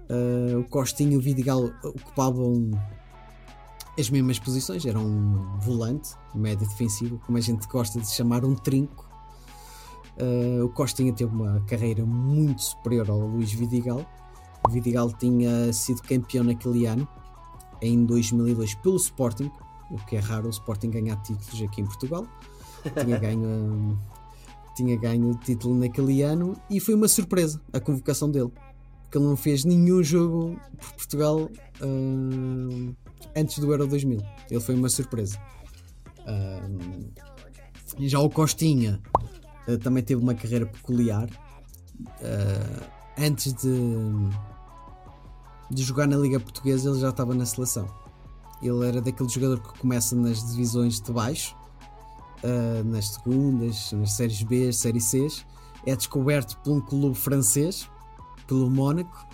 Uh, 0.10 0.60
o 0.60 0.64
Costinho 0.66 1.14
e 1.14 1.18
o 1.18 1.22
Vidigal 1.22 1.72
ocupavam 1.84 2.72
as 4.00 4.10
mesmas 4.10 4.40
posições, 4.40 4.86
era 4.86 5.00
um 5.00 5.58
volante, 5.60 6.12
médio 6.34 6.68
defensivo, 6.68 7.20
como 7.26 7.38
a 7.38 7.42
gente 7.42 7.68
gosta 7.68 8.00
de 8.00 8.10
chamar 8.10 8.46
um 8.46 8.56
trinco. 8.56 9.10
Uh, 10.18 10.66
o 10.66 10.70
Costinha 10.70 11.12
teve 11.14 11.34
uma 11.34 11.62
carreira 11.62 12.06
muito 12.06 12.62
superior 12.62 13.10
ao 13.10 13.20
Luís 13.20 13.52
Vidigal. 13.52 14.06
O 14.66 14.70
Vidigal 14.70 15.12
tinha 15.14 15.74
sido 15.74 16.02
campeão 16.04 16.44
naquele 16.44 16.86
ano, 16.86 17.08
em 17.82 18.06
2002, 18.06 18.76
pelo 18.76 18.96
Sporting, 18.96 19.52
o 19.90 19.98
que 20.06 20.16
é 20.16 20.20
raro 20.20 20.48
o 20.48 20.50
Sporting 20.50 20.90
ganhar 20.90 21.18
títulos 21.18 21.62
aqui 21.62 21.82
em 21.82 21.86
Portugal. 21.86 22.26
Tinha 23.04 23.18
ganho, 23.20 24.00
tinha 24.76 24.96
ganho 24.98 25.32
o 25.32 25.36
título 25.36 25.76
naquele 25.76 26.22
ano 26.22 26.56
e 26.70 26.80
foi 26.80 26.94
uma 26.94 27.08
surpresa 27.08 27.62
a 27.74 27.80
convocação 27.80 28.30
dele, 28.30 28.52
porque 29.04 29.18
ele 29.18 29.26
não 29.26 29.36
fez 29.36 29.66
nenhum 29.66 30.04
jogo 30.04 30.60
por 30.78 30.94
Portugal 30.94 31.40
uh, 31.42 32.96
antes 33.36 33.60
do 33.60 33.72
Euro 33.72 33.88
2000. 33.88 34.22
Ele 34.50 34.60
foi 34.60 34.76
uma 34.76 34.90
surpresa. 34.90 35.40
Uh, 36.20 37.12
já 38.00 38.20
o 38.20 38.30
Costinha 38.30 39.02
uh, 39.68 39.78
também 39.80 40.04
teve 40.04 40.22
uma 40.22 40.36
carreira 40.36 40.66
peculiar. 40.66 41.28
antes 43.18 43.54
de 43.54 43.70
de 45.72 45.84
jogar 45.84 46.06
na 46.06 46.18
Liga 46.18 46.40
Portuguesa, 46.40 46.90
ele 46.90 47.00
já 47.00 47.10
estava 47.10 47.34
na 47.34 47.46
seleção. 47.46 47.88
Ele 48.62 48.88
era 48.88 49.02
daquele 49.02 49.30
jogador 49.30 49.60
que 49.60 49.80
começa 49.80 50.16
nas 50.16 50.52
divisões 50.52 51.00
de 51.00 51.12
baixo, 51.12 51.56
uh, 52.44 52.84
nas 52.84 53.08
segundas, 53.10 53.92
nas 53.94 54.14
séries 54.14 54.44
B, 54.44 54.72
série 54.74 55.00
C, 55.00 55.28
é 55.86 55.96
descoberto 55.96 56.58
por 56.58 56.74
um 56.74 56.82
clube 56.82 57.16
francês, 57.16 57.90
pelo 58.46 58.70
Mónaco. 58.70 59.26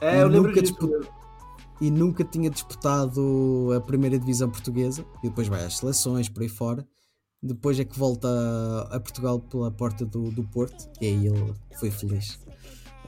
É, 0.00 0.22
eu 0.22 0.28
lembro 0.28 0.52
disso. 0.52 0.74
E 1.80 1.90
nunca 1.90 2.24
tinha 2.24 2.48
disputado 2.48 3.70
a 3.76 3.80
primeira 3.80 4.18
divisão 4.18 4.48
portuguesa, 4.48 5.04
e 5.22 5.28
depois 5.28 5.46
vai 5.46 5.64
às 5.64 5.76
seleções, 5.78 6.28
por 6.28 6.42
aí 6.42 6.48
fora. 6.48 6.86
Depois 7.42 7.78
é 7.78 7.84
que 7.84 7.98
volta 7.98 8.28
a 8.90 9.00
Portugal 9.00 9.40
pela 9.40 9.70
porta 9.70 10.06
do, 10.06 10.30
do 10.30 10.44
Porto, 10.44 10.88
e 11.00 11.06
aí 11.06 11.26
ele 11.26 11.54
foi 11.78 11.90
feliz. 11.90 12.38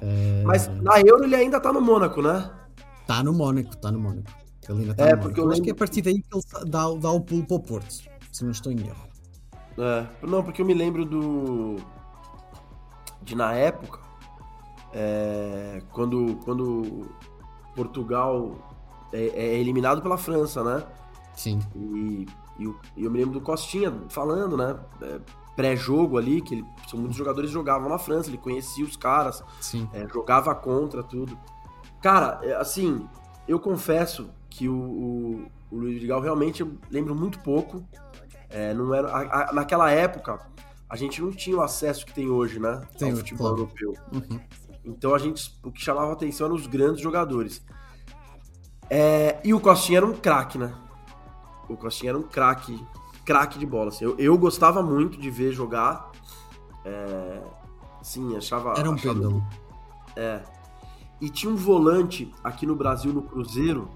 Uh... 0.02 0.44
Mas 0.44 0.68
na 0.82 1.00
Euro 1.00 1.24
ele 1.24 1.36
ainda 1.36 1.56
está 1.56 1.72
no 1.72 1.80
Mônaco, 1.80 2.20
né? 2.20 2.50
Está 3.04 3.22
no 3.22 3.34
Mónaco, 3.34 3.74
está 3.74 3.92
no 3.92 4.00
Mónaco. 4.00 4.32
Ele 4.66 4.80
ainda 4.80 4.94
tá 4.94 5.06
é, 5.06 5.14
no 5.14 5.20
porque 5.20 5.38
eu, 5.38 5.44
eu 5.44 5.50
acho 5.50 5.60
que 5.60 5.68
é 5.68 5.72
a 5.72 5.76
partir 5.76 6.00
daí 6.00 6.14
que 6.14 6.26
ele 6.34 6.70
dá, 6.70 6.90
dá 6.90 7.10
o 7.10 7.20
pulo 7.20 7.44
para 7.44 7.56
o 7.56 7.60
Porto, 7.60 7.92
se 8.32 8.42
não 8.42 8.50
estou 8.50 8.72
em 8.72 8.80
erro. 8.80 9.08
É, 9.76 10.06
não, 10.26 10.42
porque 10.42 10.62
eu 10.62 10.66
me 10.66 10.72
lembro 10.72 11.04
do. 11.04 11.76
de 13.20 13.34
na 13.34 13.52
época, 13.52 14.00
é, 14.94 15.82
quando, 15.92 16.40
quando 16.46 17.06
Portugal 17.74 18.56
é, 19.12 19.26
é, 19.26 19.58
eliminado 19.58 20.00
pela 20.00 20.16
França, 20.16 20.64
né? 20.64 20.82
Sim. 21.34 21.60
E, 21.76 22.26
e, 22.58 22.64
eu, 22.64 22.74
eu 22.96 23.10
me 23.10 23.18
lembro 23.18 23.34
do 23.34 23.40
Costinha 23.42 23.92
falando, 24.08 24.56
né? 24.56 24.78
É, 25.02 25.20
pré-jogo 25.54 26.16
ali, 26.16 26.40
que 26.40 26.54
ele, 26.54 26.64
muitos 26.94 27.16
jogadores 27.16 27.50
jogavam 27.50 27.88
na 27.88 27.98
França, 27.98 28.30
ele 28.30 28.38
conhecia 28.38 28.84
os 28.84 28.96
caras, 28.96 29.44
Sim. 29.60 29.88
É, 29.92 30.08
jogava 30.08 30.54
contra 30.54 31.02
tudo. 31.02 31.38
Cara, 32.04 32.38
é, 32.42 32.54
assim, 32.56 33.08
eu 33.48 33.58
confesso 33.58 34.28
que 34.50 34.68
o, 34.68 34.76
o, 34.76 35.50
o 35.70 35.78
Luiz 35.78 35.94
Vidigal 35.94 36.20
realmente 36.20 36.60
eu 36.60 36.76
lembro 36.90 37.14
muito 37.14 37.38
pouco. 37.38 37.82
É, 38.50 38.74
não 38.74 38.92
era, 38.92 39.08
a, 39.08 39.48
a, 39.48 39.52
naquela 39.54 39.90
época, 39.90 40.38
a 40.86 40.96
gente 40.96 41.22
não 41.22 41.30
tinha 41.30 41.56
o 41.56 41.62
acesso 41.62 42.04
que 42.04 42.12
tem 42.12 42.28
hoje, 42.28 42.60
né? 42.60 42.82
Tem, 42.98 43.10
ao 43.10 43.16
futebol 43.16 43.56
claro. 43.56 43.62
europeu. 43.62 43.94
Uhum. 44.12 44.40
Então 44.84 45.14
a 45.14 45.18
gente, 45.18 45.58
o 45.64 45.72
que 45.72 45.80
chamava 45.80 46.12
atenção 46.12 46.44
eram 46.44 46.56
os 46.56 46.66
grandes 46.66 47.00
jogadores. 47.00 47.64
É, 48.90 49.40
e 49.42 49.54
o 49.54 49.58
Costinha 49.58 50.00
era 50.00 50.06
um 50.06 50.12
craque, 50.12 50.58
né? 50.58 50.74
O 51.70 51.74
Costinha 51.74 52.10
era 52.10 52.18
um 52.18 52.22
craque, 52.22 52.86
craque 53.24 53.58
de 53.58 53.64
bola. 53.64 53.88
Assim. 53.88 54.04
Eu, 54.04 54.14
eu 54.18 54.36
gostava 54.36 54.82
muito 54.82 55.18
de 55.18 55.30
ver 55.30 55.52
jogar. 55.52 56.12
É, 56.84 57.40
sim, 58.02 58.36
achava. 58.36 58.74
Era 58.76 58.90
um 58.90 58.94
achava. 58.94 59.42
É. 60.14 60.42
E 61.24 61.30
tinha 61.30 61.50
um 61.50 61.56
volante 61.56 62.30
aqui 62.44 62.66
no 62.66 62.76
Brasil, 62.76 63.10
no 63.10 63.22
Cruzeiro, 63.22 63.88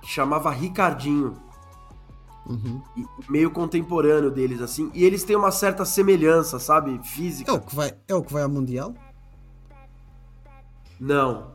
que 0.00 0.08
chamava 0.08 0.50
Ricardinho. 0.50 1.36
Uhum. 2.46 2.82
E, 2.96 3.04
meio 3.30 3.50
contemporâneo 3.50 4.30
deles, 4.30 4.62
assim. 4.62 4.90
E 4.94 5.04
eles 5.04 5.24
têm 5.24 5.36
uma 5.36 5.50
certa 5.50 5.84
semelhança, 5.84 6.58
sabe? 6.58 6.98
Física. 7.06 7.50
É 7.50 7.54
o 7.54 7.60
que 7.60 7.76
vai, 7.76 7.94
é 8.08 8.14
o 8.14 8.22
que 8.22 8.32
vai 8.32 8.44
ao 8.44 8.48
Mundial? 8.48 8.94
Não. 10.98 11.52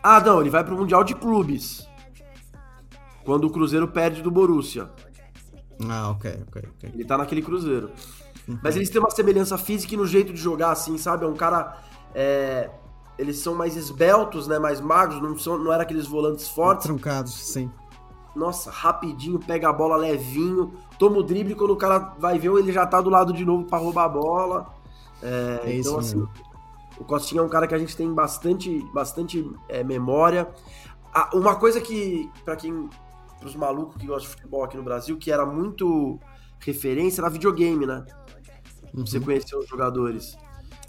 Ah, 0.00 0.20
não, 0.20 0.40
ele 0.40 0.48
vai 0.50 0.62
pro 0.62 0.76
Mundial 0.76 1.02
de 1.02 1.16
Clubes. 1.16 1.84
Quando 3.24 3.48
o 3.48 3.50
Cruzeiro 3.50 3.88
perde 3.88 4.22
do 4.22 4.30
Borussia. 4.30 4.88
Ah, 5.90 6.10
ok, 6.10 6.44
ok, 6.46 6.62
ok. 6.76 6.90
Ele 6.94 7.04
tá 7.04 7.18
naquele 7.18 7.42
Cruzeiro. 7.42 7.90
Uhum. 8.46 8.60
Mas 8.62 8.76
eles 8.76 8.88
têm 8.88 9.00
uma 9.00 9.10
semelhança 9.10 9.58
física 9.58 9.94
e 9.94 9.96
no 9.96 10.06
jeito 10.06 10.32
de 10.32 10.40
jogar, 10.40 10.70
assim, 10.70 10.96
sabe? 10.96 11.24
É 11.24 11.28
um 11.28 11.34
cara 11.34 11.87
é, 12.14 12.70
eles 13.18 13.38
são 13.38 13.54
mais 13.54 13.76
esbeltos, 13.76 14.46
né? 14.46 14.58
Mais 14.58 14.80
magros, 14.80 15.20
não, 15.20 15.36
são, 15.36 15.58
não 15.58 15.72
eram 15.72 15.82
aqueles 15.82 16.06
volantes 16.06 16.48
fortes. 16.48 16.86
Truncados, 16.86 17.34
sim. 17.34 17.70
Nossa, 18.34 18.70
rapidinho, 18.70 19.38
pega 19.38 19.68
a 19.68 19.72
bola 19.72 19.96
levinho, 19.96 20.72
toma 20.98 21.18
o 21.18 21.22
drible 21.22 21.54
quando 21.56 21.72
o 21.72 21.76
cara 21.76 22.14
vai 22.18 22.38
ver, 22.38 22.52
ele 22.52 22.72
já 22.72 22.86
tá 22.86 23.00
do 23.00 23.10
lado 23.10 23.32
de 23.32 23.44
novo 23.44 23.64
para 23.64 23.78
roubar 23.78 24.04
a 24.04 24.08
bola. 24.08 24.74
É, 25.20 25.60
é 25.64 25.76
então, 25.76 25.98
assim, 25.98 26.18
mesmo. 26.18 26.30
o 26.98 27.04
Costinha 27.04 27.40
é 27.40 27.44
um 27.44 27.48
cara 27.48 27.66
que 27.66 27.74
a 27.74 27.78
gente 27.78 27.96
tem 27.96 28.12
bastante, 28.14 28.80
bastante 28.92 29.50
é, 29.68 29.82
memória. 29.82 30.48
Ah, 31.12 31.30
uma 31.34 31.56
coisa 31.56 31.80
que, 31.80 32.30
para 32.44 32.54
quem, 32.54 32.88
pros 33.40 33.56
malucos 33.56 33.96
que 33.96 34.06
gostam 34.06 34.30
de 34.30 34.36
futebol 34.36 34.62
aqui 34.62 34.76
no 34.76 34.84
Brasil, 34.84 35.16
que 35.18 35.32
era 35.32 35.44
muito 35.44 36.20
referência 36.60 37.20
era 37.20 37.30
videogame, 37.30 37.86
né? 37.86 38.04
Uhum. 38.94 39.04
Você 39.04 39.18
conhecer 39.18 39.56
os 39.56 39.66
jogadores. 39.66 40.36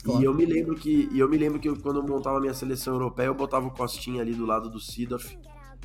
Claro. 0.04 0.22
E 0.22 0.26
eu 0.26 0.34
me 0.34 0.46
lembro 0.46 0.76
que 0.76 1.10
eu 1.14 1.28
me 1.28 1.38
lembro 1.38 1.60
que 1.60 1.68
eu, 1.68 1.78
quando 1.80 2.00
eu 2.00 2.08
montava 2.08 2.38
a 2.38 2.42
minha 2.42 2.54
seleção 2.54 2.94
europeia, 2.94 3.28
eu 3.28 3.36
botava 3.36 3.68
o 3.68 3.72
Costinha 3.72 4.22
ali 4.22 4.34
do 4.34 4.46
lado 4.46 4.70
do 4.70 4.80
Sidorf 4.80 5.38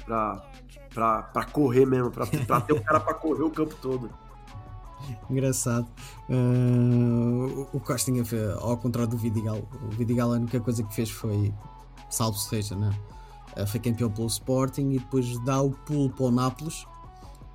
pra, 0.04 0.50
pra, 0.92 1.22
pra 1.22 1.44
correr 1.44 1.84
mesmo, 1.86 2.10
pra, 2.10 2.26
pra 2.26 2.60
ter 2.60 2.72
o 2.72 2.82
cara 2.82 3.00
pra 3.00 3.14
correr 3.14 3.42
o 3.42 3.50
campo 3.50 3.74
todo. 3.80 4.10
Engraçado. 5.28 5.86
Uh, 6.28 7.66
o 7.72 7.80
Costinha, 7.80 8.22
ao 8.60 8.76
contrário 8.76 9.10
do 9.10 9.18
Vidigal, 9.18 9.68
o 9.82 9.90
Vidigal 9.90 10.32
a 10.32 10.36
única 10.36 10.60
coisa 10.60 10.82
que 10.82 10.94
fez 10.94 11.10
foi, 11.10 11.52
salvo 12.08 12.38
seja, 12.38 12.74
né? 12.74 12.90
Uh, 13.56 13.66
foi 13.66 13.80
campeão 13.80 14.10
pelo 14.10 14.26
Sporting 14.26 14.92
e 14.92 14.98
depois 14.98 15.38
dá 15.44 15.60
o 15.60 15.70
pulo 15.70 16.10
para 16.10 16.24
o 16.24 16.30
Nápoles 16.30 16.86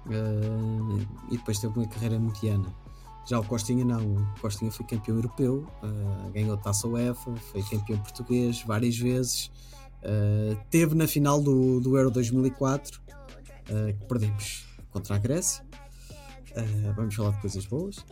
uh, 0.07 1.07
e 1.31 1.37
depois 1.37 1.59
teve 1.59 1.79
uma 1.79 1.87
carreira 1.87 2.19
mediana. 2.19 2.67
Já 3.29 3.39
o 3.39 3.43
Costinha 3.43 3.85
não, 3.85 4.15
o 4.15 4.41
Costinha 4.41 4.71
foi 4.71 4.83
campeão 4.87 5.15
europeu, 5.15 5.67
uh, 5.83 6.31
ganhou 6.31 6.55
a 6.55 6.57
taça 6.57 6.87
UEFA, 6.87 7.35
foi 7.35 7.61
campeão 7.61 7.99
português 7.99 8.63
várias 8.63 8.97
vezes, 8.97 9.51
uh, 10.01 10.57
teve 10.71 10.95
na 10.95 11.05
final 11.05 11.39
do, 11.39 11.79
do 11.79 11.95
Euro 11.95 12.09
2004, 12.09 12.99
uh, 12.99 13.93
que 13.99 14.05
perdemos 14.07 14.65
contra 14.89 15.15
a 15.15 15.19
Grécia. 15.19 15.63
vamos 16.95 17.13
falar 17.13 17.29
de 17.29 17.41
coisas 17.41 17.67
boas. 17.67 18.03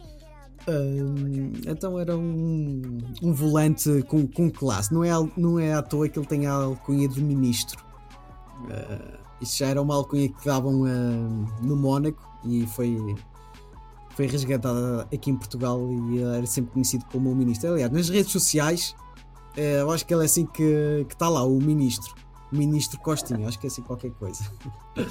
então 1.68 1.98
era 1.98 2.16
um, 2.16 3.00
um 3.24 3.34
volante 3.34 4.04
com, 4.04 4.28
com 4.28 4.52
classe, 4.52 4.94
não 4.94 5.04
é, 5.04 5.10
não 5.36 5.58
é 5.58 5.74
à 5.74 5.82
toa 5.82 6.08
que 6.08 6.20
ele 6.20 6.28
tem 6.28 6.46
a 6.46 6.54
alcunha 6.54 7.10
de 7.10 7.24
ministro. 7.24 7.84
Uh, 8.66 9.18
isso 9.42 9.58
já 9.58 9.66
era 9.66 9.82
uma 9.82 9.96
alcunha 9.96 10.30
que 10.30 10.46
davam 10.46 10.84
no 11.60 11.76
Mónaco 11.76 12.22
e 12.46 12.68
foi 12.68 13.16
foi 14.18 14.26
resgatada 14.26 15.08
aqui 15.14 15.30
em 15.30 15.36
Portugal 15.36 15.80
e 16.10 16.24
era 16.24 16.48
sempre 16.48 16.72
conhecido 16.72 17.06
como 17.12 17.32
o 17.32 17.36
ministro. 17.36 17.72
Aliás, 17.72 17.92
nas 17.92 18.10
redes 18.10 18.32
sociais, 18.32 18.96
eh, 19.56 19.82
eu 19.82 19.92
acho 19.92 20.04
que 20.08 20.12
ele 20.12 20.24
é 20.24 20.26
assim 20.26 20.48
que 20.48 21.06
está 21.08 21.30
lá, 21.30 21.44
o 21.44 21.62
ministro. 21.62 22.16
O 22.52 22.58
ministro 22.58 23.00
Costinha, 23.00 23.48
acho 23.48 23.60
que 23.60 23.68
é 23.68 23.70
assim 23.70 23.84
qualquer 23.84 24.10
coisa. 24.10 24.44
uh, 24.98 25.08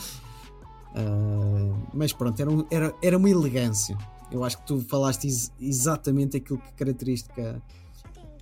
mas 1.95 2.13
pronto, 2.13 2.41
era, 2.41 2.51
um, 2.51 2.67
era, 2.69 2.93
era 3.01 3.17
uma 3.17 3.31
elegância. 3.31 3.97
Eu 4.29 4.43
acho 4.43 4.59
que 4.59 4.67
tu 4.67 4.81
falaste 4.81 5.29
ex 5.29 5.53
exatamente 5.61 6.37
aquilo 6.37 6.59
que 6.59 6.73
característica 6.73 7.63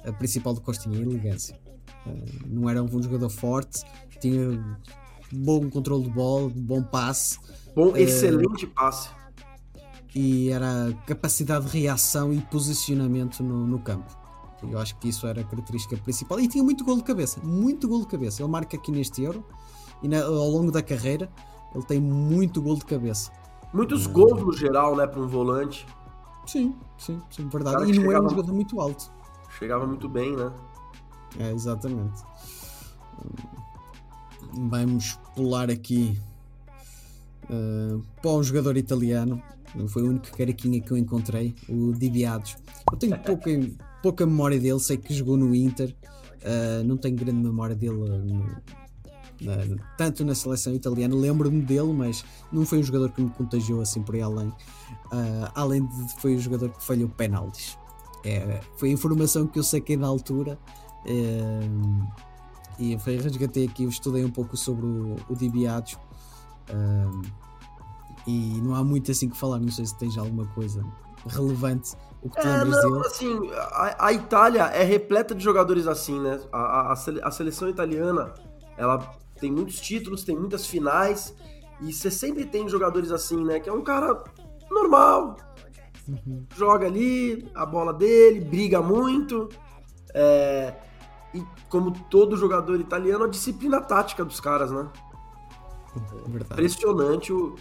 a 0.03 0.13
principal 0.15 0.55
do 0.55 0.63
Costinha, 0.63 0.99
a 0.99 1.03
elegância. 1.03 1.61
Uh, 2.07 2.25
não 2.47 2.71
era 2.71 2.83
um 2.83 3.03
jogador 3.03 3.29
forte, 3.29 3.85
tinha 4.19 4.79
bom 5.31 5.69
controle 5.69 6.05
de 6.05 6.11
bola, 6.11 6.49
bom 6.49 6.83
passe. 6.83 7.39
Bom, 7.77 7.95
excelente 7.95 8.65
uh, 8.65 8.71
passe. 8.71 9.11
E 10.15 10.51
era 10.51 10.93
capacidade 11.07 11.67
de 11.67 11.79
reação 11.81 12.33
e 12.33 12.41
posicionamento 12.41 13.43
no, 13.43 13.67
no 13.67 13.79
campo. 13.79 14.17
Eu 14.63 14.79
acho 14.79 14.97
que 14.97 15.09
isso 15.09 15.27
era 15.27 15.41
a 15.41 15.45
característica 15.45 15.97
principal. 15.97 16.41
E 16.41 16.49
tinha 16.49 16.63
muito 16.63 16.85
gol 16.85 16.97
de 16.97 17.03
cabeça, 17.03 17.41
muito 17.43 17.89
gol 17.89 18.01
de 18.01 18.07
cabeça. 18.07 18.43
Ele 18.43 18.51
marca 18.51 18.77
aqui 18.77 18.91
neste 18.91 19.23
Euro 19.23 19.45
e 20.03 20.09
na, 20.09 20.23
ao 20.23 20.49
longo 20.49 20.71
da 20.71 20.83
carreira 20.83 21.31
ele 21.75 21.85
tem 21.85 22.01
muito 22.01 22.63
gol 22.63 22.77
de 22.77 22.85
cabeça. 22.85 23.33
Muitos 23.73 24.07
gols 24.07 24.41
no 24.41 24.53
geral, 24.53 24.95
né, 24.97 25.07
para 25.07 25.21
um 25.21 25.27
volante. 25.27 25.87
Sim, 26.47 26.77
sim, 26.97 27.21
sim, 27.31 27.49
verdade. 27.49 27.91
E 27.91 27.99
não 27.99 28.11
era 28.13 28.23
um 28.23 28.29
jogador 28.29 28.53
muito 28.53 28.81
alto. 28.81 29.11
Chegava 29.59 29.87
muito 29.87 30.09
bem, 30.09 30.37
né? 30.37 30.53
É, 31.39 31.51
exatamente. 31.53 32.23
Vamos 34.53 35.19
pular 35.35 35.71
aqui 35.71 36.21
uh, 37.51 38.01
para 38.23 38.31
um 38.31 38.43
jogador 38.43 38.77
italiano. 38.77 39.43
Foi 39.89 40.03
o 40.03 40.09
único 40.11 40.37
caraquinha 40.37 40.81
que 40.81 40.91
eu 40.91 40.97
encontrei, 40.97 41.55
o 41.69 41.93
Diviados. 41.93 42.57
Eu 42.91 42.99
tenho 42.99 43.19
pouca, 43.19 43.51
pouca 44.03 44.27
memória 44.27 44.59
dele, 44.59 44.79
sei 44.79 44.97
que 44.97 45.13
jogou 45.13 45.37
no 45.37 45.55
Inter, 45.55 45.95
uh, 46.43 46.85
não 46.85 46.97
tenho 46.97 47.17
grande 47.17 47.43
memória 47.43 47.75
dele 47.75 47.95
no, 47.95 48.45
na, 49.41 49.57
tanto 49.97 50.25
na 50.25 50.35
seleção 50.35 50.75
italiana. 50.75 51.15
Lembro-me 51.15 51.61
dele, 51.61 51.93
mas 51.93 52.25
não 52.53 52.65
foi 52.65 52.79
um 52.79 52.83
jogador 52.83 53.11
que 53.11 53.23
me 53.23 53.31
contagiou 53.31 53.81
assim 53.81 54.03
por 54.03 54.15
aí 54.15 54.23
além. 54.23 54.49
Uh, 54.49 55.51
além 55.55 55.87
de 55.87 56.21
foi 56.21 56.37
um 56.37 56.41
jogador 56.41 56.71
que 56.71 56.83
falhou 56.83 57.09
penaltis. 57.09 57.77
É, 58.25 58.61
foi 58.77 58.89
a 58.89 58.93
informação 58.93 59.47
que 59.47 59.59
eu 59.59 59.63
saquei 59.63 59.97
na 59.97 60.07
altura. 60.07 60.59
Uh, 61.05 62.07
e 62.79 62.99
foi 62.99 63.17
resgatei 63.19 63.67
aqui, 63.67 63.85
estudei 63.85 64.25
um 64.25 64.31
pouco 64.31 64.57
sobre 64.57 64.87
o, 64.87 65.17
o 65.29 65.35
Dibiados. 65.35 65.95
Uh, 66.71 67.44
e 68.27 68.61
não 68.63 68.75
há 68.75 68.83
muito 68.83 69.11
assim 69.11 69.29
que 69.29 69.37
falar, 69.37 69.59
não 69.59 69.71
sei 69.71 69.85
se 69.87 69.97
tens 69.99 70.17
alguma 70.17 70.47
coisa 70.49 70.85
relevante 71.27 71.97
o 72.25 72.31
que 72.31 72.41
tu 72.41 72.49
é, 72.49 72.57
lembras 72.65 72.83
não, 72.83 72.93
dele. 72.93 73.07
Assim, 73.07 73.51
a, 73.53 74.07
a, 74.07 74.13
Itália 74.13 74.63
é 74.63 74.83
repleta 74.83 75.35
de 75.35 75.45
jogadores 75.45 75.87
assim, 75.87 76.19
né? 76.19 76.41
A, 76.51 76.59
a, 76.59 76.93
a, 76.93 77.31
seleção 77.31 77.69
italiana, 77.69 78.33
ela 78.79 78.99
tem 79.39 79.53
muitos 79.53 79.79
títulos, 79.79 80.25
tem 80.25 80.35
muitas 80.35 80.67
finais, 80.67 81.35
e 81.83 81.93
você 81.93 82.11
sempre 82.11 82.47
tem 82.47 82.67
jogadores 82.67 83.13
assim, 83.13 83.45
né? 83.45 83.61
Que 83.61 83.69
é 83.69 83.73
um 83.73 83.83
cara 83.83 84.25
normal, 84.71 85.37
uhum. 86.09 86.47
joga 86.57 86.87
ali 86.87 87.47
a 87.55 87.67
bola 87.67 87.93
dele, 87.93 88.41
briga 88.41 88.81
muito, 88.81 89.51
é, 90.15 90.75
e 91.35 91.45
como 91.69 91.91
todo 92.09 92.39
jogador 92.39 92.81
italiano, 92.81 93.25
a 93.25 93.29
disciplina 93.29 93.83
tática 93.83 94.25
dos 94.25 94.41
caras, 94.41 94.71
né? 94.71 94.89
Verdade. 96.27 96.55
Impressionante 96.55 97.33
o, 97.35 97.55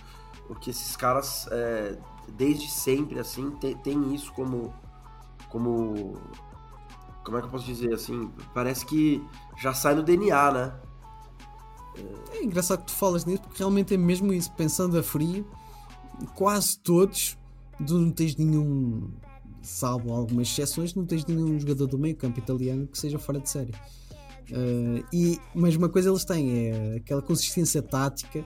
o 0.53 0.59
que 0.59 0.69
esses 0.69 0.95
caras, 0.95 1.47
é, 1.51 1.97
desde 2.29 2.69
sempre, 2.69 3.19
assim, 3.19 3.51
tem 3.83 4.13
isso 4.13 4.31
como, 4.33 4.73
como. 5.49 6.17
Como 7.23 7.37
é 7.37 7.39
que 7.39 7.47
eu 7.47 7.51
posso 7.51 7.65
dizer 7.65 7.93
assim? 7.93 8.29
Parece 8.53 8.85
que 8.85 9.23
já 9.57 9.73
sai 9.73 9.95
no 9.95 10.03
DNA, 10.03 10.51
né? 10.51 10.73
É 12.31 12.43
engraçado 12.43 12.79
que 12.79 12.87
tu 12.87 12.93
falas 12.93 13.25
nisso 13.25 13.43
porque 13.43 13.59
realmente 13.59 13.93
é 13.93 13.97
mesmo 13.97 14.33
isso. 14.33 14.51
Pensando 14.53 14.97
a 14.97 15.03
frio, 15.03 15.47
quase 16.35 16.77
todos, 16.79 17.37
tu 17.85 17.97
não 17.97 18.11
tens 18.11 18.35
nenhum, 18.35 19.09
salvo 19.61 20.11
algumas 20.11 20.49
exceções, 20.49 20.93
não 20.95 21.05
tens 21.05 21.25
nenhum 21.25 21.59
jogador 21.59 21.87
do 21.87 21.97
meio 21.97 22.15
campo 22.15 22.39
italiano 22.39 22.87
que 22.87 22.97
seja 22.97 23.17
fora 23.17 23.39
de 23.39 23.49
série. 23.49 23.73
Uh, 24.51 25.05
e, 25.13 25.39
mas 25.55 25.75
uma 25.75 25.87
coisa 25.87 26.09
eles 26.09 26.25
têm 26.25 26.69
é 26.69 26.95
aquela 26.97 27.21
consistência 27.21 27.81
tática. 27.81 28.45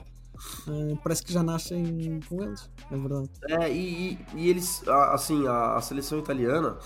Uh, 0.66 0.96
parece 1.02 1.24
que 1.24 1.32
já 1.32 1.42
nascem 1.42 2.20
com 2.28 2.42
eles, 2.42 2.70
é 2.90 2.96
verdade. 2.96 3.30
É, 3.48 3.72
e, 3.72 4.12
e, 4.12 4.26
e 4.34 4.48
eles, 4.48 4.86
assim, 4.88 5.46
a, 5.46 5.74
a 5.74 5.80
seleção 5.80 6.18
italiana, 6.18 6.78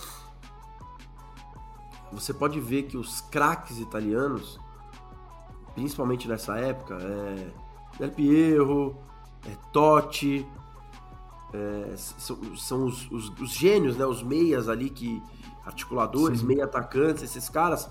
você 2.11 2.33
pode 2.33 2.59
ver 2.59 2.83
que 2.83 2.97
os 2.97 3.21
craques 3.21 3.79
italianos 3.79 4.59
principalmente 5.73 6.27
nessa 6.27 6.57
época, 6.57 6.97
é 7.01 7.51
Del 7.99 8.11
Piero, 8.11 8.97
é 9.45 9.55
Totti, 9.71 10.47
é, 11.53 11.95
são, 11.95 12.55
são 12.55 12.85
os, 12.85 13.09
os, 13.11 13.29
os, 13.39 13.51
gênios, 13.51 13.97
né, 13.97 14.05
os 14.05 14.23
meias 14.23 14.69
ali 14.69 14.89
que 14.89 15.21
articuladores, 15.65 16.39
Sim. 16.39 16.47
meia 16.47 16.65
atacantes, 16.65 17.23
esses 17.23 17.49
caras 17.49 17.89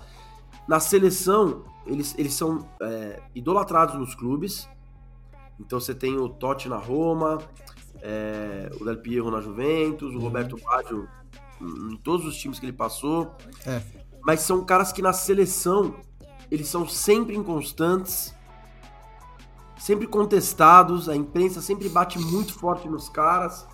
na 0.67 0.79
seleção 0.79 1.63
eles, 1.85 2.15
eles 2.17 2.33
são 2.33 2.65
é, 2.81 3.21
idolatrados 3.35 3.95
nos 3.95 4.15
clubes. 4.15 4.69
Então 5.59 5.79
você 5.79 5.93
tem 5.93 6.17
o 6.17 6.27
Totti 6.29 6.67
na 6.67 6.77
Roma, 6.77 7.39
é, 8.01 8.69
o 8.79 8.85
Del 8.85 8.97
Piero 8.97 9.31
na 9.31 9.41
Juventus, 9.41 10.13
o 10.13 10.17
uhum. 10.17 10.23
Roberto 10.23 10.57
Baggio 10.57 11.07
em 11.61 11.95
todos 11.97 12.25
os 12.25 12.35
times 12.35 12.59
que 12.59 12.65
ele 12.65 12.73
passou. 12.73 13.35
É. 13.65 13.81
Mas 14.21 14.41
são 14.41 14.63
caras 14.63 14.91
que 14.91 15.01
na 15.01 15.13
seleção 15.13 15.95
eles 16.51 16.67
são 16.67 16.87
sempre 16.87 17.35
inconstantes, 17.35 18.33
sempre 19.77 20.05
contestados, 20.07 21.09
a 21.09 21.15
imprensa 21.15 21.61
sempre 21.61 21.89
bate 21.89 22.19
muito 22.19 22.53
forte 22.53 22.87
nos 22.87 23.09
caras. 23.09 23.67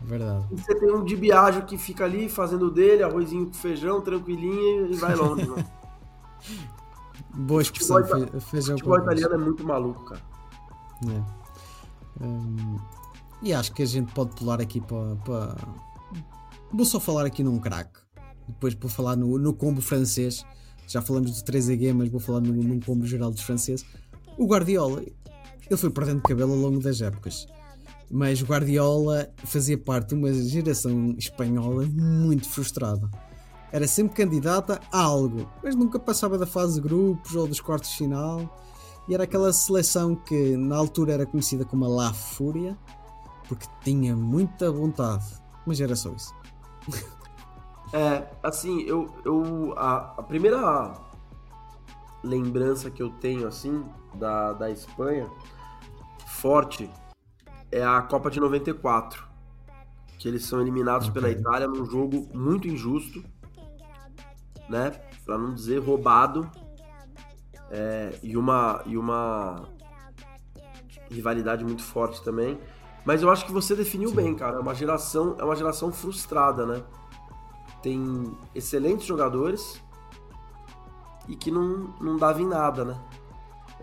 Verdade. 0.00 0.46
E 0.52 0.56
você 0.56 0.74
tem 0.74 0.92
um 0.92 1.04
de 1.04 1.16
Biagio 1.16 1.64
que 1.64 1.76
fica 1.76 2.04
ali 2.04 2.28
fazendo 2.28 2.70
dele, 2.70 3.02
arrozinho 3.02 3.46
com 3.46 3.54
feijão, 3.54 4.00
tranquilinho 4.00 4.92
e 4.92 4.96
vai 4.96 5.14
longe, 5.16 5.46
mano. 5.46 5.64
Boa 7.34 7.62
expressão, 7.62 8.04
fe, 8.04 8.40
feijão 8.40 8.76
O 8.76 8.78
futebol 8.78 8.98
italiano 8.98 9.34
é 9.34 9.38
muito 9.38 9.66
maluco, 9.66 10.04
cara. 10.04 10.20
É. 11.06 12.24
Hum, 12.24 12.76
e 13.42 13.52
acho 13.52 13.72
que 13.72 13.82
a 13.82 13.86
gente 13.86 14.12
pode 14.12 14.34
pular 14.34 14.60
aqui 14.60 14.80
para. 14.80 15.16
para... 15.16 15.56
Vou 16.72 16.84
só 16.84 16.98
falar 16.98 17.26
aqui 17.26 17.42
num 17.42 17.58
craque. 17.58 18.00
Depois 18.48 18.74
vou 18.74 18.90
falar 18.90 19.16
no, 19.16 19.38
no 19.38 19.52
combo 19.52 19.80
francês 19.80 20.44
já 20.88 21.02
falamos 21.02 21.34
de 21.34 21.42
3AG, 21.44 21.92
mas 21.92 22.08
vou 22.08 22.18
falar 22.18 22.40
num, 22.40 22.54
num 22.54 22.80
combo 22.80 23.06
geral 23.06 23.30
dos 23.30 23.42
franceses. 23.42 23.84
O 24.38 24.46
Guardiola, 24.46 25.02
ele 25.02 25.76
foi 25.76 25.90
perdendo 25.90 26.22
cabelo 26.22 26.54
ao 26.54 26.58
longo 26.58 26.80
das 26.80 27.02
épocas. 27.02 27.46
Mas 28.10 28.40
o 28.40 28.46
Guardiola 28.46 29.28
fazia 29.44 29.76
parte 29.76 30.08
de 30.08 30.14
uma 30.14 30.32
geração 30.32 31.14
espanhola 31.18 31.84
muito 31.84 32.48
frustrada. 32.48 33.10
Era 33.70 33.86
sempre 33.86 34.16
candidata 34.16 34.80
a 34.90 35.02
algo, 35.02 35.46
mas 35.62 35.76
nunca 35.76 35.98
passava 35.98 36.38
da 36.38 36.46
fase 36.46 36.76
de 36.76 36.88
grupos 36.88 37.36
ou 37.36 37.46
dos 37.46 37.60
quartos 37.60 37.90
de 37.90 37.96
final. 37.98 38.58
E 39.08 39.14
era 39.14 39.24
aquela 39.24 39.52
seleção 39.52 40.14
que 40.14 40.56
na 40.56 40.76
altura 40.76 41.14
era 41.14 41.26
conhecida 41.26 41.64
como 41.64 41.84
a 41.84 41.88
La 41.88 42.12
Fúria, 42.12 42.76
porque 43.48 43.66
tinha 43.82 44.14
muita 44.14 44.70
vontade. 44.70 45.24
Mas 45.66 45.80
era 45.80 45.96
só 45.96 46.12
isso. 46.12 46.34
É, 47.90 48.28
assim, 48.42 48.82
eu, 48.82 49.10
eu 49.24 49.72
a, 49.74 50.14
a, 50.18 50.22
primeira 50.22 50.92
lembrança 52.22 52.90
que 52.90 53.02
eu 53.02 53.08
tenho 53.08 53.48
assim 53.48 53.82
da, 54.12 54.52
da 54.52 54.70
Espanha 54.70 55.26
forte 56.26 56.90
é 57.72 57.82
a 57.82 58.02
Copa 58.02 58.30
de 58.30 58.40
94, 58.40 59.26
que 60.18 60.28
eles 60.28 60.44
são 60.44 60.60
eliminados 60.60 61.08
okay. 61.08 61.22
pela 61.22 61.32
Itália 61.32 61.66
num 61.66 61.86
jogo 61.86 62.28
muito 62.34 62.68
injusto, 62.68 63.24
né? 64.68 64.90
Para 65.24 65.38
não 65.38 65.54
dizer 65.54 65.78
roubado, 65.78 66.50
é, 67.70 68.18
e 68.22 68.36
uma 68.36 68.82
e 68.86 68.96
uma 68.96 69.68
rivalidade 71.10 71.64
muito 71.64 71.82
forte 71.82 72.22
também. 72.22 72.58
Mas 73.04 73.22
eu 73.22 73.30
acho 73.30 73.46
que 73.46 73.52
você 73.52 73.74
definiu 73.74 74.10
Sim. 74.10 74.16
bem, 74.16 74.34
cara. 74.34 74.56
É 74.56 74.60
uma 74.60 74.74
geração, 74.74 75.36
é 75.38 75.44
uma 75.44 75.56
geração 75.56 75.90
frustrada, 75.90 76.66
né? 76.66 76.82
tem 77.82 78.36
excelentes 78.54 79.06
jogadores 79.06 79.80
e 81.28 81.36
que 81.36 81.50
não, 81.50 81.94
não 82.00 82.16
dava 82.16 82.40
em 82.40 82.46
nada, 82.46 82.84
né? 82.84 82.98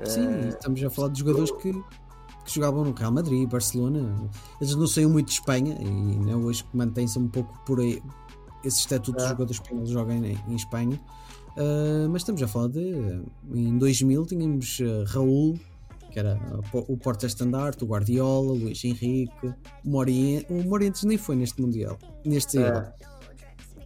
Sim, 0.04 0.28
é... 0.28 0.48
estamos 0.50 0.84
a 0.84 0.90
falar 0.90 1.10
de 1.10 1.20
jogadores 1.20 1.52
que, 1.52 1.72
que 1.72 2.54
jogavam 2.54 2.84
no 2.84 2.94
Real 2.94 3.12
Madrid, 3.12 3.50
Barcelona. 3.50 4.30
Eles 4.60 4.76
não 4.76 4.88
saíam 4.88 5.10
muito 5.10 5.28
de 5.28 5.34
Espanha 5.34 5.78
e 5.80 5.90
né, 5.90 6.36
hoje 6.36 6.66
mantém-se 6.74 7.18
um 7.18 7.28
pouco 7.28 7.58
por 7.66 7.80
aí. 7.80 8.02
Esse 8.64 8.80
estatuto 8.80 9.18
é. 9.18 9.22
dos 9.22 9.30
jogadores 9.30 9.62
espanhóis 9.62 9.90
jogam 9.90 10.16
em, 10.16 10.38
em 10.48 10.56
Espanha. 10.56 11.00
Uh, 11.58 12.10
mas 12.10 12.22
estamos 12.22 12.42
a 12.44 12.48
falar 12.48 12.68
de. 12.68 13.24
Em 13.54 13.78
2000 13.78 14.26
tínhamos 14.26 14.80
uh, 14.80 15.06
Raul, 15.08 15.58
que 16.12 16.20
era 16.20 16.38
o 16.74 16.98
porta 16.98 17.26
estandarte, 17.26 17.84
o 17.84 17.88
Guardiola, 17.88 18.52
o 18.52 18.56
Luís 18.56 18.84
Henrique, 18.84 19.48
o 19.48 19.90
Morientes. 19.90 20.50
O 20.50 20.68
Morientes 20.68 21.04
nem 21.04 21.18
foi 21.18 21.36
neste 21.36 21.62
Mundial, 21.62 21.98
neste 22.26 22.58
é. 22.58 22.94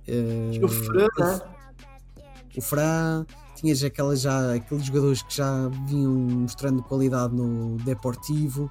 Uh, 0.08 0.66
o 0.66 0.68
Fran, 0.68 1.08
né? 1.20 1.42
O 2.58 2.62
Fran, 2.62 3.26
tinhas 3.56 3.84
aquelas 3.84 4.22
já, 4.22 4.56
aqueles 4.56 4.86
jogadores 4.86 5.22
que 5.22 5.36
já 5.36 5.68
vinham 5.88 6.14
mostrando 6.14 6.82
qualidade 6.82 7.36
no 7.36 7.78
Deportivo. 7.78 8.70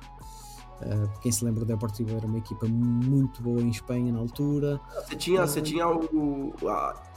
Uh, 0.80 1.20
quem 1.20 1.30
se 1.30 1.44
lembra, 1.44 1.62
o 1.62 1.66
Deportivo 1.66 2.16
era 2.16 2.26
uma 2.26 2.38
equipa 2.38 2.66
muito 2.66 3.42
boa 3.42 3.60
em 3.60 3.70
Espanha 3.70 4.12
na 4.12 4.18
altura. 4.18 4.80
Você 4.94 5.16
tinha, 5.16 5.42
uh, 5.42 5.46
você 5.46 5.60
tinha 5.60 5.88
o, 5.88 6.54
o 6.62 6.68
a, 6.68 7.07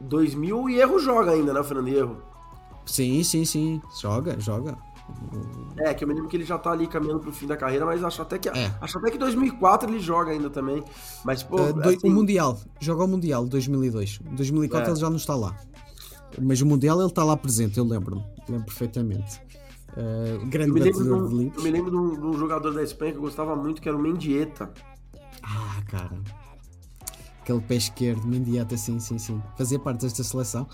2000 0.00 0.70
e 0.70 0.80
Erro 0.80 0.98
joga 0.98 1.32
ainda, 1.32 1.52
né, 1.52 1.62
Fernando 1.62 1.88
Erro? 1.88 2.22
Sim, 2.84 3.22
sim, 3.24 3.44
sim, 3.44 3.82
joga, 4.00 4.38
joga. 4.38 4.76
É, 5.78 5.94
que 5.94 6.04
eu 6.04 6.08
me 6.08 6.14
lembro 6.14 6.28
que 6.28 6.36
ele 6.36 6.44
já 6.44 6.58
tá 6.58 6.70
ali 6.70 6.86
caminhando 6.86 7.20
pro 7.20 7.32
fim 7.32 7.46
da 7.46 7.56
carreira, 7.56 7.86
mas 7.86 8.02
acho 8.02 8.22
até 8.22 8.38
que 8.38 8.48
é. 8.48 8.74
acho 8.80 8.98
até 8.98 9.10
que 9.10 9.18
2004 9.18 9.88
ele 9.90 10.00
joga 10.00 10.32
ainda 10.32 10.50
também. 10.50 10.82
Mas 11.24 11.42
pô, 11.42 11.56
uh, 11.56 11.72
do, 11.72 11.88
assim... 11.88 12.08
o 12.08 12.10
Mundial, 12.10 12.58
joga 12.80 13.04
o 13.04 13.08
Mundial 13.08 13.46
2002. 13.46 14.20
2004 14.32 14.88
é. 14.88 14.92
ele 14.92 15.00
já 15.00 15.10
não 15.10 15.16
está 15.16 15.34
lá. 15.34 15.56
Mas 16.40 16.60
o 16.60 16.66
Mundial 16.66 16.98
ele 16.98 17.08
está 17.08 17.22
lá 17.24 17.36
presente, 17.36 17.78
eu 17.78 17.84
lembro-me, 17.84 18.24
lembro 18.48 18.66
perfeitamente. 18.66 19.40
Uh, 19.92 20.44
grande 20.46 20.70
eu 20.70 20.84
batedor 20.84 21.28
de, 21.28 21.50
de 21.50 21.56
Eu 21.56 21.62
me 21.62 21.70
lembro 21.70 21.90
de 21.90 21.96
um, 21.96 22.20
de 22.20 22.26
um, 22.26 22.38
jogador 22.38 22.74
da 22.74 22.82
Espanha 22.82 23.12
que 23.12 23.18
eu 23.18 23.22
gostava 23.22 23.54
muito, 23.54 23.80
que 23.80 23.88
era 23.88 23.96
o 23.96 24.00
Mendieta. 24.00 24.70
Ah, 25.42 25.80
cara. 25.86 26.18
Aquele 27.46 27.60
pé 27.60 27.76
esquerdo, 27.76 28.26
Mendieta, 28.26 28.76
sim, 28.76 28.98
sim, 28.98 29.18
sim. 29.18 29.40
Fazia 29.56 29.78
parte 29.78 30.00
desta 30.00 30.24
seleção. 30.24 30.66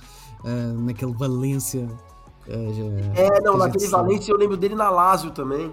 Uh, 0.43 0.81
naquele 0.81 1.12
Valência 1.12 1.87
é, 2.49 3.27
é 3.27 3.41
não, 3.43 3.59
naquele 3.59 3.87
Valência 3.89 4.33
eu 4.33 4.39
lembro 4.39 4.57
dele 4.57 4.75
na 4.75 4.89
Lazio 4.89 5.31
também. 5.33 5.70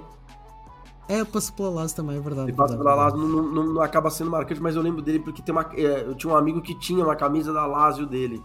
É, 1.07 1.23
passou 1.23 1.55
pela 1.55 1.69
Lazio 1.69 1.95
também, 1.95 2.17
é 2.17 2.19
verdade. 2.19 2.49
Ele 2.49 2.57
passa 2.57 2.77
pela 2.77 2.93
Lazio, 2.93 3.17
não, 3.17 3.41
não, 3.41 3.63
não, 3.73 3.81
acaba 3.81 4.09
sendo 4.09 4.29
marcante, 4.29 4.61
mas 4.61 4.75
eu 4.75 4.81
lembro 4.81 5.01
dele 5.01 5.19
porque 5.19 5.41
tem 5.41 5.55
uma, 5.55 5.67
é, 5.73 6.01
eu 6.01 6.15
tinha 6.15 6.33
um 6.33 6.35
amigo 6.35 6.61
que 6.61 6.77
tinha 6.77 7.01
uma 7.01 7.15
camisa 7.15 7.53
da 7.53 7.65
Lazio 7.65 8.05
dele. 8.05 8.43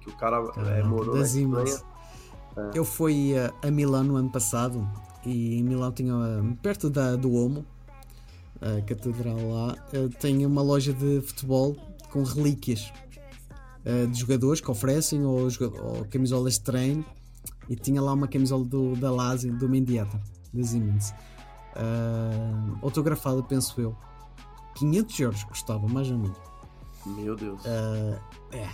Que 0.00 0.10
o 0.10 0.16
cara 0.16 0.42
é, 0.56 0.82
morou 0.82 1.16
das 1.16 1.32
na 1.34 1.62
é. 1.62 1.80
Eu 2.74 2.84
fui 2.84 3.38
a, 3.38 3.52
a 3.62 3.70
Milão 3.70 4.02
no 4.02 4.16
ano 4.16 4.30
passado 4.30 4.84
e 5.24 5.60
em 5.60 5.62
Milão 5.62 5.92
tinha 5.92 6.12
perto 6.60 6.90
da, 6.90 7.14
do 7.14 7.32
Omo, 7.32 7.64
a 8.60 8.80
catedral 8.82 9.36
lá, 9.50 9.76
eh, 9.92 10.08
tem 10.20 10.44
uma 10.44 10.62
loja 10.62 10.92
de 10.92 11.20
futebol 11.20 11.76
com 12.10 12.22
relíquias 12.22 12.92
eh, 13.84 14.06
de 14.06 14.18
jogadores 14.18 14.60
que 14.60 14.70
oferecem 14.70 15.24
ou, 15.24 15.48
ou 15.82 16.04
camisolas 16.06 16.54
de 16.54 16.62
treino 16.62 17.04
e 17.68 17.76
tinha 17.76 18.00
lá 18.00 18.12
uma 18.12 18.26
camisola 18.26 18.64
do, 18.64 18.96
da 18.96 19.10
Lazio, 19.10 19.56
do 19.56 19.68
Mendieta, 19.68 20.20
da 20.52 20.64
Siemens. 20.64 21.14
Uh, 21.76 22.78
autografada, 22.82 23.42
penso 23.42 23.80
eu. 23.80 23.96
500 24.76 25.20
euros 25.20 25.44
custava, 25.44 25.86
mais 25.86 26.10
ou 26.10 26.18
menos. 26.18 26.47
Meu 27.16 27.36
Deus. 27.36 27.60
Uh, 27.64 28.18
é. 28.52 28.68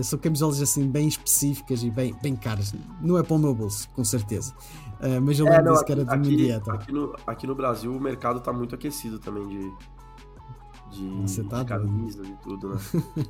uh, 0.00 0.02
são 0.04 0.18
camisolas 0.18 0.60
assim 0.60 0.88
bem 0.88 1.08
específicas 1.08 1.82
e 1.82 1.90
bem, 1.90 2.14
bem 2.22 2.36
caras. 2.36 2.74
Não 3.00 3.18
é 3.18 3.22
para 3.22 3.34
o 3.34 3.38
meu 3.38 3.54
bolso, 3.54 3.88
com 3.90 4.04
certeza. 4.04 4.54
Uh, 5.00 5.20
mas 5.22 5.38
eu 5.38 5.46
é, 5.48 5.56
lembro 5.56 5.74
é, 5.74 5.84
que 5.84 5.92
era 5.92 6.04
de 6.04 6.10
aqui, 6.10 6.28
Mendieta. 6.28 6.72
Aqui 6.72 6.92
no, 6.92 7.16
aqui 7.26 7.46
no 7.46 7.54
Brasil 7.54 7.94
o 7.94 8.00
mercado 8.00 8.38
está 8.38 8.52
muito 8.52 8.74
aquecido 8.74 9.18
também 9.18 9.46
de, 9.48 11.26
de, 11.26 11.44
tá 11.48 11.62
de 11.62 11.68
camisas 11.68 12.26
e 12.26 12.36
tudo, 12.42 12.70
né? 12.70 12.78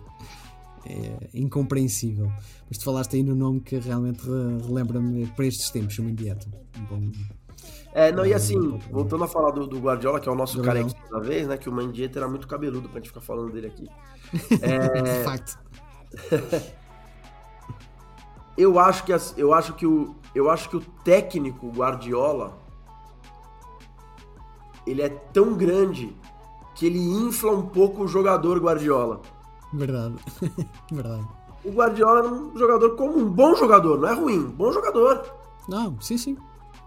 é 0.87 1.31
incompreensível. 1.35 2.31
Mas 2.69 2.79
tu 2.79 2.85
falaste 2.85 3.17
aí 3.17 3.23
no 3.23 3.35
nome 3.35 3.61
que 3.61 3.79
realmente 3.79 4.23
relembra-me 4.67 5.27
para 5.29 5.47
estes 5.47 5.71
tempos, 5.71 5.99
o 5.99 6.03
Mendieta. 6.03 6.47
Bom, 6.89 7.11
é, 7.93 8.11
não, 8.11 8.27
e 8.27 8.35
assim, 8.35 8.79
voltando 8.91 9.25
a 9.25 9.29
falar 9.29 9.51
do, 9.53 9.67
do 9.67 9.79
Guardiola, 9.79 10.19
que 10.19 10.29
é 10.29 10.33
o 10.33 10.35
nosso 10.35 10.61
carequinho 10.63 11.11
da 11.11 11.21
vez, 11.21 11.47
né? 11.47 11.57
Que 11.57 11.69
o 11.69 11.73
Mendieta 11.73 12.19
era 12.19 12.29
muito 12.29 12.49
cabeludo 12.49 12.89
pra 12.89 12.99
gente 12.99 13.09
ficar 13.09 13.21
falando 13.21 13.53
dele 13.53 13.69
aqui. 13.69 13.89
É... 14.61 15.23
Fato. 15.23 15.59
eu 18.59 18.79
acho 18.79 19.05
que 19.05 19.13
eu 19.37 19.53
acho 19.53 19.75
que 19.75 19.87
o 19.87 20.15
eu 20.35 20.51
acho 20.51 20.69
que 20.69 20.77
o 20.77 20.81
técnico 21.05 21.71
Guardiola 21.71 22.59
ele 24.87 25.03
é 25.03 25.09
tão 25.09 25.55
grande 25.55 26.17
que 26.75 26.87
ele 26.87 26.99
infla 26.99 27.53
um 27.53 27.63
pouco 27.63 28.03
o 28.03 28.09
jogador 28.09 28.59
Guardiola. 28.59 29.21
Verdade. 29.73 30.17
Verdade. 30.91 31.27
O 31.65 31.71
Guardiola 31.71 32.19
era 32.19 32.29
um 32.29 32.59
jogador 32.59 32.97
comum, 32.97 33.25
bom 33.27 33.55
jogador, 33.55 33.99
não 33.99 34.09
é 34.09 34.15
ruim, 34.15 34.43
bom 34.43 34.71
jogador. 34.73 35.25
Não, 35.69 35.99
sim, 36.01 36.19
sim. 36.19 36.37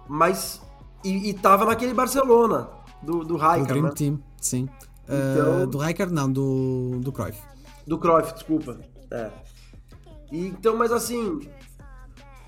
Mas. 0.07 0.61
E, 1.07 1.29
e 1.29 1.33
tava 1.33 1.63
naquele 1.63 1.93
Barcelona, 1.93 2.67
do, 3.01 3.23
do 3.23 3.35
Rijkaard. 3.35 3.61
Do 3.61 3.67
Dream 3.67 3.83
né? 3.83 3.91
Team, 3.95 4.19
sim. 4.41 4.69
Então, 5.03 5.63
uh, 5.63 5.67
do 5.67 5.77
Rijkaard, 5.77 6.13
não, 6.13 6.29
do, 6.29 6.99
do 6.99 7.13
Cruyff. 7.13 7.41
Do 7.85 7.97
Cruyff, 7.97 8.33
desculpa. 8.33 8.77
É. 9.09 9.29
E, 10.31 10.47
então, 10.47 10.75
mas 10.75 10.91
assim. 10.91 11.47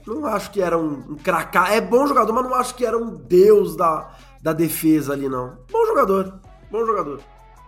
Não 0.05 0.25
acho 0.25 0.51
que 0.51 0.61
era 0.61 0.77
um, 0.77 1.11
um 1.11 1.15
cracá. 1.15 1.71
É 1.71 1.79
bom 1.79 2.05
jogador, 2.05 2.33
mas 2.33 2.43
não 2.43 2.55
acho 2.55 2.75
que 2.75 2.85
era 2.85 2.97
um 2.97 3.15
deus 3.15 3.77
da, 3.77 4.11
da 4.41 4.51
defesa 4.51 5.13
ali, 5.13 5.29
não. 5.29 5.57
Bom 5.71 5.85
jogador. 5.85 6.39
Bom 6.69 6.85
jogador. 6.85 7.21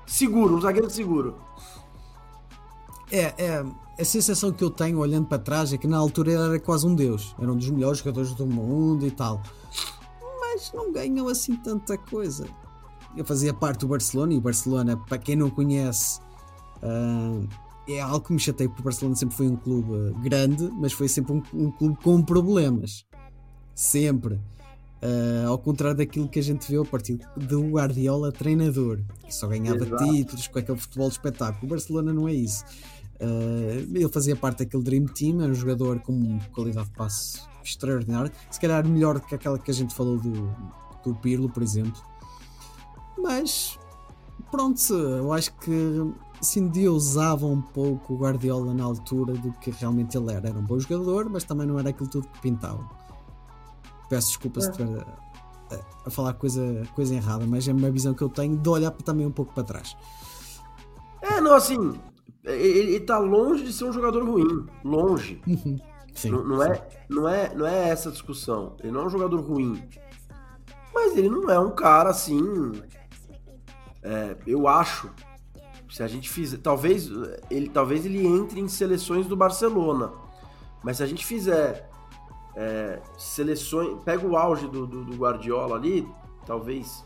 Seguro, 0.05 0.55
um 0.55 0.61
zagueiro 0.61 0.89
seguro. 0.89 1.35
É, 3.09 3.33
é, 3.37 3.65
a 3.97 4.03
sensação 4.03 4.51
que 4.51 4.63
eu 4.63 4.69
tenho 4.69 4.99
olhando 4.99 5.27
para 5.27 5.37
trás 5.37 5.71
é 5.71 5.77
que 5.77 5.87
na 5.87 5.97
altura 5.97 6.31
ele 6.31 6.41
era 6.41 6.59
quase 6.59 6.85
um 6.85 6.95
deus, 6.95 7.35
era 7.39 7.51
um 7.51 7.55
dos 7.55 7.69
melhores 7.69 7.99
jogadores 7.99 8.33
do 8.33 8.45
mundo 8.45 9.05
e 9.05 9.11
tal, 9.11 9.41
mas 10.51 10.71
não 10.73 10.91
ganham 10.91 11.27
assim 11.27 11.55
tanta 11.55 11.97
coisa. 11.97 12.45
Eu 13.15 13.25
fazia 13.25 13.53
parte 13.53 13.81
do 13.81 13.87
Barcelona 13.87 14.33
e 14.33 14.37
o 14.37 14.41
Barcelona, 14.41 14.97
para 14.97 15.17
quem 15.17 15.35
não 15.35 15.49
conhece, 15.49 16.19
uh, 16.81 17.47
é 17.87 17.99
algo 17.99 18.21
que 18.21 18.33
me 18.33 18.39
chatei 18.39 18.67
porque 18.67 18.81
o 18.81 18.85
Barcelona 18.85 19.15
sempre 19.15 19.35
foi 19.35 19.47
um 19.47 19.55
clube 19.55 20.13
grande, 20.21 20.69
mas 20.73 20.93
foi 20.93 21.07
sempre 21.07 21.33
um, 21.33 21.43
um 21.53 21.71
clube 21.71 21.97
com 22.01 22.21
problemas. 22.21 23.05
Sempre. 23.73 24.35
Uh, 25.03 25.47
ao 25.47 25.57
contrário 25.57 25.97
daquilo 25.97 26.29
que 26.29 26.39
a 26.39 26.43
gente 26.43 26.71
vê 26.71 26.77
a 26.77 26.85
partir 26.85 27.19
do 27.35 27.69
Guardiola 27.69 28.31
treinador, 28.31 28.99
que 29.25 29.33
só 29.33 29.47
ganhava 29.47 29.83
Exato. 29.83 30.05
títulos 30.05 30.47
com 30.47 30.59
aquele 30.59 30.77
futebol 30.77 31.07
de 31.07 31.15
espetáculo. 31.15 31.65
O 31.65 31.67
Barcelona 31.67 32.13
não 32.13 32.27
é 32.27 32.33
isso. 32.33 32.63
Uh, 33.19 33.79
ele 33.93 34.07
fazia 34.09 34.35
parte 34.35 34.59
daquele 34.59 34.83
Dream 34.83 35.05
Team, 35.05 35.41
era 35.41 35.51
um 35.51 35.55
jogador 35.55 35.99
com 36.01 36.39
qualidade 36.53 36.87
de 36.87 36.95
passe 36.95 37.50
extraordinária, 37.63 38.31
se 38.49 38.59
calhar 38.59 38.87
melhor 38.87 39.19
que 39.19 39.35
aquela 39.35 39.57
que 39.57 39.71
a 39.71 39.73
gente 39.73 39.93
falou 39.93 40.17
do, 40.17 40.55
do 41.03 41.15
Pirlo, 41.15 41.49
por 41.49 41.63
exemplo. 41.63 42.01
Mas 43.17 43.77
pronto, 44.49 44.93
eu 44.93 45.31
acho 45.31 45.53
que 45.57 46.13
se 46.41 46.59
usava 46.87 47.45
um 47.45 47.61
pouco 47.61 48.13
o 48.13 48.17
Guardiola 48.17 48.73
na 48.73 48.83
altura 48.83 49.33
do 49.33 49.51
que 49.53 49.71
realmente 49.71 50.17
ele 50.17 50.33
era. 50.33 50.49
Era 50.49 50.57
um 50.57 50.63
bom 50.63 50.79
jogador, 50.79 51.29
mas 51.29 51.43
também 51.43 51.67
não 51.67 51.79
era 51.79 51.89
aquilo 51.89 52.09
tudo 52.09 52.27
que 52.27 52.39
pintava. 52.39 52.83
Peço 54.09 54.29
desculpa 54.29 54.59
é. 54.59 54.63
se 54.63 54.71
estiver 54.71 55.05
a, 55.71 56.07
a, 56.07 56.09
falar 56.09 56.33
coisa, 56.33 56.83
coisa 56.95 57.13
errada, 57.13 57.45
mas 57.45 57.67
é 57.67 57.73
uma 57.73 57.91
visão 57.91 58.13
que 58.13 58.23
eu 58.23 58.29
tenho 58.29 58.57
de 58.57 58.67
olhar 58.67 58.91
também 58.91 59.25
um 59.25 59.31
pouco 59.31 59.53
para 59.53 59.63
trás. 59.63 59.95
É, 61.21 61.39
não, 61.39 61.53
assim, 61.53 61.93
ele, 62.43 62.97
está 62.97 63.19
longe 63.19 63.63
de 63.63 63.71
ser 63.71 63.85
um 63.85 63.93
jogador 63.93 64.27
ruim. 64.27 64.65
Longe. 64.83 65.39
Uhum. 65.47 65.79
Sim, 66.13 66.31
não, 66.31 66.43
não 66.43 66.63
é, 66.63 66.87
não, 67.09 67.27
é, 67.29 67.53
não 67.55 67.67
é 67.67 67.89
essa 67.89 68.09
a 68.09 68.11
discussão. 68.11 68.75
Ele 68.79 68.91
não 68.91 69.01
é 69.01 69.05
um 69.05 69.09
jogador 69.09 69.39
ruim. 69.39 69.81
Mas 70.93 71.17
ele 71.17 71.29
não 71.29 71.49
é 71.49 71.59
um 71.59 71.71
cara 71.71 72.09
assim. 72.09 72.71
É, 74.03 74.35
eu 74.45 74.67
acho. 74.67 75.09
Se 75.89 76.03
a 76.03 76.07
gente 76.07 76.29
fizer. 76.29 76.57
Talvez 76.57 77.09
ele, 77.49 77.69
talvez 77.69 78.05
ele 78.05 78.25
entre 78.25 78.59
em 78.59 78.67
seleções 78.67 79.25
do 79.25 79.35
Barcelona. 79.35 80.11
Mas 80.83 80.97
se 80.97 81.03
a 81.03 81.05
gente 81.05 81.25
fizer 81.25 81.89
é, 82.55 83.01
seleções. 83.17 84.01
Pega 84.03 84.25
o 84.25 84.35
auge 84.35 84.67
do, 84.67 84.85
do, 84.85 85.05
do 85.05 85.15
Guardiola 85.15 85.75
ali. 85.75 86.07
Talvez 86.45 87.05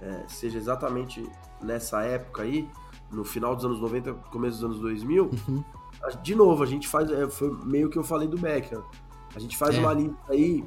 é, 0.00 0.24
seja 0.28 0.58
exatamente 0.58 1.28
nessa 1.62 2.02
época 2.02 2.42
aí 2.42 2.68
no 3.10 3.24
final 3.24 3.56
dos 3.56 3.64
anos 3.64 3.80
90, 3.80 4.14
começo 4.30 4.56
dos 4.56 4.64
anos 4.64 4.80
2000, 4.80 5.30
uhum. 5.48 5.64
De 6.22 6.34
novo, 6.34 6.62
a 6.62 6.66
gente 6.66 6.88
faz, 6.88 7.10
é, 7.10 7.28
foi 7.28 7.50
meio 7.64 7.90
que 7.90 7.98
eu 7.98 8.04
falei 8.04 8.26
do 8.26 8.38
Becker, 8.38 8.80
a 9.34 9.38
gente 9.38 9.56
faz 9.56 9.74
é. 9.74 9.78
uma 9.78 9.92
lista 9.92 10.16
aí, 10.28 10.64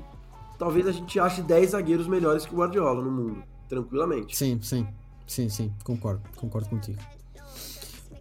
talvez 0.57 0.87
a 0.87 0.91
gente 0.91 1.19
ache 1.19 1.41
10 1.41 1.71
zagueiros 1.71 2.07
melhores 2.07 2.45
que 2.45 2.53
o 2.53 2.57
Guardiola 2.57 3.01
no 3.01 3.11
mundo, 3.11 3.43
tranquilamente. 3.67 4.35
Sim, 4.35 4.59
sim, 4.61 4.87
sim, 5.27 5.49
sim, 5.49 5.73
concordo, 5.83 6.21
concordo 6.35 6.69
contigo. 6.69 6.99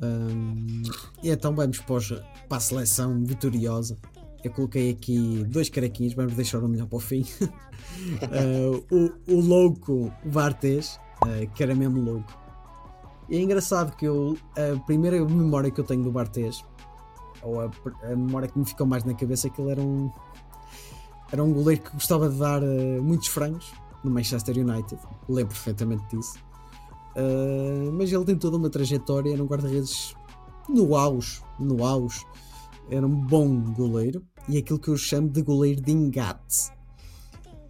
Hum, 0.02 0.82
e 1.22 1.30
então 1.30 1.54
vamos 1.54 1.78
para 1.78 2.56
a 2.56 2.60
seleção 2.60 3.22
vitoriosa. 3.24 3.96
Eu 4.42 4.50
coloquei 4.50 4.90
aqui 4.90 5.44
dois 5.46 5.68
carequinhos, 5.68 6.14
vamos 6.14 6.34
deixar 6.34 6.58
o 6.58 6.68
melhor 6.68 6.88
para 6.88 6.96
o 6.96 7.00
fim. 7.00 7.24
uh, 7.40 8.84
o, 8.90 9.32
o 9.32 9.40
louco 9.40 10.12
Vartes, 10.24 10.98
uh, 11.24 11.48
que 11.54 11.62
era 11.62 11.72
mesmo 11.72 12.00
louco, 12.00 12.42
e 13.32 13.36
é 13.36 13.40
engraçado 13.40 13.96
que 13.96 14.04
eu, 14.04 14.36
a 14.56 14.78
primeira 14.84 15.24
memória 15.24 15.70
que 15.70 15.80
eu 15.80 15.84
tenho 15.84 16.02
do 16.02 16.12
Bartes, 16.12 16.62
ou 17.43 17.61
a, 17.61 17.70
a, 18.05 18.09
memória 18.16 18.49
que 18.49 18.59
me 18.59 18.64
ficou 18.64 18.86
mais 18.86 19.05
na 19.05 19.14
cabeça, 19.14 19.47
é 19.47 19.51
que 19.51 19.61
ele 19.61 19.70
era 19.70 19.80
um, 19.80 20.11
era 21.30 21.43
um 21.43 21.53
goleiro 21.53 21.82
que 21.82 21.93
gostava 21.93 22.28
de 22.28 22.38
dar 22.38 22.62
uh, 22.62 23.03
muitos 23.03 23.28
frangos 23.28 23.72
no 24.05 24.11
Manchester 24.11 24.57
United. 24.57 25.01
Lembro 25.28 25.55
perfeitamente 25.55 26.05
disso. 26.14 26.38
Uh, 27.16 27.93
mas 27.93 28.12
ele 28.12 28.24
tem 28.24 28.36
toda 28.36 28.57
uma 28.57 28.70
trajetória, 28.70 29.32
era 29.32 29.43
um 29.43 29.47
guarda-redes 29.47 30.14
no 30.68 30.97
auge, 30.97 31.43
no 31.59 31.84
auge. 31.84 32.24
Era 32.90 33.07
um 33.07 33.14
bom 33.14 33.72
goleiro 33.72 34.24
e 34.49 34.59
aquilo 34.59 34.78
que 34.78 34.88
eu 34.88 34.97
chamo 34.97 35.28
de 35.28 35.43
goleiro 35.43 35.80
de 35.80 35.93
engate. 35.93 36.70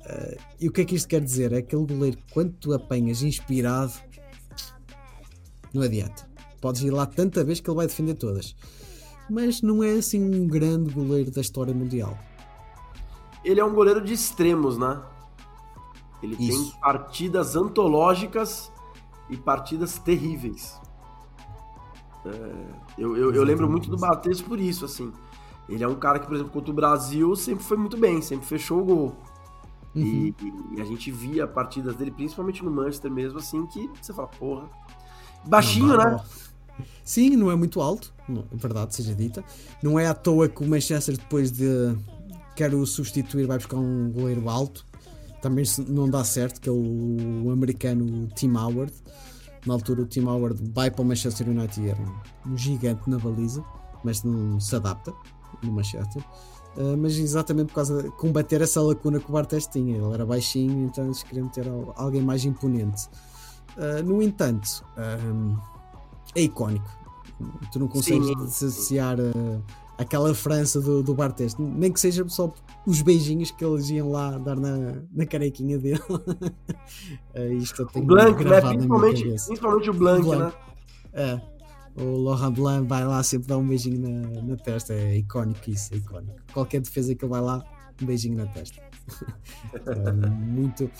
Uh, 0.01 0.41
e 0.61 0.68
o 0.68 0.73
que 0.73 0.81
é 0.81 0.85
que 0.85 0.95
isto 0.95 1.09
quer 1.09 1.20
dizer? 1.20 1.53
É 1.53 1.59
aquele 1.59 1.87
goleiro 1.87 2.16
que 2.16 2.33
quando 2.33 2.53
tu 2.55 2.73
apanhas 2.73 3.23
inspirado 3.23 3.93
não 5.73 5.83
adianta. 5.83 6.29
Podes 6.61 6.83
ir 6.83 6.91
lá 6.91 7.07
tanta 7.07 7.43
vez 7.43 7.61
que 7.61 7.68
ele 7.68 7.77
vai 7.77 7.87
defender 7.87 8.14
todas. 8.14 8.55
Mas 9.33 9.62
não 9.62 9.83
é 9.83 9.95
assim 9.95 10.22
um 10.22 10.47
grande 10.47 10.93
goleiro 10.93 11.30
da 11.30 11.41
história 11.41 11.72
mundial. 11.72 12.18
ele 13.43 13.59
é 13.59 13.64
um 13.64 13.72
goleiro 13.72 14.03
de 14.03 14.12
extremos, 14.12 14.76
né? 14.76 15.01
Ele 16.22 16.37
Isso. 16.39 16.70
tem 16.70 16.80
partidas 16.80 17.57
antológicas 17.57 18.70
e 19.30 19.37
partidas 19.39 19.99
terríveis. 19.99 20.78
É, 22.26 22.53
eu, 22.99 23.16
eu, 23.16 23.33
eu, 23.33 23.43
lembro 23.43 23.70
muito 23.70 23.89
do 23.89 23.97
Bates 23.97 24.43
por 24.43 24.61
isso, 24.61 24.85
assim. 24.85 25.11
Ele 25.66 25.83
é 25.83 25.89
um 25.89 25.95
cara 25.95 26.18
que, 26.18 26.26
por 26.26 26.35
exemplo, 26.35 26.53
contra 26.53 26.70
o 26.70 26.74
Brasil 26.74 27.35
sempre 27.35 27.64
foi 27.64 27.78
muito 27.78 27.97
bem, 27.97 28.20
sempre 28.20 28.47
fechou 28.47 28.83
o 28.83 28.85
gol. 28.85 29.16
Uhum. 29.95 30.03
E, 30.03 30.35
e, 30.76 30.80
a 30.80 30.85
gente 30.85 31.11
via 31.11 31.47
partidas 31.47 31.97
dele, 31.97 32.11
principalmente 32.11 32.62
no 32.62 32.70
Manchester 32.70 33.11
mesmo, 33.11 33.39
assim, 33.39 33.64
que 33.66 33.91
você 34.01 34.12
fala, 34.12 34.28
porra. 34.28 34.68
Baixinho, 35.47 35.97
não, 35.97 35.97
né? 35.97 36.24
Sim, 37.03 37.35
não 37.37 37.51
é 37.51 37.57
muito 37.57 37.80
alto, 37.80 38.14
verdade 38.53 38.95
seja 38.95 39.14
dita. 39.14 39.45
Não 39.83 39.99
é 39.99 40.07
à 40.07 40.14
toa 40.14 40.49
que 40.49 40.62
o 40.62 40.66
Manchester, 40.66 41.16
depois 41.16 41.51
de 41.51 41.97
quer 42.55 42.74
o 42.74 42.85
substituir, 42.87 43.47
vai 43.47 43.59
buscar 43.59 43.76
um 43.76 44.11
goleiro 44.11 44.49
alto. 44.49 44.87
Também 45.41 45.64
não 45.89 46.09
dá 46.09 46.22
certo, 46.22 46.61
que 46.61 46.68
é 46.68 46.72
o, 46.72 47.51
americano 47.51 48.28
Tim 48.35 48.55
Howard. 48.55 48.93
Na 49.66 49.74
altura, 49.74 50.03
o 50.03 50.07
Tim 50.07 50.24
Howard 50.24 50.61
vai 50.72 50.91
para 50.91 51.03
o 51.03 51.05
Manchester 51.05 51.49
United 51.49 51.80
e 51.80 51.91
era 51.91 52.01
um 52.47 52.57
gigante 52.57 53.09
na 53.09 53.18
baliza, 53.18 53.64
mas 54.05 54.22
não 54.22 54.61
se 54.61 54.74
adapta 54.76 55.12
no 55.62 55.72
Manchester. 55.72 56.22
Uh, 56.76 56.97
mas 56.97 57.18
exatamente 57.18 57.68
por 57.68 57.74
causa 57.74 58.03
de 58.03 58.11
combater 58.12 58.62
essa 58.62 58.80
lacuna 58.80 59.20
que 59.20 59.28
o 59.28 59.33
Bartes 59.33 59.66
tinha. 59.66 59.97
Ele 59.97 60.14
era 60.14 60.24
baixinho, 60.24 60.87
então 60.87 61.05
eles 61.05 61.22
queriam 61.22 61.49
ter 61.49 61.66
alguém 61.97 62.22
mais 62.22 62.45
imponente. 62.45 63.09
Uh, 63.76 64.03
no 64.05 64.22
entanto, 64.22 64.85
uh, 64.97 65.61
é 66.35 66.43
icónico. 66.43 67.01
Tu 67.72 67.78
não 67.78 67.88
consegues 67.88 68.26
Sim. 68.26 68.45
associar 68.45 69.16
aquela 69.99 70.34
França 70.34 70.80
do, 70.80 71.03
do 71.03 71.14
Bartes, 71.14 71.57
nem 71.59 71.93
que 71.93 72.01
seja 72.01 72.28
só 72.28 72.53
os 72.86 73.03
beijinhos 73.03 73.51
que 73.51 73.64
eles 73.64 73.88
iam 73.90 74.11
lá 74.11 74.38
dar 74.38 74.57
na, 74.57 75.03
na 75.12 75.26
carequinha 75.26 75.78
dele. 75.78 76.01
Isto 77.61 77.82
eu 77.82 77.86
tenho 77.86 78.05
o 78.05 78.09
Blanc, 78.09 78.45
né? 78.45 78.61
principalmente, 78.61 79.22
principalmente 79.22 79.90
o 79.90 79.95
Blanc, 79.95 80.22
o 80.22 80.24
Blanc. 80.24 80.45
né? 80.45 80.53
É 81.14 81.53
o 81.97 82.16
Laurent 82.16 82.53
Blanc 82.55 82.88
vai 82.88 83.05
lá 83.05 83.22
sempre 83.22 83.49
dar 83.49 83.59
um 83.59 83.66
beijinho 83.66 84.01
na, 84.01 84.43
na 84.43 84.57
testa. 84.57 84.93
É 84.95 85.16
icónico 85.16 85.70
isso, 85.70 85.93
é 85.95 85.99
icónico. 85.99 86.36
Qualquer 86.53 86.80
defesa 86.80 87.14
que 87.14 87.24
ele 87.24 87.30
vai 87.30 87.40
lá, 87.40 87.62
um 88.01 88.07
beijinho 88.07 88.36
na 88.36 88.47
testa. 88.47 88.80
é, 89.74 90.12
muito, 90.30 90.90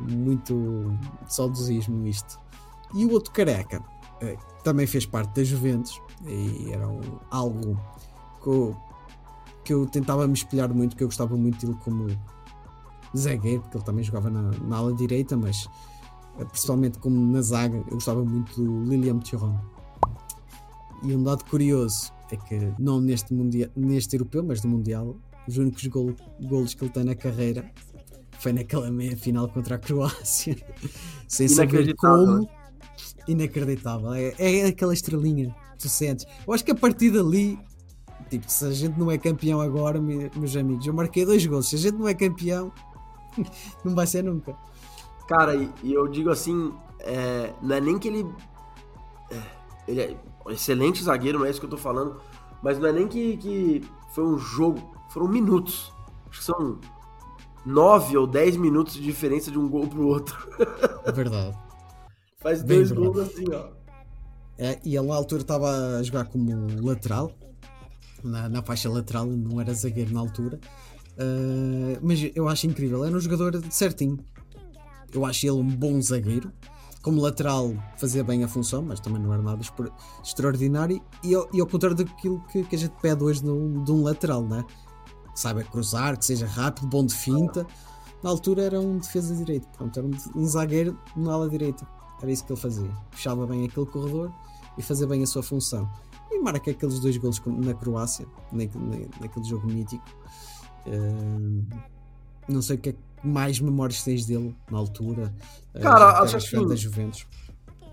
muito 0.00 0.96
saudosismo 1.26 2.06
isto. 2.06 2.38
E 2.94 3.04
o 3.04 3.10
outro 3.12 3.32
careca 3.32 3.82
é, 4.20 4.36
também 4.66 4.84
fez 4.84 5.06
parte 5.06 5.32
da 5.36 5.44
Juventus 5.44 6.02
e 6.26 6.72
era 6.72 6.88
um, 6.88 7.00
algo 7.30 7.80
que 8.42 8.48
eu, 8.48 8.76
que 9.64 9.72
eu 9.72 9.86
tentava 9.86 10.26
me 10.26 10.34
espelhar 10.34 10.74
muito, 10.74 10.96
que 10.96 11.04
eu 11.04 11.06
gostava 11.06 11.36
muito 11.36 11.64
dele 11.64 11.78
como 11.84 12.08
zagueiro, 13.16 13.62
porque 13.62 13.76
ele 13.76 13.84
também 13.84 14.02
jogava 14.02 14.28
na, 14.28 14.50
na 14.50 14.76
ala 14.76 14.92
direita, 14.92 15.36
mas 15.36 15.68
eh, 16.36 16.44
principalmente 16.46 16.98
como 16.98 17.32
na 17.32 17.40
zaga, 17.42 17.76
eu 17.76 17.94
gostava 17.94 18.24
muito 18.24 18.60
do 18.60 18.82
Lilian 18.82 19.20
Thuram 19.20 19.56
e 21.04 21.14
um 21.14 21.22
dado 21.22 21.44
curioso 21.44 22.12
é 22.32 22.36
que, 22.36 22.72
não 22.76 23.00
neste, 23.00 23.32
mundial, 23.32 23.70
neste 23.76 24.16
europeu, 24.16 24.42
mas 24.42 24.64
no 24.64 24.70
Mundial, 24.70 25.16
os 25.46 25.58
únicos 25.58 25.86
gol, 25.86 26.12
golos 26.40 26.74
que 26.74 26.82
ele 26.82 26.90
tem 26.90 27.04
na 27.04 27.14
carreira 27.14 27.70
foi 28.40 28.52
naquela 28.52 28.90
meia 28.90 29.16
final 29.16 29.48
contra 29.48 29.76
a 29.76 29.78
Croácia. 29.78 30.56
Sem 31.28 31.46
saber 31.46 31.94
como. 31.94 32.48
Inacreditável. 33.28 34.12
É, 34.14 34.34
é 34.38 34.66
aquela 34.66 34.94
estrelinha, 34.94 35.54
tu 35.78 35.88
sentes. 35.88 36.26
Eu 36.46 36.52
acho 36.52 36.64
que 36.64 36.70
a 36.70 36.74
partir 36.74 37.10
dali, 37.10 37.58
tipo, 38.30 38.50
se 38.50 38.64
a 38.64 38.70
gente 38.70 38.98
não 38.98 39.10
é 39.10 39.18
campeão 39.18 39.60
agora, 39.60 40.00
meus 40.00 40.56
amigos, 40.56 40.86
eu 40.86 40.94
marquei 40.94 41.24
dois 41.24 41.44
gols. 41.44 41.68
Se 41.68 41.76
a 41.76 41.78
gente 41.78 41.96
não 41.96 42.08
é 42.08 42.14
campeão, 42.14 42.72
não 43.84 43.94
vai 43.94 44.06
ser 44.06 44.22
nunca. 44.22 44.56
Cara, 45.28 45.56
e, 45.56 45.92
eu 45.92 46.06
digo 46.06 46.30
assim, 46.30 46.72
é, 47.00 47.52
não 47.62 47.76
é 47.76 47.80
nem 47.80 47.98
que 47.98 48.08
ele. 48.08 48.26
É, 49.30 49.42
ele 49.88 50.00
é, 50.00 50.16
excelente 50.50 51.02
zagueiro, 51.02 51.40
não 51.40 51.46
é 51.46 51.50
isso 51.50 51.60
que 51.60 51.66
eu 51.66 51.70
tô 51.70 51.76
falando. 51.76 52.20
Mas 52.62 52.78
não 52.78 52.88
é 52.88 52.92
nem 52.92 53.08
que, 53.08 53.36
que 53.36 53.84
foi 54.14 54.24
um 54.24 54.38
jogo, 54.38 54.80
foram 55.10 55.28
minutos. 55.28 55.92
Acho 56.28 56.38
que 56.38 56.44
são 56.44 56.80
nove 57.64 58.16
ou 58.16 58.26
dez 58.26 58.56
minutos 58.56 58.94
de 58.94 59.02
diferença 59.02 59.50
de 59.50 59.58
um 59.58 59.68
gol 59.68 59.86
pro 59.88 60.06
outro. 60.06 60.48
É 61.04 61.12
verdade. 61.12 61.56
Faz 62.38 62.62
Bem 62.62 62.78
dois 62.78 62.90
verdade. 62.90 63.12
gols 63.12 63.28
assim, 63.28 63.44
ó. 63.52 63.68
É, 64.58 64.78
e 64.84 64.96
ele 64.96 65.06
na 65.06 65.14
altura 65.14 65.42
estava 65.42 65.98
a 65.98 66.02
jogar 66.02 66.26
como 66.26 66.50
lateral, 66.82 67.30
na, 68.24 68.48
na 68.48 68.62
faixa 68.62 68.88
lateral, 68.88 69.26
não 69.26 69.60
era 69.60 69.72
zagueiro 69.74 70.12
na 70.12 70.20
altura. 70.20 70.58
Uh, 71.18 71.98
mas 72.02 72.30
eu 72.34 72.48
acho 72.48 72.66
incrível, 72.66 73.04
era 73.04 73.16
um 73.16 73.20
jogador 73.20 73.62
certinho. 73.70 74.18
Eu 75.12 75.24
acho 75.24 75.46
ele 75.46 75.52
um 75.52 75.64
bom 75.68 76.00
zagueiro 76.00 76.52
como 77.06 77.20
lateral 77.20 77.72
fazia 77.96 78.24
bem 78.24 78.42
a 78.42 78.48
função, 78.48 78.82
mas 78.82 78.98
também 78.98 79.22
não 79.22 79.32
era 79.32 79.40
nada 79.40 79.62
extraordinário. 80.24 81.00
E, 81.22 81.30
e 81.52 81.60
ao 81.60 81.66
contrário 81.66 81.96
daquilo 81.96 82.42
que, 82.50 82.64
que 82.64 82.74
a 82.74 82.78
gente 82.78 82.96
pede 83.00 83.22
hoje 83.22 83.44
de 83.44 83.48
um, 83.48 83.84
de 83.84 83.92
um 83.92 84.02
lateral, 84.02 84.42
né? 84.42 84.64
que 85.32 85.38
saiba 85.38 85.62
cruzar, 85.62 86.18
que 86.18 86.24
seja 86.24 86.46
rápido, 86.46 86.88
bom 86.88 87.06
de 87.06 87.14
finta. 87.14 87.64
Na 88.24 88.30
altura 88.30 88.62
era 88.62 88.80
um 88.80 88.98
defesa 88.98 89.36
direito, 89.36 89.68
pronto, 89.68 89.96
era 89.96 90.08
um, 90.08 90.10
um 90.34 90.46
zagueiro 90.46 90.98
na 91.14 91.32
ala 91.32 91.48
direita. 91.48 91.86
Era 92.20 92.30
isso 92.30 92.44
que 92.44 92.52
ele 92.52 92.60
fazia. 92.60 92.90
Fechava 93.10 93.46
bem 93.46 93.66
aquele 93.66 93.86
corredor 93.86 94.32
e 94.76 94.82
fazia 94.82 95.06
bem 95.06 95.22
a 95.22 95.26
sua 95.26 95.42
função. 95.42 95.88
E 96.30 96.38
marca 96.40 96.70
aqueles 96.70 96.98
dois 97.00 97.16
golos 97.16 97.40
na 97.46 97.74
Croácia, 97.74 98.26
naquele, 98.52 99.08
naquele 99.20 99.44
jogo 99.44 99.66
mítico. 99.66 100.04
Uh, 100.86 101.64
não 102.48 102.62
sei 102.62 102.76
o 102.76 102.78
que 102.78 102.90
é 102.90 102.94
mais 103.22 103.60
memórias 103.60 104.02
tens 104.02 104.26
dele 104.26 104.54
na 104.70 104.78
altura? 104.78 105.34
Eh, 105.74 105.80
Cara, 105.80 106.20
acho 106.20 106.38
que 106.38 106.66
da 106.66 106.76
Juventus. 106.76 107.26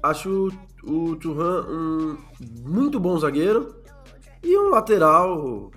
Acho 0.01 0.51
o 0.84 1.15
Turan 1.15 1.65
um 1.69 2.17
muito 2.61 2.99
bom 2.99 3.17
zagueiro 3.17 3.84
e 4.43 4.57
um 4.57 4.69
lateral, 4.69 5.71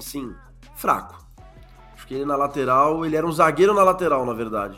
sim, 0.00 0.34
fraco. 0.74 1.24
Acho 1.94 2.06
que 2.06 2.14
ele 2.14 2.24
na 2.24 2.36
lateral, 2.36 3.06
ele 3.06 3.16
era 3.16 3.26
um 3.26 3.32
zagueiro 3.32 3.72
na 3.72 3.84
lateral, 3.84 4.26
na 4.26 4.34
verdade. 4.34 4.76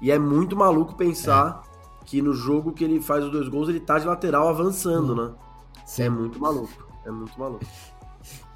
E 0.00 0.10
é 0.10 0.18
muito 0.18 0.56
maluco 0.56 0.94
pensar 0.94 1.62
é. 2.02 2.04
que 2.06 2.22
no 2.22 2.32
jogo 2.32 2.72
que 2.72 2.84
ele 2.84 3.00
faz 3.00 3.24
os 3.24 3.30
dois 3.30 3.48
gols, 3.48 3.68
ele 3.68 3.80
tá 3.80 3.98
de 3.98 4.06
lateral 4.06 4.48
avançando, 4.48 5.12
hum. 5.12 5.16
né? 5.16 5.34
Sim. 5.84 6.04
É 6.04 6.10
muito 6.10 6.40
maluco. 6.40 6.88
É 7.04 7.10
muito 7.10 7.38
maluco. 7.38 7.64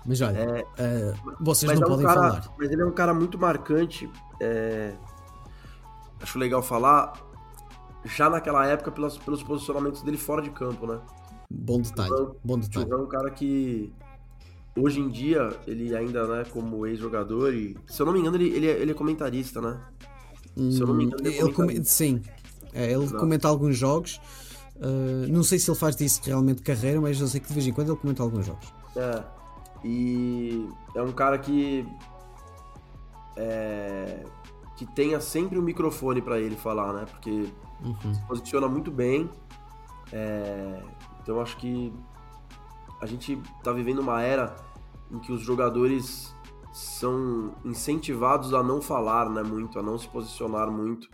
Mas 0.07 0.21
olha, 0.21 0.39
é, 0.39 0.63
uh, 0.63 1.35
vocês 1.41 1.73
não 1.73 1.83
é 1.83 1.87
um 1.87 1.91
podem 1.91 2.07
cara, 2.07 2.21
falar. 2.21 2.55
Mas 2.59 2.71
ele 2.71 2.83
é 2.83 2.85
um 2.85 2.93
cara 2.93 3.15
muito 3.15 3.39
marcante. 3.39 4.11
É, 4.41 4.95
acho 6.21 6.39
legal 6.39 6.63
falar. 6.63 7.13
Já 8.05 8.29
naquela 8.29 8.67
época, 8.67 8.91
pelos, 8.91 9.17
pelos 9.17 9.43
posicionamentos 9.43 10.03
dele 10.03 10.19
fora 10.19 10.43
de 10.43 10.51
campo, 10.51 10.87
né? 10.87 11.01
Bom 11.51 11.81
detalhe. 11.81 12.13
Então, 12.13 12.37
bom 12.45 12.59
detalhe. 12.59 12.91
é 12.91 12.97
um 12.97 13.07
cara 13.07 13.31
que. 13.31 13.93
Hoje 14.77 15.01
em 15.01 15.09
dia, 15.09 15.57
ele 15.67 15.95
ainda, 15.97 16.27
né, 16.27 16.45
como 16.53 16.87
ex-jogador, 16.87 17.55
e. 17.55 17.77
Se 17.87 18.03
eu 18.03 18.07
não 18.07 18.13
me 18.13 18.21
engano, 18.21 18.37
ele, 18.37 18.49
ele, 18.49 18.67
é, 18.69 18.79
ele 18.79 18.91
é 18.91 18.95
comentarista, 18.95 19.61
né? 19.61 19.81
Se 20.57 20.81
eu 20.81 20.87
não 20.87 20.95
me 20.95 21.05
engano, 21.05 21.27
ele, 21.27 21.37
é 21.37 21.41
ele 21.41 21.53
come... 21.53 21.85
Sim. 21.85 22.23
É, 22.73 22.91
ele 22.93 23.05
Exato. 23.05 23.19
comenta 23.19 23.49
alguns 23.49 23.77
jogos. 23.77 24.21
Uh, 24.77 25.31
não 25.31 25.43
sei 25.45 25.59
se 25.59 25.71
ele 25.71 25.79
faz 25.79 25.95
disso 25.95 26.21
realmente 26.25 26.63
carreira, 26.63 27.01
mas 27.01 27.21
eu 27.21 27.29
sei 27.29 27.41
que 27.41 27.47
de 27.49 27.55
vez 27.55 27.67
em 27.67 27.73
quando 27.73 27.91
ele 27.91 27.99
comenta 27.99 28.23
alguns 28.23 28.47
jogos. 28.47 28.73
É. 28.97 29.23
E 29.85 30.69
é 30.95 31.03
um 31.03 31.13
cara 31.13 31.39
que 31.39 31.87
é, 33.37 34.25
que 34.77 34.87
tenha 34.87 35.21
sempre 35.21 35.59
um 35.59 35.63
microfone 35.63 36.21
para 36.21 36.39
ele 36.39 36.57
falar, 36.57 36.93
né? 36.93 37.07
Porque 37.11 37.49
uhum. 37.85 38.15
se 38.15 38.21
posiciona 38.27 38.69
muito 38.69 38.91
bem. 38.91 39.31
É, 40.13 40.83
então 41.23 41.41
acho 41.41 41.57
que 41.57 41.93
a 43.01 43.07
gente 43.07 43.41
tá 43.63 43.73
vivendo 43.73 44.01
uma 44.01 44.23
era 44.23 44.57
em 45.11 45.19
que 45.19 45.33
os 45.33 45.43
jogadores 45.43 46.35
são 46.75 47.55
incentivados 47.65 48.53
a 48.53 48.61
não 48.61 48.83
falar, 48.83 49.31
né, 49.31 49.45
muito, 49.45 49.79
a 49.79 49.83
não 49.83 49.97
se 49.97 50.09
posicionar 50.09 50.69
muito. 50.69 51.09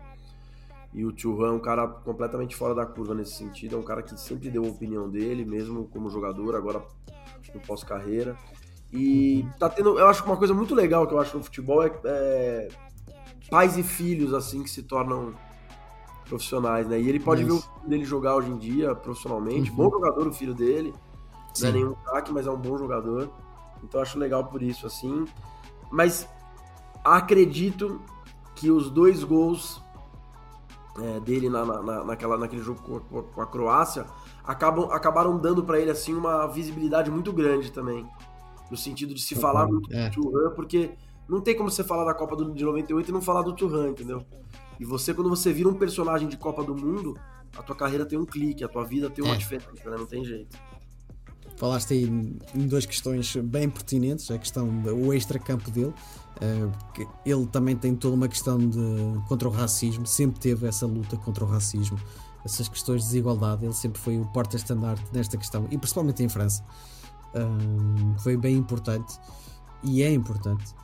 E 0.95 1.05
o 1.05 1.13
Churran 1.15 1.49
é 1.49 1.53
um 1.53 1.61
cara 1.61 1.87
completamente 1.87 2.57
fora 2.57 2.75
da 2.75 2.87
curva 2.87 3.15
nesse 3.15 3.35
sentido, 3.35 3.77
é 3.77 3.79
um 3.79 3.83
cara 3.83 4.03
que 4.03 4.19
sempre 4.19 4.51
deu 4.51 4.65
a 4.65 4.69
opinião 4.69 5.07
dele, 5.07 5.45
mesmo 5.45 5.85
como 5.89 6.09
jogador, 6.09 6.57
agora 6.57 6.83
no 7.55 7.61
pós-carreira. 7.61 8.39
E 8.91 9.47
tá 9.59 9.69
tendo, 9.69 9.99
eu 9.99 10.09
acho 10.09 10.23
que 10.23 10.31
uma 10.31 10.39
coisa 10.39 10.55
muito 10.55 10.75
legal 10.75 11.07
que 11.07 11.13
eu 11.13 11.21
acho 11.21 11.37
no 11.37 11.45
futebol 11.45 11.83
é, 11.83 11.93
é 12.07 12.69
pais 13.51 13.77
e 13.77 13.83
filhos 13.83 14.33
assim 14.33 14.63
que 14.63 14.71
se 14.71 14.83
tornam 14.83 15.35
profissionais, 16.25 16.89
né? 16.89 16.99
E 16.99 17.07
ele 17.07 17.21
pode 17.21 17.43
Isso. 17.43 17.51
ver 17.51 17.59
o 17.59 17.63
filho 17.63 17.89
dele 17.91 18.05
jogar 18.07 18.37
hoje 18.37 18.51
em 18.51 18.57
dia 18.57 18.95
profissionalmente, 18.95 19.69
uhum. 19.71 19.77
bom 19.77 19.91
jogador 19.91 20.27
o 20.27 20.33
filho 20.33 20.55
dele, 20.55 20.95
Sim. 21.53 21.65
não 21.65 21.69
é 21.69 21.73
nenhum 21.75 21.95
craque, 21.95 22.33
mas 22.33 22.47
é 22.47 22.51
um 22.51 22.57
bom 22.57 22.79
jogador. 22.79 23.31
Então 23.83 24.01
acho 24.01 24.19
legal 24.19 24.45
por 24.45 24.63
isso 24.63 24.87
assim. 24.87 25.25
Mas 25.91 26.29
acredito 27.05 28.01
que 28.55 28.71
os 28.71 28.91
dois 28.91 29.25
gols 29.25 29.83
é, 30.99 31.21
dele 31.21 31.49
na, 31.49 31.65
na, 31.65 32.05
naquela, 32.05 32.37
naquele 32.37 32.63
jogo 32.63 32.81
com, 32.83 33.23
com 33.23 33.41
a 33.41 33.47
Croácia 33.47 34.07
acabam, 34.45 34.91
acabaram 34.91 35.39
dando 35.39 35.65
para 35.65 35.81
ele 35.81 35.91
assim 35.91 36.15
uma 36.15 36.47
visibilidade 36.47 37.11
muito 37.11 37.33
grande 37.33 37.73
também 37.73 38.07
no 38.71 38.77
sentido 38.77 39.13
de 39.13 39.21
se 39.21 39.35
falar 39.35 39.67
muito 39.67 39.93
é. 39.93 40.09
do 40.09 40.15
Churran, 40.15 40.51
porque 40.55 40.97
Não 41.29 41.41
tem 41.41 41.57
como 41.57 41.71
você 41.71 41.85
falar 41.85 42.05
da 42.05 42.13
Copa 42.13 42.37
de 42.37 42.65
98 42.65 43.09
e 43.09 43.13
não 43.13 43.23
falar 43.23 43.43
do 43.43 43.53
Turan, 43.53 43.91
entendeu? 43.91 44.25
E 44.81 44.85
você, 44.85 45.15
quando 45.15 45.31
você 45.31 45.53
vira 45.53 45.69
um 45.69 45.75
personagem 45.75 46.29
de 46.29 46.37
Copa 46.37 46.65
do 46.65 46.75
Mundo, 46.75 47.17
a 47.57 47.63
tua 47.63 47.77
carreira 47.77 48.05
tem 48.05 48.19
um 48.19 48.25
clique, 48.25 48.65
a 48.65 48.69
tua 48.69 48.85
vida 48.85 49.09
tem 49.09 49.25
uma 49.25 49.35
é. 49.35 49.37
diferença, 49.37 49.89
né? 49.89 49.97
Não 49.97 50.07
tem 50.07 50.25
jeito. 50.25 50.59
Falaste 51.61 51.93
aí 51.93 52.05
em 52.55 52.67
duas 52.67 52.87
questões 52.87 53.37
bem 53.37 53.69
pertinentes, 53.69 54.31
a 54.31 54.39
questão 54.39 54.67
do 54.81 55.13
extra-campo 55.13 55.71
dele, 55.71 55.93
uh, 56.41 57.07
ele 57.23 57.47
também 57.49 57.77
tem 57.77 57.95
toda 57.95 58.17
uma 58.17 58.29
questão 58.29 58.57
de 58.57 58.79
contra 59.29 59.47
o 59.47 59.51
racismo, 59.53 60.07
sempre 60.07 60.41
teve 60.41 60.67
essa 60.67 60.87
luta 60.87 61.19
contra 61.19 61.45
o 61.45 61.47
racismo, 61.47 61.99
essas 62.47 62.67
questões 62.67 63.03
de 63.03 63.09
desigualdade, 63.09 63.67
ele 63.67 63.75
sempre 63.75 64.01
foi 64.01 64.19
o 64.19 64.25
porta-estandarte 64.33 65.05
nesta 65.13 65.37
questão, 65.37 65.67
e 65.71 65.77
principalmente 65.77 66.23
em 66.23 66.31
França. 66.31 66.65
Foi 68.21 68.39
bem 68.39 68.57
importante 68.57 69.19
e 69.85 70.03
é 70.03 70.11
importante. 70.11 70.75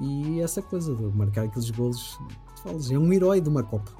E 0.00 0.40
essa 0.40 0.62
coisa 0.62 0.94
de 0.94 1.02
marcar 1.06 1.46
aqueles 1.46 1.70
golos, 1.70 2.16
falas, 2.62 2.88
é 2.88 2.96
um 2.96 3.12
herói 3.12 3.40
de 3.40 3.48
uma 3.48 3.64
Copa. 3.64 3.90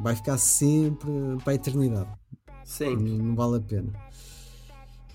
Vai 0.00 0.16
ficar 0.16 0.38
sempre 0.38 1.08
para 1.44 1.52
a 1.52 1.54
eternidade. 1.54 2.10
Sempre. 2.64 3.16
Não, 3.16 3.26
não 3.26 3.36
vale 3.36 3.58
a 3.58 3.60
pena. 3.60 4.05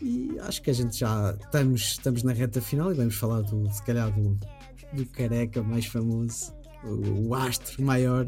E 0.02 0.40
acho 0.40 0.62
que 0.64 0.70
a 0.72 0.74
gente 0.74 0.98
já 0.98 1.36
estamos, 1.40 1.82
estamos 1.82 2.24
na 2.24 2.34
reta 2.34 2.60
final 2.60 2.92
e 2.92 2.96
vamos 2.96 3.16
falar 3.16 3.42
do, 3.42 3.70
se 3.72 3.84
calhar, 3.84 4.12
do, 4.12 4.38
do 4.94 5.06
careca 5.06 5.62
mais 5.62 5.86
famoso, 5.86 6.54
o, 6.84 7.30
o 7.30 7.36
astro 7.36 7.84
maior, 7.84 8.28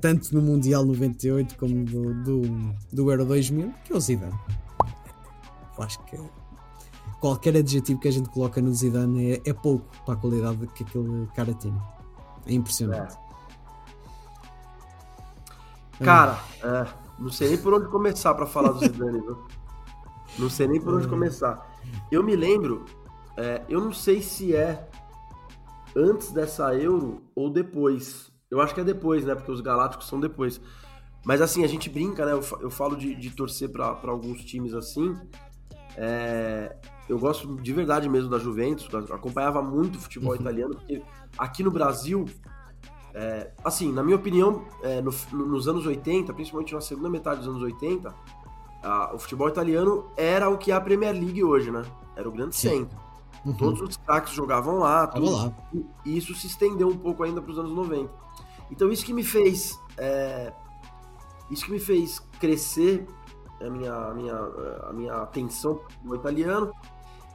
tanto 0.00 0.34
no 0.34 0.42
Mundial 0.42 0.84
98 0.84 1.56
como 1.56 1.84
do, 1.84 2.14
do, 2.24 2.42
do 2.92 3.10
Euro 3.10 3.24
2000, 3.24 3.72
que 3.84 3.92
é 3.92 3.96
o 3.96 4.00
Zidane. 4.00 4.38
Eu 5.78 5.84
acho 5.84 6.04
que 6.06 6.18
qualquer 7.20 7.56
adjetivo 7.56 8.00
que 8.00 8.08
a 8.08 8.12
gente 8.12 8.28
coloca 8.28 8.60
no 8.60 8.74
Zidane 8.74 9.34
é, 9.34 9.42
é 9.46 9.52
pouco 9.52 9.86
para 10.04 10.14
a 10.14 10.16
qualidade 10.16 10.66
que 10.74 10.82
aquele 10.82 11.28
cara 11.36 11.54
tinha. 11.54 11.80
É 12.46 12.52
impressionante. 12.52 13.16
É. 16.00 16.04
Cara, 16.04 16.42
é, 16.64 16.86
não 17.16 17.30
sei 17.30 17.50
nem 17.50 17.58
por 17.58 17.74
onde 17.74 17.86
começar 17.88 18.34
para 18.34 18.46
falar 18.46 18.72
do 18.72 18.80
Zidane, 18.80 19.20
viu? 19.20 19.38
Não 20.38 20.48
sei 20.48 20.66
nem 20.68 20.80
por 20.80 20.94
onde 20.94 21.06
hum. 21.06 21.10
começar. 21.10 21.78
Eu 22.10 22.22
me 22.22 22.36
lembro, 22.36 22.84
é, 23.36 23.62
eu 23.68 23.80
não 23.80 23.92
sei 23.92 24.22
se 24.22 24.54
é 24.54 24.88
antes 25.96 26.30
dessa 26.30 26.74
Euro 26.74 27.22
ou 27.34 27.50
depois. 27.50 28.30
Eu 28.50 28.60
acho 28.60 28.74
que 28.74 28.80
é 28.80 28.84
depois, 28.84 29.24
né? 29.24 29.34
Porque 29.34 29.50
os 29.50 29.60
Galácticos 29.60 30.08
são 30.08 30.20
depois. 30.20 30.60
Mas 31.24 31.40
assim, 31.40 31.64
a 31.64 31.66
gente 31.66 31.90
brinca, 31.90 32.24
né? 32.24 32.32
Eu, 32.32 32.42
eu 32.60 32.70
falo 32.70 32.96
de, 32.96 33.14
de 33.14 33.30
torcer 33.30 33.70
para 33.70 33.96
alguns 34.04 34.44
times 34.44 34.74
assim. 34.74 35.16
É, 35.96 36.76
eu 37.08 37.18
gosto 37.18 37.56
de 37.56 37.72
verdade 37.72 38.08
mesmo 38.08 38.30
da 38.30 38.38
Juventus, 38.38 38.88
acompanhava 39.10 39.60
muito 39.60 39.96
o 39.96 40.00
futebol 40.00 40.32
uhum. 40.32 40.40
italiano, 40.40 40.74
porque 40.76 41.02
aqui 41.36 41.62
no 41.62 41.70
Brasil, 41.70 42.24
é, 43.12 43.50
assim, 43.64 43.92
na 43.92 44.02
minha 44.02 44.16
opinião, 44.16 44.64
é, 44.82 45.02
no, 45.02 45.10
nos 45.32 45.66
anos 45.66 45.84
80, 45.84 46.32
principalmente 46.32 46.72
na 46.72 46.80
segunda 46.80 47.10
metade 47.10 47.40
dos 47.40 47.48
anos 47.48 47.62
80, 47.62 48.14
a, 48.82 49.14
o 49.14 49.18
futebol 49.18 49.48
italiano 49.48 50.10
era 50.16 50.48
o 50.48 50.58
que 50.58 50.72
é 50.72 50.74
a 50.74 50.80
Premier 50.80 51.12
League 51.12 51.42
hoje, 51.42 51.70
né? 51.70 51.82
Era 52.16 52.28
o 52.28 52.32
grande 52.32 52.56
Sim. 52.56 52.80
centro. 52.80 52.98
Uhum. 53.44 53.54
Todos 53.54 53.80
os 53.80 53.96
craques 53.96 54.32
jogavam 54.34 54.78
lá, 54.78 55.06
tudo, 55.06 55.30
lá. 55.30 55.52
E 56.04 56.16
isso 56.16 56.34
se 56.34 56.46
estendeu 56.46 56.88
um 56.88 56.96
pouco 56.96 57.22
ainda 57.22 57.40
para 57.40 57.50
os 57.50 57.58
anos 57.58 57.72
90. 57.72 58.10
Então 58.70 58.90
isso 58.90 59.04
que 59.04 59.12
me 59.12 59.24
fez, 59.24 59.78
é, 59.96 60.52
isso 61.50 61.64
que 61.64 61.72
me 61.72 61.80
fez 61.80 62.20
crescer 62.38 63.06
a 63.60 63.70
minha, 63.70 63.92
a 63.92 64.14
minha, 64.14 64.36
a 64.88 64.92
minha 64.92 65.14
atenção 65.14 65.80
no 66.02 66.14
italiano 66.14 66.72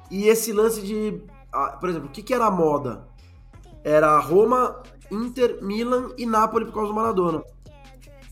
e 0.10 0.28
esse 0.28 0.52
lance 0.52 0.82
de. 0.82 1.22
Por 1.80 1.90
exemplo, 1.90 2.10
o 2.10 2.12
que, 2.12 2.22
que 2.22 2.34
era 2.34 2.46
a 2.46 2.52
moda? 2.52 3.08
Era 3.84 4.18
Roma, 4.20 4.82
Inter, 5.12 5.64
Milan 5.64 6.10
e 6.18 6.26
Napoli 6.26 6.66
por 6.66 6.74
causa 6.74 6.90
do 6.90 6.96
Maradona. 6.96 7.44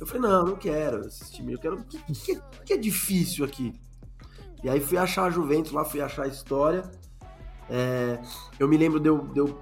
Eu 0.04 0.08
falei, 0.08 0.30
não, 0.30 0.46
não 0.48 0.56
quero 0.58 1.08
esse 1.08 1.32
time, 1.32 1.54
eu 1.54 1.60
quero. 1.60 1.78
O 1.78 1.84
que, 1.86 1.98
que, 2.66 2.74
é 2.74 2.78
difícil 2.78 3.46
aqui? 3.46 3.74
E 4.62 4.70
aí 4.70 4.82
fui 4.82 4.98
achar 4.98 5.24
a 5.24 5.30
Juventus 5.30 5.72
lá, 5.72 5.86
fui 5.86 6.02
achar 6.02 6.24
a 6.24 6.28
história. 6.28 6.84
É, 7.70 8.22
eu 8.60 8.68
me 8.68 8.76
lembro 8.76 9.00
de 9.00 9.08
eu, 9.08 9.20
de 9.20 9.40
eu, 9.40 9.58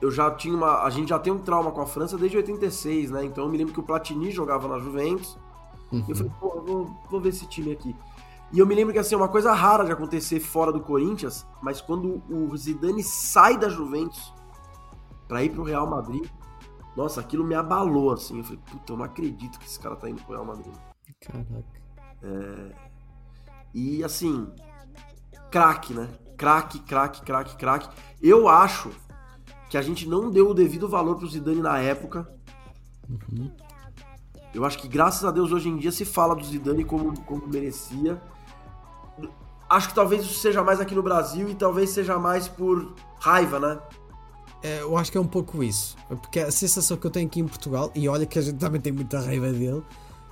eu. 0.00 0.12
já 0.12 0.30
tinha 0.30 0.54
uma. 0.54 0.84
A 0.84 0.90
gente 0.90 1.08
já 1.08 1.18
tem 1.18 1.32
um 1.32 1.40
trauma 1.40 1.72
com 1.72 1.80
a 1.80 1.86
França 1.86 2.16
desde 2.16 2.36
86, 2.36 3.10
né? 3.10 3.24
Então 3.24 3.42
eu 3.42 3.50
me 3.50 3.58
lembro 3.58 3.74
que 3.74 3.80
o 3.80 3.82
Platini 3.82 4.30
jogava 4.30 4.68
na 4.68 4.78
Juventus. 4.78 5.36
Uhum. 5.90 6.04
E 6.06 6.10
eu 6.12 6.16
falei, 6.16 6.32
pô, 6.38 6.52
eu 6.54 6.64
vou, 6.64 6.96
vou 7.10 7.20
ver 7.20 7.30
esse 7.30 7.48
time 7.48 7.72
aqui. 7.72 7.96
E 8.52 8.60
eu 8.60 8.66
me 8.66 8.76
lembro 8.76 8.92
que 8.92 9.00
assim, 9.00 9.16
é 9.16 9.18
uma 9.18 9.26
coisa 9.26 9.52
rara 9.52 9.84
de 9.84 9.90
acontecer 9.90 10.38
fora 10.38 10.70
do 10.70 10.78
Corinthians, 10.78 11.44
mas 11.60 11.80
quando 11.80 12.22
o 12.30 12.56
Zidane 12.56 13.02
sai 13.02 13.58
da 13.58 13.68
Juventus 13.68 14.32
para 15.26 15.42
ir 15.42 15.50
pro 15.50 15.64
Real 15.64 15.90
Madrid, 15.90 16.30
nossa, 16.96 17.20
aquilo 17.20 17.44
me 17.44 17.54
abalou 17.54 18.12
assim. 18.12 18.38
Eu 18.38 18.44
falei, 18.44 18.60
puta, 18.70 18.92
eu 18.92 18.96
não 18.96 19.04
acredito 19.04 19.58
que 19.58 19.66
esse 19.66 19.78
cara 19.78 19.96
tá 19.96 20.08
indo 20.08 20.22
pro 20.22 20.34
Real 20.34 20.44
Madrid. 20.44 20.74
Caraca. 21.20 21.64
É... 22.22 22.74
E 23.74 24.04
assim, 24.04 24.52
craque, 25.50 25.92
né? 25.92 26.08
Craque, 26.36 26.78
craque, 26.80 27.22
craque, 27.22 27.56
craque. 27.56 27.88
Eu 28.22 28.48
acho 28.48 28.90
que 29.68 29.76
a 29.76 29.82
gente 29.82 30.08
não 30.08 30.30
deu 30.30 30.50
o 30.50 30.54
devido 30.54 30.88
valor 30.88 31.16
pro 31.16 31.28
Zidane 31.28 31.60
na 31.60 31.78
época. 31.78 32.32
Uhum. 33.08 33.50
Eu 34.52 34.64
acho 34.64 34.78
que 34.78 34.86
graças 34.86 35.24
a 35.24 35.32
Deus 35.32 35.50
hoje 35.50 35.68
em 35.68 35.76
dia 35.76 35.90
se 35.90 36.04
fala 36.04 36.34
do 36.34 36.44
Zidane 36.44 36.84
como, 36.84 37.20
como 37.22 37.48
merecia 37.48 38.20
acho 39.68 39.88
que 39.88 39.94
talvez 39.94 40.22
isso 40.22 40.38
seja 40.38 40.62
mais 40.62 40.80
aqui 40.80 40.94
no 40.94 41.02
Brasil 41.02 41.48
e 41.48 41.54
talvez 41.54 41.90
seja 41.90 42.18
mais 42.18 42.48
por 42.48 42.94
raiva, 43.20 43.58
né? 43.58 43.78
É, 44.64 44.80
eu 44.80 44.96
acho 44.96 45.12
que 45.12 45.18
é 45.18 45.20
um 45.20 45.26
pouco 45.26 45.62
isso. 45.62 45.94
Porque 46.08 46.40
a 46.40 46.50
sensação 46.50 46.96
que 46.96 47.06
eu 47.06 47.10
tenho 47.10 47.26
aqui 47.26 47.38
em 47.38 47.46
Portugal, 47.46 47.92
e 47.94 48.08
olha 48.08 48.24
que 48.24 48.38
a 48.38 48.42
gente 48.42 48.56
também 48.56 48.80
tem 48.80 48.92
muita 48.92 49.20
raiva 49.20 49.52
dele, 49.52 49.82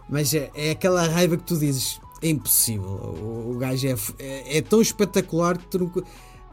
mas 0.08 0.32
é, 0.32 0.50
é 0.54 0.70
aquela 0.70 1.06
raiva 1.06 1.36
que 1.36 1.44
tu 1.44 1.58
dizes: 1.58 2.00
é 2.22 2.30
impossível. 2.30 2.88
O, 2.88 3.52
o 3.52 3.58
gajo 3.58 3.86
é, 3.86 3.94
é, 4.18 4.56
é, 4.56 4.62
tão 4.62 4.80
espetacular 4.80 5.58
que 5.58 5.66
tu 5.66 6.04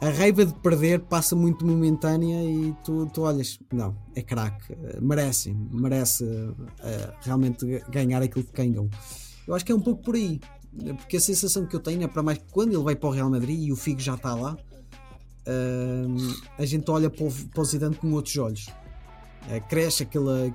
a 0.02 0.10
raiva 0.10 0.46
de 0.46 0.54
perder 0.56 1.00
passa 1.00 1.36
muito 1.36 1.66
momentânea 1.66 2.44
e 2.44 2.74
tu, 2.84 3.06
tu 3.14 3.22
olhas, 3.22 3.60
não, 3.72 3.98
é 4.16 4.22
craque, 4.22 4.74
merece, 5.02 5.54
merece 5.54 6.24
uh, 6.24 7.14
realmente 7.22 7.66
ganhar 7.90 8.22
aquilo 8.22 8.46
que 8.46 8.54
ganhou. 8.54 8.90
Eu 9.46 9.54
acho 9.54 9.66
que 9.66 9.74
é 9.74 9.76
um 9.76 9.82
pouco 9.82 10.02
por 10.02 10.16
aí 10.16 10.40
porque 10.98 11.18
a 11.18 11.20
sensação 11.20 11.66
que 11.66 11.76
eu 11.76 11.80
tenho 11.80 12.04
é 12.04 12.08
para 12.08 12.24
mais 12.24 12.38
que 12.38 12.46
quando 12.52 12.74
ele 12.74 12.84
vai 12.84 12.96
para 12.96 13.10
o 13.10 13.12
Real 13.12 13.30
Madrid 13.30 13.68
e 13.68 13.72
o 13.72 13.76
Figo 13.76 14.00
já 14.00 14.16
está 14.16 14.34
lá, 14.36 14.58
uh, 15.50 16.42
a 16.58 16.66
gente 16.66 16.90
olha 16.90 17.10
para 17.10 17.26
o, 17.26 17.32
para 17.32 17.62
o 17.62 17.66
Zidane 17.66 17.96
com 17.96 18.12
outros 18.14 18.38
olhos. 18.38 18.68
Uh, 19.48 19.68
cresce 19.68 20.04
aquela, 20.04 20.54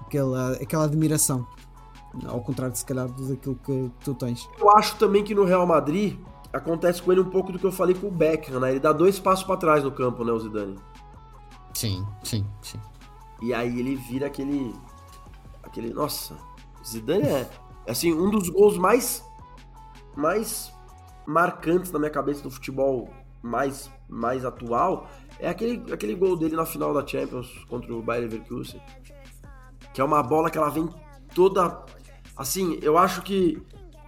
aquela, 0.00 0.52
aquela 0.52 0.84
admiração. 0.84 1.46
Ao 2.26 2.40
contrário, 2.40 2.74
se 2.74 2.84
calhar, 2.84 3.08
daquilo 3.08 3.54
que, 3.56 3.90
que 3.98 4.04
tu 4.04 4.14
tens. 4.14 4.48
Eu 4.58 4.70
acho 4.70 4.96
também 4.96 5.22
que 5.22 5.34
no 5.34 5.44
Real 5.44 5.66
Madrid 5.66 6.18
acontece 6.52 7.02
com 7.02 7.12
ele 7.12 7.20
um 7.20 7.30
pouco 7.30 7.52
do 7.52 7.58
que 7.58 7.66
eu 7.66 7.72
falei 7.72 7.94
com 7.94 8.08
o 8.08 8.10
Beckham, 8.10 8.60
né? 8.60 8.70
Ele 8.70 8.80
dá 8.80 8.92
dois 8.92 9.18
passos 9.18 9.44
para 9.44 9.56
trás 9.56 9.84
no 9.84 9.92
campo, 9.92 10.24
né, 10.24 10.32
o 10.32 10.38
Zidane? 10.38 10.76
Sim, 11.74 12.06
sim, 12.24 12.46
sim. 12.62 12.80
E 13.42 13.52
aí 13.54 13.78
ele 13.78 13.94
vira 13.94 14.26
aquele. 14.26 14.74
aquele. 15.62 15.92
Nossa, 15.92 16.36
Zidane 16.84 17.28
é 17.28 17.48
assim, 17.86 18.12
um 18.12 18.30
dos 18.30 18.48
gols 18.48 18.76
mais 18.76 19.24
mais 20.16 20.72
marcantes 21.26 21.92
na 21.92 21.98
minha 21.98 22.10
cabeça 22.10 22.42
do 22.42 22.50
futebol 22.50 23.08
mais 23.42 23.90
mais 24.08 24.44
atual 24.44 25.08
é 25.38 25.48
aquele, 25.48 25.92
aquele 25.92 26.14
gol 26.14 26.36
dele 26.36 26.56
na 26.56 26.64
final 26.64 26.92
da 26.92 27.06
Champions 27.06 27.48
contra 27.68 27.94
o 27.94 28.02
Bayern 28.02 28.28
Leverkusen. 28.28 28.80
Que 29.92 30.00
é 30.00 30.04
uma 30.04 30.22
bola 30.22 30.50
que 30.50 30.58
ela 30.58 30.70
vem 30.70 30.88
toda 31.34 31.84
assim, 32.36 32.78
eu 32.82 32.96
acho 32.96 33.22
que 33.22 33.60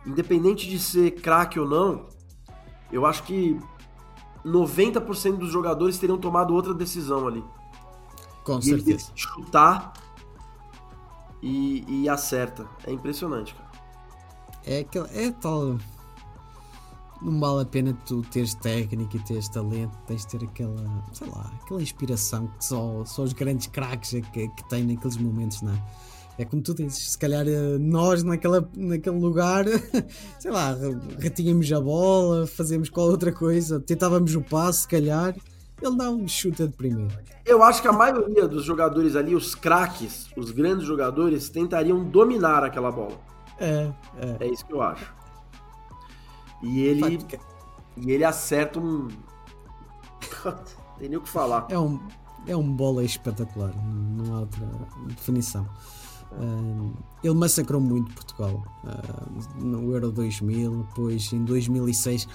independente 0.07 0.69
de 0.69 0.79
ser 0.79 1.11
craque 1.21 1.59
ou 1.59 1.69
não, 1.69 2.07
eu 2.91 3.05
acho 3.05 3.23
que 3.25 3.59
90% 4.45 5.37
dos 5.37 5.51
jogadores 5.51 5.99
teriam 5.99 6.19
tomado 6.19 6.55
outra 6.55 6.73
decisão 6.73 7.27
ali. 7.27 7.45
Com 8.45 8.59
e 8.59 8.63
certeza. 8.63 9.13
Chutar 9.15 9.93
e, 11.43 11.85
e 11.89 12.09
acerta. 12.09 12.67
É 12.87 12.93
impressionante, 12.93 13.55
cara. 13.55 13.71
É, 14.65 14.81
é 15.13 15.31
tal. 15.33 15.77
Não 17.23 17.39
vale 17.39 17.63
a 17.63 17.65
pena 17.67 17.97
tu 18.07 18.23
teres 18.23 18.55
técnica 18.55 19.17
e 19.17 19.21
teres 19.21 19.49
talento, 19.49 19.97
tens 20.07 20.25
de 20.25 20.39
ter 20.39 20.47
aquela, 20.47 21.05
sei 21.13 21.29
lá, 21.29 21.53
aquela 21.63 21.83
inspiração 21.83 22.47
que 22.47 22.65
só, 22.65 23.05
só 23.05 23.23
os 23.23 23.33
grandes 23.33 23.67
craques 23.67 24.15
é 24.15 24.21
que, 24.23 24.49
que 24.49 24.69
têm 24.69 24.85
naqueles 24.85 25.17
momentos, 25.19 25.61
não 25.61 25.73
é? 25.73 25.83
É 26.39 26.45
como 26.47 26.63
tu 26.63 26.73
dizes, 26.73 27.11
se 27.11 27.19
calhar 27.19 27.47
eh, 27.47 27.77
nós 27.79 28.23
naquela, 28.23 28.67
naquele 28.75 29.19
lugar, 29.19 29.67
sei 30.41 30.51
lá, 30.51 30.75
retínhamos 31.19 31.71
a 31.71 31.79
bola, 31.79 32.47
fazíamos 32.47 32.89
qual 32.89 33.09
outra 33.09 33.31
coisa, 33.31 33.79
tentávamos 33.79 34.35
o 34.35 34.41
passo, 34.41 34.83
se 34.83 34.89
calhar, 34.89 35.37
ele 35.83 35.97
dá 35.97 36.11
um 36.11 36.27
chute 36.27 36.67
de 36.67 36.73
primeiro. 36.75 37.15
Eu 37.45 37.63
acho 37.63 37.83
que 37.83 37.89
a 37.89 37.93
maioria 37.93 38.49
dos 38.49 38.65
jogadores 38.65 39.17
ali, 39.17 39.35
os 39.35 39.55
craques, 39.55 40.31
os 40.35 40.51
grandes 40.51 40.87
jogadores, 40.87 41.51
tentariam 41.51 42.03
dominar 42.05 42.65
aquela 42.65 42.91
bola. 42.91 43.19
É, 43.59 43.91
é. 44.19 44.37
É 44.41 44.47
isso 44.49 44.65
que 44.65 44.73
eu 44.73 44.81
acho. 44.81 45.13
E 46.63 46.81
ele. 46.81 47.19
E 47.97 48.11
ele 48.11 48.25
acerta 48.25 48.79
um. 48.81 49.09
Tem 50.99 51.09
nem 51.09 51.19
o 51.19 51.23
que 51.23 51.29
falar. 51.29 51.67
É 51.71 51.79
um, 51.79 51.99
é 52.47 52.57
um 52.57 52.73
bola 52.73 53.05
espetacular, 53.05 53.75
não, 53.77 54.25
não 54.25 54.37
há 54.37 54.41
outra 54.41 54.67
definição. 55.09 55.67
Uh, 56.33 56.93
ele 57.25 57.35
massacrou 57.35 57.81
muito 57.81 58.15
Portugal 58.15 58.63
uh, 58.85 59.65
no 59.65 59.93
Euro 59.93 60.13
2000, 60.13 60.85
depois 60.85 61.33
em 61.33 61.45
2006 61.45 62.29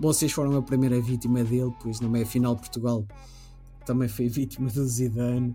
vocês 0.00 0.32
foram 0.32 0.56
a 0.56 0.62
primeira 0.62 1.00
vítima 1.00 1.44
dele, 1.44 1.72
pois 1.82 2.00
na 2.00 2.08
meia 2.08 2.24
final 2.24 2.56
Portugal 2.56 3.06
também 3.84 4.08
foi 4.08 4.28
vítima 4.28 4.70
do 4.70 4.86
Zidane. 4.86 5.54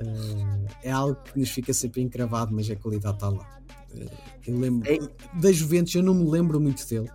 Uh, 0.00 0.66
é 0.82 0.90
algo 0.90 1.16
que 1.22 1.38
nos 1.38 1.48
fica 1.50 1.72
sempre 1.72 2.02
encravado, 2.02 2.54
mas 2.54 2.70
a 2.70 2.76
qualidade 2.76 3.16
está 3.16 3.30
lá. 3.30 3.60
eu 4.46 4.58
lembro 4.58 4.88
da 5.40 5.50
Juventus, 5.50 5.94
eu 5.94 6.02
não 6.02 6.14
me 6.14 6.28
lembro 6.28 6.60
muito 6.60 6.86
dele, 6.86 7.10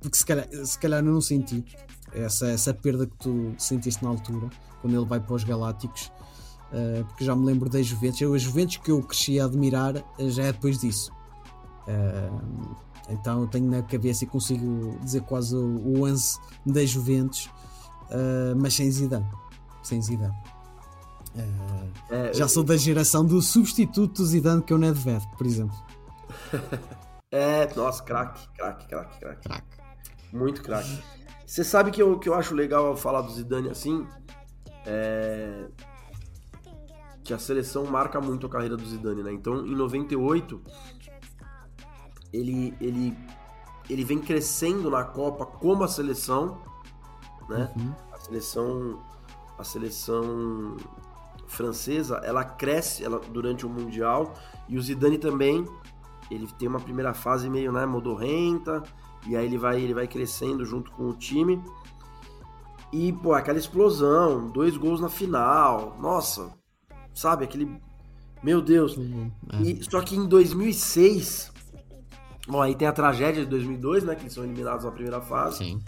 porque 0.00 0.16
se 0.16 0.26
calhar, 0.26 0.48
se 0.64 0.78
calhar 0.78 1.00
eu 1.04 1.12
não 1.12 1.20
senti 1.20 1.64
essa, 2.12 2.48
essa 2.48 2.74
perda 2.74 3.06
que 3.06 3.16
tu 3.16 3.54
sentiste 3.58 4.02
na 4.02 4.10
altura, 4.10 4.48
quando 4.80 4.96
ele 4.96 5.06
vai 5.06 5.20
para 5.20 5.34
os 5.34 5.44
Galácticos 5.44 6.10
uh, 6.72 7.04
porque 7.04 7.24
já 7.24 7.36
me 7.36 7.44
lembro 7.44 7.68
das 7.68 7.86
Juventus. 7.86 8.20
Eu, 8.20 8.34
as 8.34 8.42
Juventus 8.42 8.78
que 8.78 8.90
eu 8.90 9.02
cresci 9.02 9.38
a 9.38 9.44
admirar 9.44 9.96
uh, 9.96 10.30
já 10.30 10.44
é 10.44 10.52
depois 10.52 10.78
disso. 10.80 11.12
Uh, 11.86 12.76
então 13.08 13.42
eu 13.42 13.46
tenho 13.48 13.70
na 13.70 13.82
cabeça 13.82 14.24
e 14.24 14.26
consigo 14.26 14.98
dizer 15.02 15.22
quase 15.22 15.54
o, 15.54 15.60
o 15.60 16.04
11 16.04 16.38
das 16.64 16.88
Juventus, 16.88 17.50
mas 18.56 18.74
sem 18.74 18.90
Zidane. 18.90 19.26
Sem 19.82 20.00
Zidane. 20.00 20.34
É, 22.08 22.32
já 22.32 22.46
sou 22.46 22.62
da 22.62 22.76
geração 22.76 23.24
do 23.24 23.42
substituto 23.42 24.22
do 24.22 24.26
Zidane 24.26 24.62
que 24.62 24.72
é 24.72 24.76
o 24.76 24.78
Nedved, 24.78 25.26
por 25.36 25.46
exemplo. 25.46 25.76
é, 27.32 27.74
nossa, 27.74 28.02
craque, 28.02 28.46
craque, 28.56 28.86
craque, 28.86 29.18
craque. 29.18 29.48
Muito 30.32 30.62
craque. 30.62 31.02
Você 31.46 31.64
sabe 31.64 31.90
que 31.90 32.00
eu, 32.00 32.18
que 32.18 32.28
eu 32.28 32.34
acho 32.34 32.54
legal 32.54 32.96
falar 32.96 33.22
do 33.22 33.32
Zidane 33.32 33.68
assim? 33.68 34.06
É, 34.86 35.66
que 37.24 37.34
a 37.34 37.38
seleção 37.38 37.84
marca 37.86 38.20
muito 38.20 38.46
a 38.46 38.50
carreira 38.50 38.76
do 38.76 38.86
Zidane, 38.86 39.22
né? 39.22 39.32
Então, 39.32 39.66
em 39.66 39.74
98, 39.74 40.62
ele, 42.32 42.74
ele, 42.80 43.16
ele 43.88 44.04
vem 44.04 44.18
crescendo 44.18 44.90
na 44.90 45.04
Copa 45.04 45.44
como 45.46 45.84
a 45.84 45.88
seleção, 45.88 46.62
né? 47.48 47.72
Uhum. 47.76 47.94
A 48.12 48.20
seleção 48.20 49.02
a 49.58 49.64
seleção 49.64 50.76
francesa, 51.46 52.16
ela 52.24 52.44
cresce 52.44 53.04
ela, 53.04 53.18
durante 53.18 53.64
o 53.64 53.68
Mundial 53.68 54.34
e 54.68 54.76
o 54.76 54.82
Zidane 54.82 55.18
também, 55.18 55.64
ele 56.34 56.46
tem 56.58 56.68
uma 56.68 56.80
primeira 56.80 57.12
fase 57.14 57.48
meio, 57.48 57.72
né, 57.72 57.84
modorrenta, 57.86 58.82
e 59.26 59.36
aí 59.36 59.44
ele 59.44 59.58
vai, 59.58 59.80
ele 59.80 59.94
vai 59.94 60.06
crescendo 60.06 60.64
junto 60.64 60.90
com 60.92 61.08
o 61.08 61.14
time. 61.14 61.62
E, 62.92 63.12
pô, 63.12 63.32
aquela 63.32 63.58
explosão, 63.58 64.48
dois 64.48 64.76
gols 64.76 65.00
na 65.00 65.08
final, 65.08 65.96
nossa, 66.00 66.52
sabe? 67.14 67.44
Aquele. 67.44 67.80
Meu 68.42 68.60
Deus. 68.60 68.96
Uhum, 68.96 69.30
é. 69.52 69.62
E, 69.62 69.84
só 69.84 70.00
que 70.02 70.16
em 70.16 70.26
2006. 70.26 71.50
Bom, 72.46 72.60
aí 72.60 72.74
tem 72.74 72.88
a 72.88 72.92
tragédia 72.92 73.44
de 73.44 73.48
2002, 73.48 74.04
né? 74.04 74.14
Que 74.14 74.22
eles 74.22 74.32
são 74.32 74.44
eliminados 74.44 74.84
na 74.84 74.90
primeira 74.90 75.20
fase. 75.20 75.58
Sim. 75.58 75.80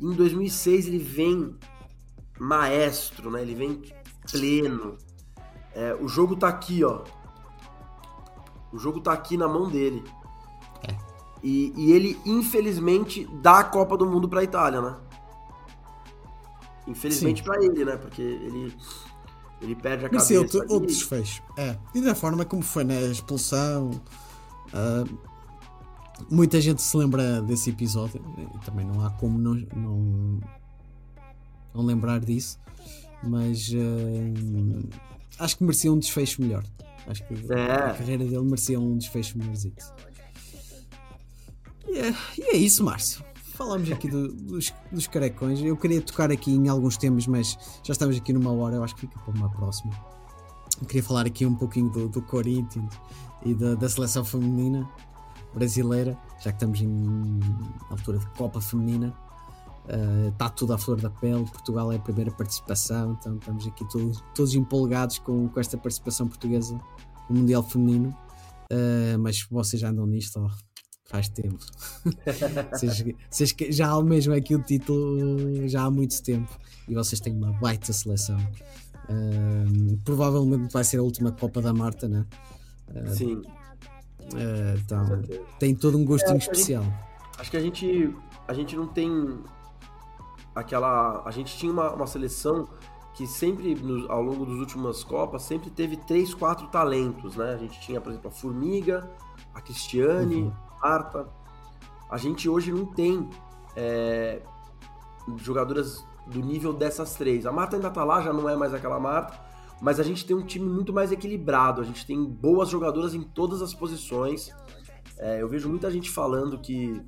Em 0.00 0.12
2006 0.14 0.86
ele 0.88 0.98
vem 0.98 1.54
maestro, 2.40 3.30
né? 3.30 3.42
Ele 3.42 3.54
vem 3.54 3.82
pleno. 4.30 4.96
É, 5.74 5.94
o 5.94 6.08
jogo 6.08 6.34
tá 6.34 6.48
aqui, 6.48 6.82
ó. 6.82 7.02
O 8.72 8.78
jogo 8.78 9.00
tá 9.00 9.12
aqui 9.12 9.36
na 9.36 9.46
mão 9.46 9.68
dele. 9.68 10.02
É. 10.88 10.96
E, 11.42 11.72
e 11.76 11.92
ele, 11.92 12.18
infelizmente, 12.24 13.28
dá 13.42 13.60
a 13.60 13.64
Copa 13.64 13.96
do 13.96 14.06
Mundo 14.06 14.28
pra 14.28 14.42
Itália, 14.42 14.80
né? 14.80 14.96
Infelizmente 16.86 17.42
para 17.42 17.62
ele, 17.62 17.84
né? 17.84 17.96
Porque 17.96 18.22
ele 18.22 18.74
ele 19.62 19.76
perde 19.76 20.04
a 20.04 20.08
cabeça. 20.08 20.26
Sim, 20.26 20.38
outro, 20.38 20.60
outro 20.68 20.86
desfecho. 20.86 21.42
É. 21.56 21.76
E 21.94 22.00
da 22.00 22.14
forma 22.14 22.44
como 22.44 22.62
foi 22.62 22.82
na 22.82 23.00
expulsão. 23.00 23.90
Uh, 24.68 25.18
muita 26.28 26.60
gente 26.60 26.82
se 26.82 26.96
lembra 26.96 27.40
desse 27.40 27.70
episódio. 27.70 28.20
E 28.36 28.64
também 28.64 28.84
não 28.84 29.04
há 29.06 29.10
como 29.10 29.38
não, 29.38 29.54
não, 29.54 30.40
não 31.72 31.86
lembrar 31.86 32.18
disso. 32.18 32.58
Mas 33.22 33.68
uh, 33.68 34.88
acho 35.38 35.56
que 35.56 35.62
merecia 35.62 35.92
um 35.92 35.98
desfecho 35.98 36.42
melhor. 36.42 36.64
Acho 37.06 37.26
que 37.26 37.34
é. 37.52 37.72
a 37.72 37.94
carreira 37.94 38.24
dele 38.24 38.42
merecia 38.42 38.78
um 38.78 38.96
desfecho 38.96 39.38
melhor. 39.38 39.54
E 41.88 41.98
é, 41.98 42.14
e 42.38 42.42
é 42.42 42.56
isso, 42.56 42.84
Márcio 42.84 43.24
falámos 43.62 43.90
aqui 43.92 44.08
do, 44.08 44.28
dos, 44.32 44.72
dos 44.90 45.06
carecões. 45.06 45.60
Eu 45.60 45.76
queria 45.76 46.00
tocar 46.00 46.30
aqui 46.30 46.50
em 46.50 46.68
alguns 46.68 46.96
temas, 46.96 47.26
mas 47.26 47.56
já 47.82 47.92
estamos 47.92 48.16
aqui 48.16 48.32
numa 48.32 48.52
hora, 48.52 48.76
eu 48.76 48.84
acho 48.84 48.94
que 48.94 49.02
fica 49.02 49.18
para 49.20 49.34
uma 49.34 49.50
próxima. 49.50 49.92
Eu 50.80 50.86
queria 50.86 51.02
falar 51.02 51.26
aqui 51.26 51.46
um 51.46 51.54
pouquinho 51.54 51.90
do, 51.90 52.08
do 52.08 52.22
Corinthians 52.22 52.92
e 53.44 53.54
da, 53.54 53.74
da 53.74 53.88
seleção 53.88 54.24
feminina 54.24 54.88
brasileira, 55.54 56.18
já 56.40 56.50
que 56.50 56.56
estamos 56.56 56.80
em 56.80 57.40
altura 57.90 58.18
de 58.18 58.26
Copa 58.30 58.60
Feminina. 58.60 59.14
Uh, 59.84 60.28
está 60.28 60.48
tudo 60.48 60.72
à 60.72 60.78
flor 60.78 61.00
da 61.00 61.10
pele. 61.10 61.44
Portugal 61.44 61.92
é 61.92 61.96
a 61.96 61.98
primeira 61.98 62.30
participação, 62.30 63.16
então 63.18 63.36
estamos 63.36 63.66
aqui 63.66 63.88
todos, 63.88 64.22
todos 64.34 64.54
empolgados 64.54 65.18
com, 65.18 65.48
com 65.48 65.60
esta 65.60 65.76
participação 65.76 66.28
portuguesa 66.28 66.80
no 67.28 67.40
Mundial 67.40 67.62
Feminino. 67.62 68.16
Uh, 68.70 69.18
mas 69.18 69.42
vocês 69.50 69.80
já 69.80 69.90
andam 69.90 70.06
nisto, 70.06 70.40
ó, 70.40 70.48
faz 71.06 71.28
tempo. 71.28 71.58
vocês, 72.70 73.04
vocês, 73.28 73.54
já 73.70 73.88
almejam 73.88 74.34
aqui 74.34 74.54
o 74.54 74.62
título 74.62 75.68
já 75.68 75.82
há 75.82 75.90
muito 75.90 76.22
tempo 76.22 76.56
e 76.88 76.94
vocês 76.94 77.20
têm 77.20 77.34
uma 77.34 77.52
baita 77.52 77.92
seleção. 77.92 78.38
Uh, 79.08 79.96
provavelmente 80.04 80.72
vai 80.72 80.84
ser 80.84 80.98
a 80.98 81.02
última 81.02 81.32
Copa 81.32 81.60
da 81.60 81.74
Marta, 81.74 82.08
né? 82.08 82.24
Sim. 83.14 83.42
Então, 84.78 85.22
tem 85.58 85.74
todo 85.74 85.98
um 85.98 86.04
gostinho 86.04 86.36
é, 86.36 86.38
especial. 86.38 86.84
Acho 87.36 87.50
que 87.50 87.56
a 87.56 87.60
gente, 87.60 88.14
a 88.46 88.54
gente 88.54 88.76
não 88.76 88.86
tem 88.86 89.10
aquela. 90.54 91.22
A 91.24 91.30
gente 91.30 91.56
tinha 91.56 91.72
uma, 91.72 91.90
uma 91.92 92.06
seleção 92.06 92.68
que 93.14 93.26
sempre, 93.26 93.74
no, 93.74 94.10
ao 94.10 94.22
longo 94.22 94.46
das 94.46 94.56
últimas 94.56 95.04
Copas, 95.04 95.42
sempre 95.42 95.70
teve 95.70 95.96
três, 95.96 96.32
quatro 96.32 96.66
talentos, 96.68 97.36
né? 97.36 97.52
A 97.54 97.58
gente 97.58 97.80
tinha, 97.80 98.00
por 98.00 98.10
exemplo, 98.10 98.28
a 98.28 98.32
Formiga, 98.32 99.10
a 99.54 99.60
Cristiane, 99.60 100.42
uhum. 100.42 100.52
Marta. 100.82 101.28
A 102.10 102.16
gente 102.16 102.48
hoje 102.48 102.72
não 102.72 102.86
tem 102.86 103.28
é, 103.76 104.42
jogadoras 105.36 106.04
do 106.26 106.40
nível 106.40 106.72
dessas 106.72 107.14
três. 107.14 107.46
A 107.46 107.52
Marta 107.52 107.76
ainda 107.76 107.90
tá 107.90 108.04
lá, 108.04 108.20
já 108.22 108.32
não 108.32 108.48
é 108.48 108.56
mais 108.56 108.72
aquela 108.72 108.98
Marta, 108.98 109.38
mas 109.80 109.98
a 109.98 110.02
gente 110.02 110.24
tem 110.24 110.36
um 110.36 110.44
time 110.44 110.68
muito 110.68 110.92
mais 110.92 111.12
equilibrado. 111.12 111.80
A 111.80 111.84
gente 111.84 112.06
tem 112.06 112.24
boas 112.24 112.68
jogadoras 112.68 113.14
em 113.14 113.22
todas 113.22 113.60
as 113.60 113.74
posições. 113.74 114.54
É, 115.18 115.42
eu 115.42 115.48
vejo 115.48 115.68
muita 115.68 115.90
gente 115.90 116.10
falando 116.10 116.58
que, 116.58 117.02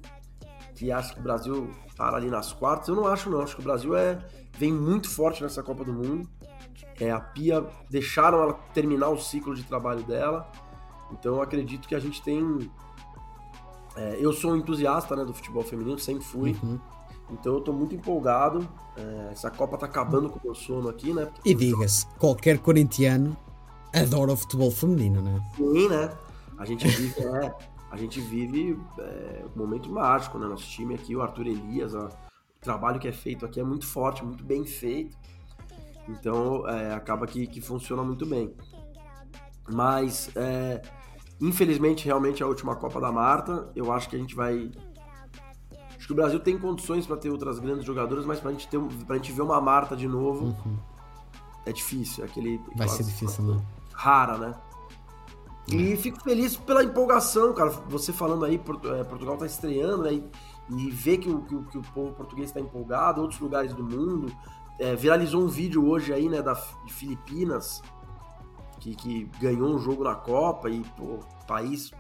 que 0.75 0.91
acha 0.91 1.15
que 1.15 1.21
o 1.21 1.23
Brasil 1.23 1.71
para 1.97 2.17
ali 2.17 2.29
nas 2.29 2.53
quartas. 2.53 2.89
Eu 2.89 2.97
não 2.97 3.07
acho, 3.07 3.31
não. 3.31 3.41
Acho 3.41 3.55
que 3.55 3.61
o 3.61 3.65
Brasil 3.65 3.97
é, 3.97 4.19
vem 4.59 4.73
muito 4.73 5.09
forte 5.09 5.43
nessa 5.43 5.63
Copa 5.63 5.85
do 5.85 5.93
Mundo. 5.93 6.29
É, 7.01 7.11
a 7.11 7.21
Pia 7.21 7.65
deixaram 7.91 8.43
ela 8.43 8.55
terminar 8.73 9.09
o 9.09 9.19
ciclo 9.19 9.55
de 9.55 9.63
trabalho 9.63 10.03
dela. 10.03 10.51
Então 11.13 11.37
eu 11.37 11.43
acredito 11.43 11.87
que 11.87 11.95
a 11.95 12.01
gente 12.01 12.23
tem 12.23 12.71
é, 13.97 14.17
eu 14.19 14.33
sou 14.33 14.53
um 14.53 14.57
entusiasta 14.57 15.15
né, 15.15 15.25
do 15.25 15.33
futebol 15.33 15.63
feminino, 15.63 15.99
sempre 15.99 16.25
fui. 16.25 16.57
Uhum. 16.63 16.79
Então 17.31 17.55
eu 17.55 17.61
tô 17.61 17.73
muito 17.73 17.95
empolgado. 17.95 18.69
É, 18.97 19.29
essa 19.33 19.51
Copa 19.51 19.79
tá 19.79 19.87
acabando 19.87 20.29
com 20.29 20.39
o 20.39 20.43
meu 20.45 20.55
sono 20.55 20.89
aqui, 20.89 21.13
né? 21.13 21.29
E 21.45 21.55
diga-se, 21.55 22.07
qualquer 22.19 22.59
corintiano 22.59 23.37
adora 23.93 24.33
o 24.33 24.37
futebol 24.37 24.71
feminino, 24.71 25.23
né? 25.23 25.41
Sim, 25.57 25.89
né? 25.89 26.11
A 26.59 26.65
gente 26.65 26.87
vive, 26.87 27.21
é, 27.21 27.55
a 27.95 27.97
gente 27.97 28.21
vive 28.21 28.79
é, 28.99 29.45
um 29.55 29.59
momento 29.59 29.91
mágico, 29.91 30.39
né? 30.39 30.47
Nosso 30.47 30.69
time 30.69 30.95
aqui, 30.95 31.15
o 31.15 31.23
Arthur 31.23 31.47
Elias, 31.47 31.95
a, 31.95 32.07
o 32.07 32.61
trabalho 32.61 32.99
que 32.99 33.07
é 33.07 33.13
feito 33.13 33.47
aqui 33.47 33.61
é 33.61 33.65
muito 33.65 33.87
forte, 33.87 34.25
muito 34.25 34.45
bem 34.45 34.65
feito. 34.65 35.17
Então 36.09 36.69
é, 36.69 36.93
acaba 36.93 37.27
que, 37.27 37.47
que 37.47 37.61
funciona 37.61 38.03
muito 38.03 38.27
bem. 38.27 38.55
Mas 39.69 40.31
é, 40.37 40.83
Infelizmente, 41.41 42.05
realmente 42.05 42.43
é 42.43 42.47
a 42.47 42.49
última 42.49 42.77
Copa 42.77 43.01
da 43.01 43.11
Marta. 43.11 43.71
Eu 43.75 43.93
acho 43.93 44.09
que 44.09 44.17
a 44.17 44.19
gente 44.19 44.35
vai. 44.35 44.71
Acho 45.97 46.07
que 46.07 46.13
o 46.13 46.17
Brasil 46.17 46.39
tem 46.39 46.59
condições 46.59 47.07
para 47.07 47.17
ter 47.17 47.31
outras 47.31 47.59
grandes 47.59 47.85
jogadoras, 47.85 48.25
mas 48.25 48.39
pra 48.41 48.51
gente, 48.51 48.69
ter, 48.69 48.81
pra 49.07 49.17
gente 49.17 49.33
ver 49.33 49.43
uma 49.43 49.61
Marta 49.61 49.97
de 49.97 50.07
novo 50.07 50.47
uhum. 50.47 50.79
é 51.67 51.73
difícil. 51.73 52.25
É 52.25 52.27
aquele, 52.27 52.61
vai 52.77 52.89
ser 52.89 53.05
difícil, 53.05 53.45
né? 53.45 53.61
Rara, 53.93 54.39
né? 54.39 54.55
E 55.69 55.93
é. 55.93 55.97
fico 55.97 56.23
feliz 56.23 56.57
pela 56.57 56.85
empolgação, 56.85 57.55
cara. 57.55 57.71
Você 57.89 58.13
falando 58.13 58.45
aí, 58.45 58.57
é, 58.57 59.05
Portugal 59.05 59.37
tá 59.37 59.47
estreando, 59.47 60.03
né? 60.03 60.15
E, 60.15 60.31
e 60.71 60.91
ver 60.91 61.19
que 61.19 61.31
o, 61.31 61.43
que, 61.43 61.63
que 61.71 61.79
o 61.79 61.83
povo 61.83 62.13
português 62.13 62.51
está 62.51 62.61
empolgado, 62.61 63.21
outros 63.21 63.41
lugares 63.41 63.73
do 63.73 63.83
mundo. 63.83 64.35
É, 64.79 64.95
viralizou 64.95 65.43
um 65.43 65.49
vídeo 65.49 65.87
hoje 65.87 66.13
aí, 66.13 66.29
né, 66.29 66.43
da, 66.43 66.53
de 66.85 66.93
Filipinas, 66.93 67.81
que, 68.81 68.95
que 68.95 69.31
ganhou 69.41 69.73
um 69.73 69.79
jogo 69.79 70.03
na 70.03 70.15
Copa 70.15 70.69
e, 70.69 70.81
pô, 70.97 71.21
país 71.47 71.93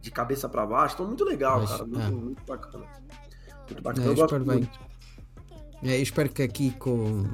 de 0.00 0.10
cabeça 0.10 0.48
para 0.48 0.64
baixo. 0.64 0.94
Então, 0.94 1.06
muito 1.06 1.24
legal, 1.24 1.60
Mas, 1.60 1.70
cara. 1.70 1.84
Muito, 1.84 2.00
é. 2.00 2.10
muito 2.10 2.42
bacana. 2.46 2.86
Muito 3.68 3.82
bacana. 3.82 4.06
É, 4.06 4.08
eu, 4.08 4.14
espero 4.14 4.44
bem. 4.44 4.70
É, 5.82 5.98
eu 5.98 6.02
espero 6.02 6.28
que 6.28 6.42
aqui 6.42 6.70
com, 6.72 7.24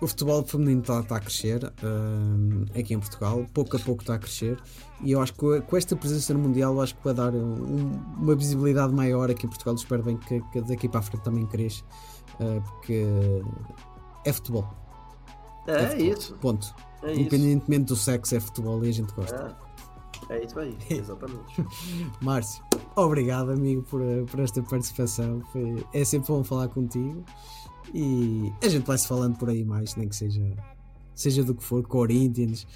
o 0.00 0.06
futebol 0.06 0.44
feminino 0.44 0.80
está, 0.80 1.02
tá 1.02 1.16
a 1.16 1.20
crescer 1.20 1.64
uh, 1.64 2.78
aqui 2.78 2.94
em 2.94 3.00
Portugal, 3.00 3.44
pouco 3.52 3.76
a 3.76 3.80
pouco 3.80 4.02
está 4.02 4.14
a 4.14 4.18
crescer 4.18 4.58
e 5.02 5.12
eu 5.12 5.20
acho 5.20 5.32
que 5.34 5.60
com 5.62 5.76
esta 5.76 5.96
presença 5.96 6.32
no 6.34 6.40
Mundial 6.40 6.74
eu 6.74 6.80
acho 6.80 6.94
que 6.94 7.04
vai 7.04 7.14
dar 7.14 7.34
um, 7.34 7.92
uma 8.16 8.34
visibilidade 8.34 8.92
maior 8.92 9.30
aqui 9.30 9.46
em 9.46 9.48
Portugal. 9.48 9.74
espero 9.74 10.02
bem 10.02 10.16
que, 10.16 10.40
que, 10.52 10.60
daqui 10.62 10.88
para 10.88 11.00
a 11.00 11.02
frente 11.02 11.22
também 11.22 11.46
cresça, 11.46 11.82
uh, 12.40 12.62
porque 12.62 13.04
é 14.24 14.32
futebol. 14.32 14.68
É, 15.66 15.72
é 15.72 15.88
futebol. 15.88 16.12
isso. 16.12 16.34
Ponto. 16.34 16.74
É 17.02 17.14
Independentemente 17.14 17.84
isso. 17.84 17.94
do 17.94 17.96
sexo, 17.96 18.36
é 18.36 18.40
futebol 18.40 18.84
e 18.84 18.88
a 18.88 18.92
gente 18.92 19.12
gosta. 19.14 19.56
É, 20.30 20.36
é 20.36 20.44
isso 20.44 20.58
aí, 20.58 20.76
exatamente. 20.90 21.64
Márcio, 22.20 22.62
obrigado, 22.96 23.50
amigo, 23.50 23.82
por, 23.82 24.00
por 24.30 24.40
esta 24.40 24.62
participação. 24.62 25.42
Foi, 25.52 25.84
é 25.92 26.04
sempre 26.04 26.28
bom 26.28 26.44
falar 26.44 26.68
contigo. 26.68 27.24
E 27.94 28.52
a 28.62 28.68
gente 28.68 28.86
vai 28.86 28.98
se 28.98 29.08
falando 29.08 29.36
por 29.36 29.48
aí 29.48 29.64
mais, 29.64 29.96
nem 29.96 30.08
que 30.08 30.16
seja, 30.16 30.42
seja 31.14 31.42
do 31.42 31.54
que 31.54 31.62
for, 31.62 31.82
Corinthians. 31.86 32.66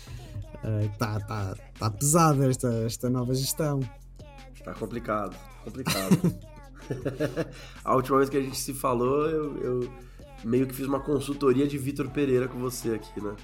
Está 0.93 1.17
uh, 1.17 1.27
tá, 1.27 1.57
tá 1.79 1.91
pesada 1.91 2.49
esta, 2.49 2.69
esta 2.85 3.11
nova 3.11 3.35
gestão. 3.35 3.81
Está 4.55 4.73
complicado, 4.75 5.37
complicado. 5.65 6.35
a 7.85 7.95
última 7.95 8.19
vez 8.19 8.31
que 8.31 8.37
a 8.37 8.43
gente 8.43 8.57
se 8.57 8.73
falou, 8.73 9.29
eu, 9.29 9.57
eu 9.59 9.93
meio 10.45 10.67
que 10.67 10.75
fiz 10.75 10.87
uma 10.87 11.01
consultoria 11.01 11.67
de 11.67 11.77
Vitor 11.79 12.09
Pereira 12.11 12.49
com 12.49 12.59
você 12.59 12.95
aqui, 12.95 13.21
né? 13.21 13.35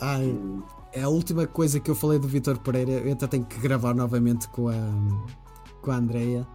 Ai, 0.00 0.26
e... 0.26 0.98
é 0.98 1.02
a 1.02 1.08
última 1.08 1.46
coisa 1.46 1.80
que 1.80 1.90
eu 1.90 1.94
falei 1.94 2.18
do 2.18 2.28
Vitor 2.28 2.58
Pereira. 2.58 2.92
Eu 2.92 3.12
até 3.12 3.26
tenho 3.26 3.44
que 3.44 3.58
gravar 3.58 3.94
novamente 3.94 4.48
com 4.48 4.68
a, 4.68 4.74
com 5.80 5.90
a 5.90 5.96
Andrea, 5.96 6.46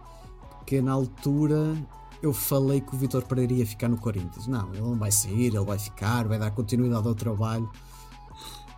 porque 0.58 0.80
na 0.80 0.92
altura 0.92 1.74
eu 2.20 2.32
falei 2.32 2.80
que 2.80 2.94
o 2.94 2.98
Vitor 2.98 3.24
Pereira 3.24 3.52
ia 3.52 3.66
ficar 3.66 3.88
no 3.88 3.96
Corinthians. 3.96 4.46
Não, 4.46 4.68
ele 4.72 4.80
não 4.80 4.98
vai 4.98 5.10
sair, 5.10 5.46
ele 5.46 5.58
vai 5.60 5.78
ficar, 5.78 6.26
vai 6.26 6.38
dar 6.38 6.50
continuidade 6.50 7.06
ao 7.06 7.14
trabalho. 7.14 7.70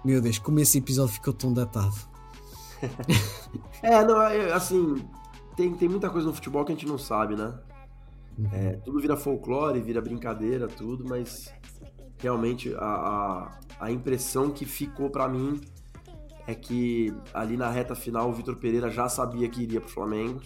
Meu 0.04 0.20
Deus, 0.20 0.38
como 0.38 0.60
esse 0.60 0.78
episódio 0.78 1.14
ficou 1.14 1.32
tão 1.32 1.52
datado. 1.52 1.94
é, 3.82 4.04
não, 4.04 4.20
é, 4.22 4.52
assim, 4.52 5.04
tem, 5.56 5.74
tem 5.74 5.88
muita 5.88 6.10
coisa 6.10 6.26
no 6.26 6.34
futebol 6.34 6.64
que 6.64 6.72
a 6.72 6.74
gente 6.74 6.86
não 6.86 6.98
sabe, 6.98 7.34
né? 7.34 7.58
Uhum. 8.38 8.48
É, 8.52 8.72
tudo 8.84 9.00
vira 9.00 9.16
folclore, 9.16 9.80
vira 9.80 10.00
brincadeira, 10.00 10.68
tudo, 10.68 11.04
mas 11.06 11.52
realmente 12.18 12.74
a, 12.74 12.84
a, 12.84 13.60
a 13.80 13.90
impressão 13.90 14.50
que 14.50 14.64
ficou 14.64 15.10
para 15.10 15.28
mim 15.28 15.60
é 16.46 16.54
que 16.54 17.14
ali 17.34 17.56
na 17.56 17.70
reta 17.70 17.94
final 17.94 18.28
o 18.30 18.32
Vitor 18.32 18.56
Pereira 18.56 18.90
já 18.90 19.08
sabia 19.08 19.48
que 19.48 19.62
iria 19.62 19.80
pro 19.80 19.90
Flamengo. 19.90 20.40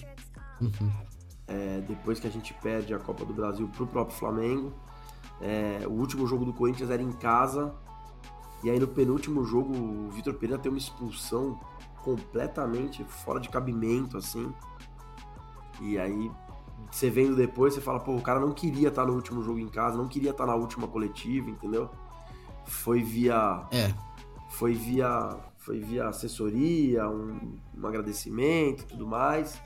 Uhum 0.60 1.13
é, 1.46 1.80
depois 1.86 2.18
que 2.18 2.26
a 2.26 2.30
gente 2.30 2.54
perde 2.54 2.94
a 2.94 2.98
Copa 2.98 3.24
do 3.24 3.32
Brasil 3.32 3.68
pro 3.68 3.86
próprio 3.86 4.16
Flamengo. 4.16 4.72
É, 5.40 5.82
o 5.86 5.92
último 5.92 6.26
jogo 6.26 6.44
do 6.44 6.52
Corinthians 6.52 6.90
era 6.90 7.02
em 7.02 7.12
casa. 7.12 7.74
E 8.62 8.70
aí 8.70 8.78
no 8.78 8.88
penúltimo 8.88 9.44
jogo 9.44 9.74
o 9.76 10.10
Vitor 10.10 10.34
Pereira 10.34 10.60
tem 10.60 10.72
uma 10.72 10.78
expulsão 10.78 11.60
completamente 12.02 13.04
fora 13.04 13.38
de 13.38 13.48
cabimento, 13.48 14.16
assim. 14.16 14.52
E 15.80 15.98
aí 15.98 16.30
você 16.90 17.10
vendo 17.10 17.34
depois, 17.34 17.74
você 17.74 17.80
fala, 17.80 17.98
pô, 17.98 18.14
o 18.14 18.22
cara 18.22 18.38
não 18.38 18.52
queria 18.52 18.88
estar 18.88 19.04
no 19.04 19.14
último 19.14 19.42
jogo 19.42 19.58
em 19.58 19.68
casa, 19.68 19.96
não 19.96 20.06
queria 20.06 20.30
estar 20.30 20.46
na 20.46 20.54
última 20.54 20.86
coletiva, 20.86 21.50
entendeu? 21.50 21.90
Foi 22.66 23.02
via. 23.02 23.66
É. 23.72 23.92
Foi 24.50 24.74
via. 24.74 25.36
Foi 25.58 25.80
via 25.80 26.08
assessoria, 26.08 27.08
um, 27.08 27.58
um 27.76 27.86
agradecimento 27.86 28.82
e 28.82 28.86
tudo 28.86 29.06
mais. 29.06 29.60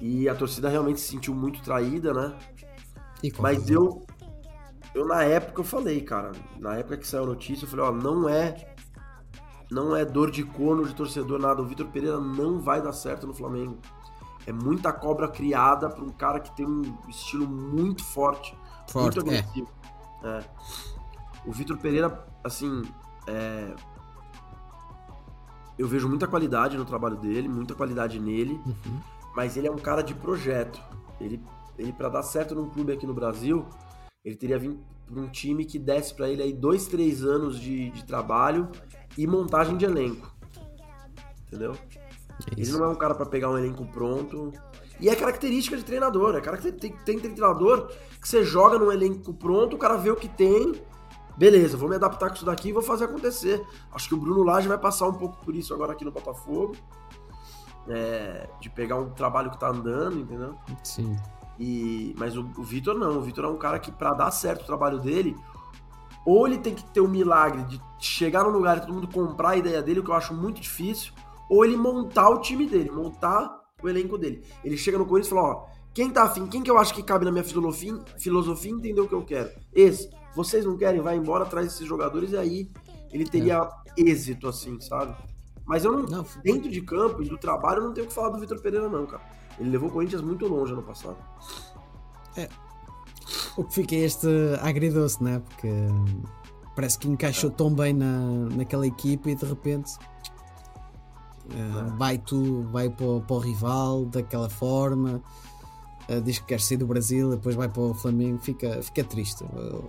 E 0.00 0.28
a 0.28 0.34
torcida 0.34 0.68
realmente 0.68 1.00
se 1.00 1.08
sentiu 1.08 1.34
muito 1.34 1.62
traída, 1.62 2.12
né? 2.12 2.36
Mas 3.38 3.70
eu, 3.70 4.04
eu 4.94 5.06
na 5.06 5.22
época 5.22 5.60
eu 5.60 5.64
falei, 5.64 6.00
cara, 6.00 6.32
na 6.58 6.76
época 6.76 6.98
que 6.98 7.06
saiu 7.06 7.24
a 7.24 7.26
notícia, 7.26 7.64
eu 7.64 7.68
falei, 7.68 7.86
ó, 7.86 7.92
não 7.92 8.28
é 8.28 8.74
não 9.70 9.96
é 9.96 10.04
dor 10.04 10.30
de 10.30 10.44
corno 10.44 10.86
de 10.86 10.94
torcedor 10.94 11.40
nada, 11.40 11.62
o 11.62 11.64
Vitor 11.64 11.86
Pereira 11.86 12.20
não 12.20 12.60
vai 12.60 12.82
dar 12.82 12.92
certo 12.92 13.26
no 13.26 13.34
Flamengo. 13.34 13.78
É 14.46 14.52
muita 14.52 14.92
cobra 14.92 15.26
criada 15.26 15.88
para 15.88 16.04
um 16.04 16.10
cara 16.10 16.38
que 16.38 16.54
tem 16.54 16.66
um 16.66 16.82
estilo 17.08 17.48
muito 17.48 18.04
forte, 18.04 18.56
forte 18.88 19.16
muito 19.16 19.32
é. 19.32 19.38
agressivo. 19.38 19.70
É. 20.22 20.28
É. 20.28 20.44
O 21.46 21.52
Vitor 21.52 21.78
Pereira, 21.78 22.26
assim, 22.44 22.82
é... 23.26 23.74
eu 25.78 25.88
vejo 25.88 26.08
muita 26.08 26.28
qualidade 26.28 26.76
no 26.76 26.84
trabalho 26.84 27.16
dele, 27.16 27.48
muita 27.48 27.74
qualidade 27.74 28.20
nele. 28.20 28.60
Uhum 28.66 29.13
mas 29.34 29.56
ele 29.56 29.66
é 29.66 29.70
um 29.70 29.78
cara 29.78 30.02
de 30.02 30.14
projeto. 30.14 30.80
Ele, 31.20 31.40
ele 31.78 31.92
para 31.92 32.08
dar 32.08 32.22
certo 32.22 32.54
num 32.54 32.68
clube 32.68 32.92
aqui 32.92 33.06
no 33.06 33.14
Brasil, 33.14 33.66
ele 34.24 34.36
teria 34.36 34.58
vindo 34.58 34.78
para 35.06 35.20
um 35.20 35.28
time 35.28 35.64
que 35.64 35.78
desse 35.78 36.14
para 36.14 36.28
ele 36.28 36.42
aí 36.42 36.52
dois, 36.52 36.86
três 36.86 37.22
anos 37.22 37.60
de, 37.60 37.90
de 37.90 38.04
trabalho 38.04 38.70
e 39.18 39.26
montagem 39.26 39.76
de 39.76 39.84
elenco. 39.84 40.32
Entendeu? 41.46 41.72
É 41.72 42.54
ele 42.56 42.70
não 42.72 42.84
é 42.84 42.88
um 42.88 42.94
cara 42.94 43.14
para 43.14 43.26
pegar 43.26 43.50
um 43.50 43.58
elenco 43.58 43.84
pronto. 43.86 44.52
E 45.00 45.08
é 45.08 45.14
característica 45.14 45.76
de 45.76 45.84
treinador. 45.84 46.34
É 46.36 46.40
característica, 46.40 47.04
tem, 47.04 47.18
tem 47.18 47.34
treinador 47.34 47.88
que 48.20 48.28
você 48.28 48.44
joga 48.44 48.78
num 48.78 48.90
elenco 48.90 49.34
pronto, 49.34 49.76
o 49.76 49.78
cara 49.78 49.96
vê 49.96 50.10
o 50.10 50.16
que 50.16 50.28
tem. 50.28 50.72
Beleza, 51.36 51.76
vou 51.76 51.88
me 51.88 51.96
adaptar 51.96 52.28
com 52.28 52.36
isso 52.36 52.44
daqui 52.44 52.68
e 52.68 52.72
vou 52.72 52.82
fazer 52.82 53.04
acontecer. 53.04 53.60
Acho 53.92 54.08
que 54.08 54.14
o 54.14 54.16
Bruno 54.16 54.44
Lage 54.44 54.68
vai 54.68 54.78
passar 54.78 55.08
um 55.08 55.14
pouco 55.14 55.44
por 55.44 55.54
isso 55.54 55.74
agora 55.74 55.92
aqui 55.92 56.04
no 56.04 56.12
Botafogo 56.12 56.76
é, 57.88 58.48
de 58.60 58.70
pegar 58.70 58.96
um 58.96 59.10
trabalho 59.10 59.50
que 59.50 59.58
tá 59.58 59.68
andando, 59.68 60.18
entendeu? 60.18 60.54
Sim. 60.82 61.16
E, 61.58 62.14
mas 62.18 62.36
o, 62.36 62.50
o 62.56 62.62
Vitor 62.62 62.98
não, 62.98 63.18
o 63.18 63.22
Vitor 63.22 63.44
é 63.44 63.48
um 63.48 63.56
cara 63.56 63.78
que 63.78 63.92
para 63.92 64.12
dar 64.14 64.30
certo 64.30 64.62
o 64.62 64.66
trabalho 64.66 64.98
dele, 64.98 65.36
ou 66.26 66.46
ele 66.46 66.58
tem 66.58 66.74
que 66.74 66.84
ter 66.84 67.00
o 67.00 67.04
um 67.04 67.08
milagre 67.08 67.62
de 67.64 67.80
chegar 67.98 68.44
num 68.44 68.50
lugar 68.50 68.78
e 68.78 68.80
todo 68.80 68.94
mundo 68.94 69.08
comprar 69.08 69.50
a 69.50 69.56
ideia 69.56 69.82
dele, 69.82 70.00
o 70.00 70.04
que 70.04 70.10
eu 70.10 70.14
acho 70.14 70.34
muito 70.34 70.60
difícil, 70.60 71.12
ou 71.48 71.64
ele 71.64 71.76
montar 71.76 72.30
o 72.30 72.40
time 72.40 72.66
dele, 72.66 72.90
montar 72.90 73.60
o 73.82 73.88
elenco 73.88 74.16
dele. 74.16 74.42
Ele 74.64 74.76
chega 74.76 74.98
no 74.98 75.04
Corinthians 75.04 75.32
e 75.32 75.34
fala, 75.34 75.48
ó, 75.48 75.66
quem 75.92 76.10
tá 76.10 76.24
afim, 76.24 76.46
quem 76.46 76.62
que 76.62 76.70
eu 76.70 76.78
acho 76.78 76.94
que 76.94 77.02
cabe 77.02 77.24
na 77.24 77.30
minha 77.30 77.44
filosofia, 77.44 77.96
filosofia 78.18 78.72
entendeu 78.72 79.04
o 79.04 79.08
que 79.08 79.14
eu 79.14 79.24
quero? 79.24 79.50
Esse. 79.72 80.10
Vocês 80.34 80.64
não 80.64 80.76
querem? 80.76 81.00
Vai 81.00 81.16
embora, 81.16 81.46
traz 81.46 81.68
esses 81.68 81.86
jogadores 81.86 82.32
e 82.32 82.36
aí 82.36 82.70
ele 83.12 83.24
teria 83.24 83.68
é. 83.96 84.02
êxito, 84.02 84.48
assim, 84.48 84.80
sabe? 84.80 85.14
Mas 85.66 85.84
eu 85.84 85.92
não, 85.92 86.02
não 86.02 86.26
dentro 86.42 86.70
de 86.70 86.80
campo 86.82 87.22
e 87.22 87.28
do 87.28 87.38
trabalho, 87.38 87.80
eu 87.80 87.84
não 87.84 87.94
tenho 87.94 88.06
o 88.06 88.08
que 88.08 88.14
falar 88.14 88.30
do 88.30 88.38
Vitor 88.38 88.60
Pereira, 88.60 88.88
não, 88.88 89.06
cara. 89.06 89.22
Ele 89.58 89.70
levou 89.70 89.88
o 89.88 89.92
Corinthians 89.92 90.20
muito 90.20 90.46
longe 90.46 90.72
ano 90.72 90.82
passado. 90.82 91.16
É. 92.36 92.48
O 93.56 93.64
que 93.64 93.74
fica 93.74 93.94
é 93.94 94.00
este 94.00 94.28
agridoce, 94.60 95.22
né? 95.22 95.40
Porque 95.40 95.68
parece 96.74 96.98
que 96.98 97.08
encaixou 97.08 97.50
é. 97.50 97.52
tão 97.52 97.72
bem 97.72 97.92
na, 97.92 98.20
naquela 98.56 98.86
equipa 98.86 99.30
e 99.30 99.34
de 99.34 99.44
repente 99.44 99.92
uh, 101.46 101.96
vai 101.96 102.18
tudo, 102.18 102.68
vai 102.70 102.90
para, 102.90 103.20
para, 103.20 103.36
o 103.36 103.38
rival 103.38 104.04
daquela 104.06 104.50
forma, 104.50 105.22
uh, 106.08 106.20
diz 106.20 106.38
que 106.38 106.46
quer 106.46 106.60
sair 106.60 106.76
do 106.76 106.86
Brasil, 106.86 107.30
depois 107.30 107.54
vai 107.54 107.68
para 107.68 107.82
o 107.82 107.94
Flamengo, 107.94 108.38
fica, 108.38 108.82
fica 108.82 109.04
triste. 109.04 109.44
Uh, 109.44 109.88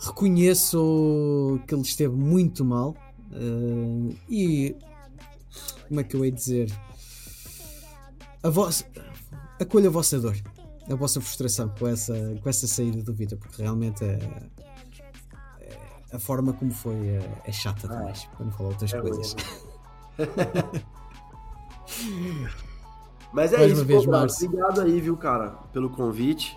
reconheço 0.00 1.60
que 1.66 1.74
ele 1.74 1.82
esteve 1.82 2.14
muito 2.14 2.64
mal, 2.64 2.94
Uh, 3.32 4.16
e 4.28 4.76
como 5.88 6.00
é 6.00 6.04
que 6.04 6.16
eu 6.16 6.24
hei 6.24 6.30
dizer? 6.30 6.72
A 8.42 8.50
vossa, 8.50 8.84
acolha 9.60 9.88
a 9.88 9.92
vossa 9.92 10.18
dor, 10.20 10.36
a 10.90 10.94
vossa 10.94 11.20
frustração 11.20 11.68
com 11.78 11.86
essa, 11.86 12.14
com 12.42 12.48
essa 12.48 12.66
saída 12.66 13.02
do 13.02 13.14
Vitor, 13.14 13.38
porque 13.38 13.62
realmente 13.62 14.04
é, 14.04 14.18
é, 15.60 15.78
a 16.12 16.18
forma 16.18 16.52
como 16.52 16.72
foi 16.72 17.08
é, 17.08 17.42
é 17.46 17.52
chata 17.52 17.86
ah, 17.86 17.96
demais, 17.96 18.24
para 18.24 18.44
não 18.44 18.52
falar 18.52 18.70
outras 18.70 18.92
é 18.92 19.00
coisas. 19.00 19.36
Mas 23.32 23.52
é 23.52 23.58
Mais 23.58 23.72
isso, 23.72 23.84
vez, 23.84 24.04
pô, 24.04 24.12
obrigado 24.16 24.80
aí, 24.80 25.00
viu, 25.00 25.16
cara, 25.16 25.50
pelo 25.72 25.90
convite. 25.90 26.56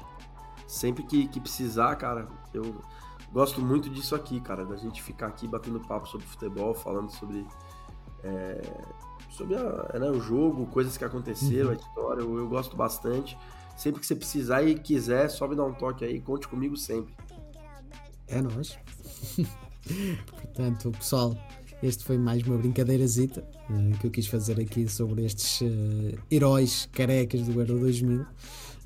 Sempre 0.68 1.04
que, 1.04 1.28
que 1.28 1.40
precisar, 1.40 1.96
cara, 1.96 2.28
eu 2.54 2.82
gosto 3.32 3.62
muito 3.62 3.90
disso 3.90 4.16
aqui, 4.16 4.40
cara, 4.40 4.66
da 4.66 4.76
gente 4.76 5.02
ficar 5.02 5.28
aqui 5.28 5.48
batendo 5.48 5.80
papo 5.80 6.08
sobre 6.08 6.26
futebol, 6.26 6.74
falando 6.74 7.12
sobre 7.12 7.46
é, 8.24 8.62
sobre 9.30 9.56
a, 9.56 10.00
né, 10.00 10.10
o 10.10 10.20
jogo, 10.20 10.66
coisas 10.68 10.98
que 10.98 11.06
aconteceram, 11.06 11.68
uhum. 11.68 11.72
a 11.72 11.76
história. 11.76 12.22
Eu, 12.22 12.38
eu, 12.38 12.48
gosto 12.48 12.76
bastante. 12.76 13.38
Sempre 13.76 14.00
que 14.00 14.08
você 14.08 14.16
precisar 14.16 14.64
e 14.64 14.74
quiser, 14.76 15.30
só 15.30 15.48
me 15.48 15.56
dar 15.56 15.66
um 15.66 15.74
toque 15.74 16.04
aí, 16.04 16.20
conte 16.20 16.48
comigo 16.48 16.76
sempre. 16.76 17.14
É 18.28 18.42
nóis. 18.42 18.78
Portanto, 20.26 20.92
pessoal, 20.92 21.38
este 21.84 22.04
foi 22.04 22.18
mais 22.18 22.42
uma 22.44 22.58
brincadeirazita 22.58 23.48
uh, 23.70 23.98
que 24.00 24.08
eu 24.08 24.12
quis 24.12 24.26
fazer 24.26 24.60
aqui 24.60 24.88
sobre 24.88 25.24
estes 25.24 25.62
uh, 25.62 26.20
heróis 26.32 26.90
carecas 26.92 27.42
do 27.44 27.60
Euro 27.60 27.80
2000. 27.80 28.22
Uh, 28.22 28.26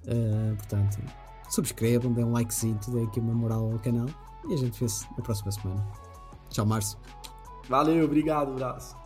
eh, 0.08 0.54
portanto, 0.58 0.98
subscrevam, 1.50 2.12
dêem 2.12 2.28
um 2.28 2.32
likezinho, 2.32 2.78
deem 2.90 3.06
aqui 3.06 3.20
uma 3.20 3.34
moral 3.34 3.72
ao 3.72 3.80
canal 3.80 4.08
e 4.48 4.54
a 4.54 4.58
gente 4.58 4.80
vê-se 4.80 5.08
na 5.18 5.24
próxima 5.24 5.52
semana. 5.52 5.88
Tchau, 6.50 6.66
Márcio. 6.66 6.98
Valeu, 7.70 8.06
obrigado, 8.06 8.52
abraço. 8.52 9.01